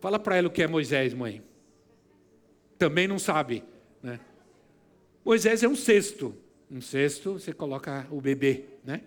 Fala 0.00 0.18
para 0.18 0.36
ela 0.36 0.48
o 0.48 0.50
que 0.50 0.62
é 0.62 0.66
Moisés, 0.66 1.12
mãe. 1.12 1.42
Também 2.78 3.06
não 3.06 3.18
sabe. 3.18 3.64
Né? 4.02 4.18
Moisés 5.24 5.62
é 5.62 5.68
um 5.68 5.76
cesto 5.76 6.34
um 6.70 6.80
cesto, 6.80 7.34
você 7.34 7.52
coloca 7.52 8.06
o 8.10 8.20
bebê, 8.20 8.64
né? 8.84 9.02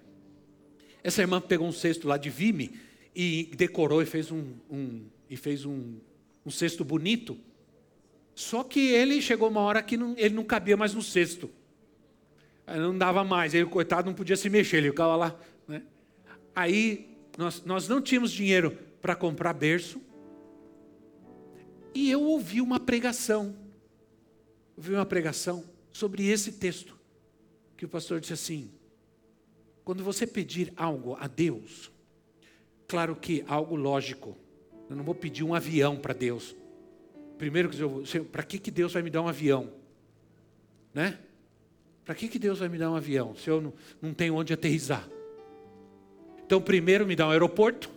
Essa 1.04 1.22
irmã 1.22 1.40
pegou 1.42 1.68
um 1.68 1.72
cesto 1.72 2.08
lá 2.08 2.18
de 2.18 2.30
vime 2.30 2.80
e 3.16 3.52
decorou 3.56 4.02
e 4.02 4.06
fez 4.06 4.32
um, 4.32 4.54
um 4.70 5.06
e 5.30 5.36
fez 5.36 5.66
um, 5.66 5.98
um 6.46 6.52
cesto 6.52 6.84
bonito. 6.84 7.38
Só 8.36 8.64
que 8.64 8.80
ele 8.80 9.22
chegou 9.22 9.50
uma 9.50 9.62
hora 9.62 9.82
que 9.82 9.98
não, 9.98 10.16
ele 10.18 10.36
não 10.36 10.44
cabia 10.44 10.78
mais 10.78 10.94
no 10.94 11.02
cesto. 11.02 11.50
Não 12.68 12.98
dava 12.98 13.24
mais, 13.24 13.54
ele, 13.54 13.66
coitado, 13.66 14.08
não 14.08 14.16
podia 14.16 14.38
se 14.38 14.50
mexer, 14.50 14.78
ele 14.78 14.92
ficava 14.92 15.16
lá. 15.16 15.40
Né? 15.68 15.84
Aí 16.56 17.18
nós, 17.38 17.64
nós 17.66 17.88
não 17.88 18.02
tínhamos 18.02 18.32
dinheiro 18.32 18.78
para 19.02 19.16
comprar 19.16 19.54
berço. 19.54 20.02
E 21.94 22.10
eu 22.10 22.22
ouvi 22.22 22.62
uma 22.62 22.80
pregação. 22.80 23.56
Ouvi 24.78 24.94
uma 24.94 25.06
pregação 25.06 25.64
sobre 25.92 26.28
esse 26.28 26.54
texto 26.54 27.01
que 27.82 27.86
o 27.86 27.90
pastor 27.90 28.20
disse 28.20 28.34
assim: 28.34 28.70
Quando 29.84 30.04
você 30.04 30.28
pedir 30.28 30.72
algo 30.78 31.18
a 31.20 31.26
Deus, 31.26 31.92
claro 32.88 33.16
que 33.16 33.44
algo 33.48 33.76
lógico. 33.76 34.38
Eu 34.88 34.96
não 34.96 35.04
vou 35.04 35.16
pedir 35.16 35.44
um 35.44 35.56
avião 35.56 35.98
para 35.98 36.14
Deus. 36.14 36.56
Primeiro, 37.40 37.72
para 38.32 38.44
que, 38.44 38.60
que 38.60 38.70
Deus 38.70 38.94
vai 38.94 39.02
me 39.02 39.10
dar 39.10 39.24
um 39.24 39.28
avião? 39.28 39.74
Né? 40.94 41.18
Para 42.06 42.14
que, 42.14 42.28
que 42.28 42.38
Deus 42.38 42.60
vai 42.60 42.70
me 42.70 42.78
dar 42.78 42.92
um 42.92 42.96
avião 42.96 43.36
se 43.36 43.50
eu 43.50 43.60
não, 43.60 43.74
não 44.00 44.14
tenho 44.14 44.36
onde 44.36 44.54
aterrizar? 44.54 45.10
Então, 46.46 46.62
primeiro 46.62 47.08
me 47.08 47.16
dá 47.16 47.26
um 47.26 47.32
aeroporto, 47.32 47.90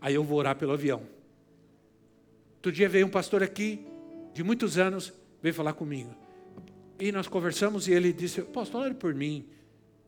aí 0.00 0.14
eu 0.16 0.24
vou 0.24 0.38
orar 0.38 0.56
pelo 0.56 0.72
avião. 0.72 1.06
Outro 2.56 2.72
dia 2.72 2.88
veio 2.88 3.06
um 3.06 3.10
pastor 3.10 3.44
aqui, 3.44 3.86
de 4.34 4.42
muitos 4.42 4.76
anos, 4.76 5.12
veio 5.40 5.54
falar 5.54 5.74
comigo. 5.74 6.19
E 7.00 7.10
nós 7.10 7.26
conversamos 7.26 7.88
e 7.88 7.92
ele 7.92 8.12
disse: 8.12 8.42
Pastor, 8.42 8.82
ore 8.82 8.94
por 8.94 9.14
mim. 9.14 9.48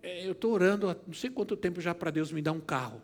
É, 0.03 0.27
eu 0.27 0.33
estou 0.33 0.53
orando 0.53 0.91
há 0.91 0.97
não 1.07 1.15
sei 1.15 1.31
quanto 1.31 1.57
tempo 1.57 1.81
já 1.81 1.95
para 1.95 2.11
Deus 2.11 2.31
me 2.31 2.43
dar 2.43 2.53
um 2.53 2.61
carro. 2.61 3.01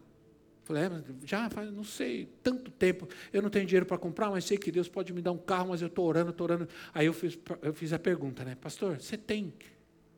Falei, 0.64 0.82
é, 0.82 0.91
já 1.24 1.49
faz, 1.49 1.72
não 1.72 1.84
sei, 1.84 2.28
tanto 2.43 2.70
tempo. 2.70 3.09
Eu 3.32 3.41
não 3.41 3.49
tenho 3.49 3.64
dinheiro 3.64 3.86
para 3.86 3.97
comprar, 3.97 4.30
mas 4.30 4.45
sei 4.45 4.59
que 4.59 4.70
Deus 4.70 4.86
pode 4.86 5.14
me 5.14 5.22
dar 5.22 5.32
um 5.32 5.39
carro, 5.39 5.70
mas 5.70 5.80
eu 5.80 5.89
estou 5.89 6.05
orando, 6.05 6.30
estou 6.30 6.45
orando. 6.45 6.68
Aí 6.93 7.07
eu 7.07 7.12
fiz, 7.14 7.39
eu 7.62 7.72
fiz 7.72 7.93
a 7.95 7.99
pergunta, 7.99 8.45
né? 8.45 8.55
Pastor, 8.61 9.01
você 9.01 9.16
tem 9.16 9.55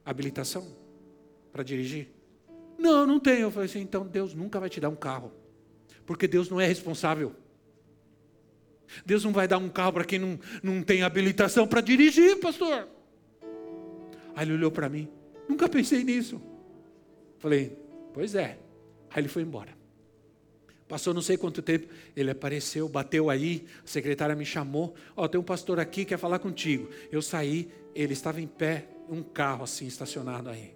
habilitação 0.05 0.67
para 1.53 1.63
dirigir? 1.63 2.09
Não, 2.77 3.07
não 3.07 3.21
tenho. 3.21 3.43
Eu 3.43 3.51
falei 3.53 3.69
assim, 3.69 3.81
então 3.81 4.05
Deus 4.05 4.35
nunca 4.35 4.59
vai 4.59 4.69
te 4.69 4.81
dar 4.81 4.89
um 4.89 4.97
carro. 4.97 5.33
Porque 6.05 6.27
Deus 6.27 6.49
não 6.49 6.61
é 6.61 6.67
responsável. 6.67 7.37
Deus 9.07 9.23
não 9.23 9.33
vai 9.33 9.47
dar 9.47 9.59
um 9.59 9.69
carro 9.69 9.93
para 9.93 10.05
quem 10.05 10.19
não, 10.19 10.41
não 10.65 10.83
tem 10.83 11.03
habilitação 11.03 11.69
para 11.69 11.81
dirigir, 11.81 12.41
pastor. 12.41 12.89
Aí 14.41 14.47
ele 14.47 14.55
olhou 14.55 14.71
para 14.71 14.89
mim, 14.89 15.07
nunca 15.47 15.69
pensei 15.69 16.03
nisso. 16.03 16.41
Falei, 17.37 17.77
pois 18.15 18.35
é. 18.35 18.59
Aí 19.11 19.21
ele 19.21 19.29
foi 19.29 19.43
embora. 19.43 19.77
Passou 20.89 21.13
não 21.13 21.21
sei 21.21 21.37
quanto 21.37 21.61
tempo, 21.61 21.89
ele 22.17 22.31
apareceu, 22.31 22.89
bateu 22.89 23.29
aí, 23.29 23.67
a 23.85 23.87
secretária 23.87 24.35
me 24.35 24.47
chamou. 24.47 24.95
Ó, 25.15 25.25
oh, 25.25 25.29
tem 25.29 25.39
um 25.39 25.45
pastor 25.45 25.79
aqui 25.79 26.07
que 26.07 26.07
quer 26.07 26.17
falar 26.17 26.39
contigo. 26.39 26.89
Eu 27.13 27.21
saí, 27.21 27.71
ele 27.95 28.15
estava 28.15 28.41
em 28.41 28.47
pé, 28.47 28.87
um 29.11 29.23
carro 29.23 29.63
assim 29.63 29.87
estacionado 29.87 30.49
aí. 30.49 30.75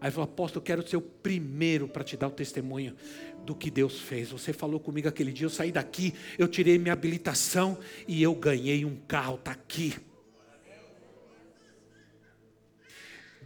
Aí 0.00 0.06
ele 0.06 0.10
falou, 0.10 0.24
apóstolo, 0.24 0.62
eu 0.62 0.64
quero 0.64 0.88
ser 0.88 0.96
o 0.96 1.02
primeiro 1.02 1.86
para 1.86 2.02
te 2.02 2.16
dar 2.16 2.28
o 2.28 2.30
testemunho 2.30 2.96
do 3.44 3.54
que 3.54 3.70
Deus 3.70 4.00
fez. 4.00 4.30
Você 4.30 4.54
falou 4.54 4.80
comigo 4.80 5.06
aquele 5.06 5.34
dia, 5.34 5.44
eu 5.44 5.50
saí 5.50 5.70
daqui, 5.70 6.14
eu 6.38 6.48
tirei 6.48 6.78
minha 6.78 6.94
habilitação 6.94 7.76
e 8.08 8.22
eu 8.22 8.34
ganhei 8.34 8.86
um 8.86 8.96
carro, 9.06 9.34
está 9.34 9.50
aqui. 9.50 9.96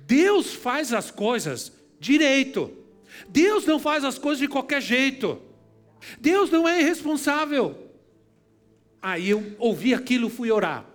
Deus 0.07 0.55
faz 0.55 0.93
as 0.93 1.11
coisas 1.11 1.73
direito. 1.99 2.73
Deus 3.29 3.67
não 3.67 3.81
faz 3.81 4.05
as 4.05 4.19
coisas 4.19 4.39
de 4.39 4.49
qualquer 4.49 4.81
jeito. 4.81 5.43
Deus 6.21 6.49
não 6.49 6.69
é 6.69 6.81
irresponsável. 6.81 7.91
Aí 9.03 9.29
eu 9.29 9.57
ouvi 9.59 9.93
aquilo, 9.93 10.31
fui 10.31 10.51
orar. 10.51 10.89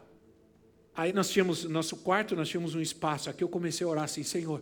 Aí 0.95 1.11
nós 1.11 1.29
tínhamos, 1.29 1.65
nosso 1.65 1.97
quarto, 1.97 2.35
nós 2.35 2.47
tínhamos 2.47 2.73
um 2.75 2.81
espaço 2.81 3.29
aqui, 3.29 3.43
eu 3.43 3.49
comecei 3.49 3.85
a 3.85 3.89
orar 3.89 4.03
assim, 4.03 4.23
Senhor, 4.23 4.61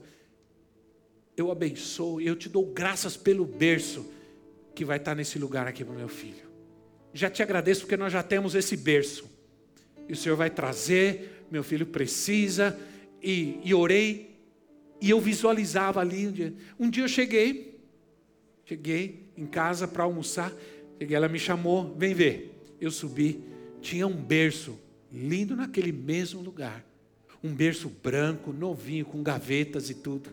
eu 1.36 1.52
abençoo, 1.52 2.22
eu 2.22 2.36
te 2.36 2.48
dou 2.48 2.66
graças 2.66 3.18
pelo 3.18 3.46
berço 3.46 4.06
que 4.76 4.86
vai 4.86 4.98
estar 4.98 5.16
nesse 5.16 5.40
lugar 5.40 5.68
aqui 5.68 5.84
para 5.84 5.94
o 5.94 5.98
meu 5.98 6.08
filho. 6.08 6.48
Já 7.14 7.30
te 7.30 7.42
agradeço 7.42 7.82
porque 7.82 7.98
nós 7.98 8.14
já 8.14 8.22
temos 8.22 8.56
esse 8.56 8.78
berço. 8.78 9.30
E 10.08 10.14
o 10.14 10.16
Senhor 10.16 10.36
vai 10.36 10.50
trazer, 10.50 11.46
meu 11.50 11.64
filho 11.64 11.86
precisa, 11.86 12.80
e, 13.22 13.60
e 13.64 13.74
orei, 13.74 14.29
e 15.02 15.10
eu 15.10 15.20
visualizava 15.20 16.00
ali. 16.00 16.28
Um 16.28 16.32
dia, 16.32 16.54
um 16.80 16.90
dia 16.90 17.04
eu 17.04 17.08
cheguei, 17.08 17.80
cheguei 18.66 19.30
em 19.38 19.46
casa 19.46 19.88
para 19.88 20.04
almoçar, 20.04 20.52
cheguei, 20.98 21.16
ela 21.16 21.28
me 21.28 21.40
chamou, 21.40 21.96
vem 21.98 22.14
ver. 22.14 22.56
Eu 22.80 22.92
subi, 22.92 23.44
tinha 23.82 24.08
um 24.08 24.16
berço 24.16 24.78
lindo 25.12 25.56
naquele 25.56 25.92
mesmo 25.92 26.42
lugar. 26.42 26.86
Um 27.44 27.54
berço 27.54 27.90
branco, 27.90 28.52
novinho, 28.52 29.06
com 29.06 29.24
gavetas 29.24 29.90
e 29.90 29.94
tudo. 29.94 30.30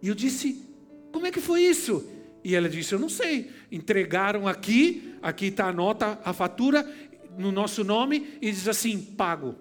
E 0.00 0.08
eu 0.08 0.14
disse: 0.14 0.66
Como 1.12 1.26
é 1.26 1.30
que 1.30 1.40
foi 1.40 1.62
isso? 1.62 2.08
E 2.42 2.54
ela 2.54 2.68
disse: 2.68 2.94
Eu 2.94 2.98
não 2.98 3.08
sei. 3.08 3.50
Entregaram 3.70 4.48
aqui, 4.48 5.14
aqui 5.20 5.46
está 5.46 5.68
a 5.68 5.72
nota, 5.72 6.18
a 6.24 6.32
fatura, 6.32 6.90
no 7.38 7.52
nosso 7.52 7.84
nome, 7.84 8.38
e 8.40 8.50
diz 8.50 8.66
assim: 8.68 8.98
pago. 8.98 9.54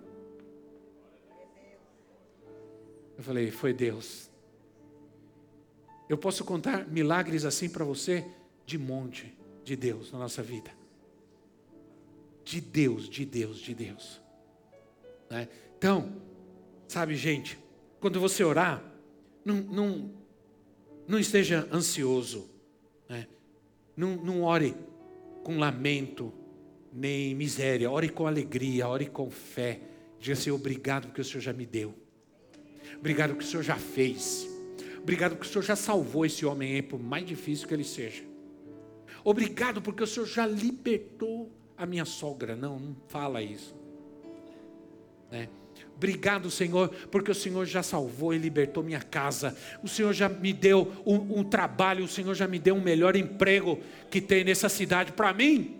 Eu 3.22 3.26
falei: 3.26 3.52
Foi 3.52 3.72
Deus. 3.72 4.30
Eu 6.10 6.18
posso 6.18 6.44
contar 6.44 6.88
milagres 6.88 7.46
assim 7.46 7.70
para 7.70 7.86
você, 7.86 8.26
de 8.66 8.78
monte 8.78 9.32
de 9.64 9.76
Deus 9.76 10.12
na 10.12 10.18
nossa 10.18 10.42
vida. 10.42 10.72
De 12.44 12.60
Deus, 12.60 13.08
de 13.08 13.24
Deus, 13.24 13.60
de 13.60 13.76
Deus. 13.76 14.20
Né? 15.30 15.48
Então, 15.78 16.20
sabe, 16.88 17.16
gente, 17.16 17.58
quando 18.00 18.20
você 18.20 18.44
orar, 18.44 18.84
não, 19.46 19.56
não, 19.58 20.12
não 21.08 21.20
esteja 21.20 21.70
ansioso 21.72 22.50
né? 23.08 23.28
Não, 23.96 24.16
não 24.16 24.42
ore 24.42 24.74
com 25.44 25.60
lamento, 25.60 26.34
nem 26.92 27.36
miséria. 27.36 27.92
Ore 27.92 28.10
com 28.10 28.26
alegria, 28.26 28.88
ore 28.88 29.06
com 29.06 29.30
fé. 29.30 29.80
Diga 30.18 30.34
assim: 30.34 30.50
obrigado 30.50 31.08
porque 31.08 31.22
o 31.22 31.26
Senhor 31.26 31.42
já 31.42 31.54
me 31.54 31.68
deu. 31.68 31.94
Obrigado 33.00 33.32
porque 33.32 33.46
o 33.46 33.48
Senhor 33.48 33.64
já 33.64 33.76
fez. 33.76 34.48
Obrigado 35.02 35.36
porque 35.36 35.48
o 35.48 35.52
Senhor 35.52 35.64
já 35.64 35.76
salvou 35.76 36.26
esse 36.26 36.46
homem 36.46 36.76
aí, 36.76 36.82
por 36.82 37.02
mais 37.02 37.26
difícil 37.26 37.68
que 37.68 37.74
ele 37.74 37.84
seja. 37.84 38.24
Obrigado 39.24 39.82
porque 39.82 40.04
o 40.04 40.08
Senhor 40.08 40.26
já 40.26 40.46
libertou 40.46 41.52
a 41.78 41.86
minha 41.86 42.06
sogra. 42.06 42.56
Não, 42.56 42.80
não 42.80 42.96
fala 43.08 43.42
isso. 43.42 43.76
Né? 45.32 45.50
Obrigado, 45.96 46.50
Senhor, 46.50 46.90
porque 47.12 47.30
o 47.30 47.36
Senhor 47.36 47.66
já 47.66 47.84
salvou 47.84 48.34
e 48.34 48.38
libertou 48.38 48.84
minha 48.84 49.02
casa. 49.02 49.56
O 49.84 49.88
Senhor 49.88 50.14
já 50.14 50.28
me 50.28 50.52
deu 50.52 50.92
um, 51.06 51.40
um 51.40 51.44
trabalho, 51.44 52.04
o 52.04 52.08
Senhor 52.08 52.34
já 52.34 52.48
me 52.48 52.58
deu 52.58 52.76
um 52.76 52.82
melhor 52.82 53.16
emprego 53.16 53.80
que 54.10 54.20
tem 54.20 54.44
nessa 54.44 54.68
cidade 54.68 55.12
para 55.12 55.32
mim. 55.34 55.78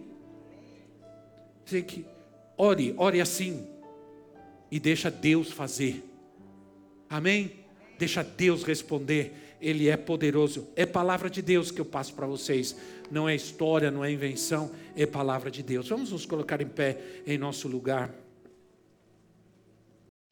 Sei 1.66 1.82
que 1.82 2.06
ore, 2.58 2.94
ore 2.98 3.20
assim 3.20 3.68
e 4.70 4.80
deixa 4.80 5.10
Deus 5.10 5.52
fazer. 5.52 6.11
Amém? 7.12 7.52
Deixa 8.00 8.24
Deus 8.24 8.64
responder. 8.64 9.58
Ele 9.62 9.90
é 9.90 9.98
poderoso. 9.98 10.70
É 10.78 10.86
palavra 10.86 11.30
de 11.30 11.42
Deus 11.42 11.70
que 11.70 11.82
eu 11.82 11.86
passo 11.86 12.14
para 12.16 12.26
vocês. 12.26 12.76
Não 13.12 13.28
é 13.28 13.36
história, 13.36 13.92
não 13.92 14.04
é 14.04 14.10
invenção, 14.10 14.72
é 14.96 15.06
palavra 15.06 15.52
de 15.52 15.62
Deus. 15.62 15.90
Vamos 15.90 16.12
nos 16.12 16.26
colocar 16.26 16.62
em 16.62 16.68
pé 16.68 16.98
em 17.28 17.38
nosso 17.38 17.68
lugar. 17.68 18.16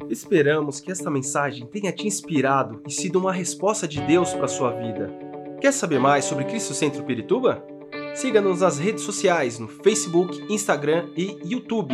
Esperamos 0.10 0.80
que 0.80 0.90
esta 0.90 1.12
mensagem 1.12 1.68
tenha 1.68 1.92
te 1.92 2.08
inspirado 2.08 2.82
e 2.88 2.92
sido 2.92 3.20
uma 3.20 3.34
resposta 3.34 3.86
de 3.86 4.00
Deus 4.02 4.34
para 4.34 4.46
a 4.46 4.48
sua 4.48 4.72
vida. 4.72 5.14
Quer 5.60 5.74
saber 5.74 6.00
mais 6.00 6.24
sobre 6.24 6.46
Cristo 6.46 6.74
Centro 6.74 7.04
Pirituba? 7.04 7.62
Siga-nos 8.16 8.62
nas 8.62 8.80
redes 8.80 9.04
sociais 9.04 9.60
no 9.60 9.68
Facebook, 9.68 10.42
Instagram 10.52 11.10
e 11.18 11.38
YouTube, 11.44 11.94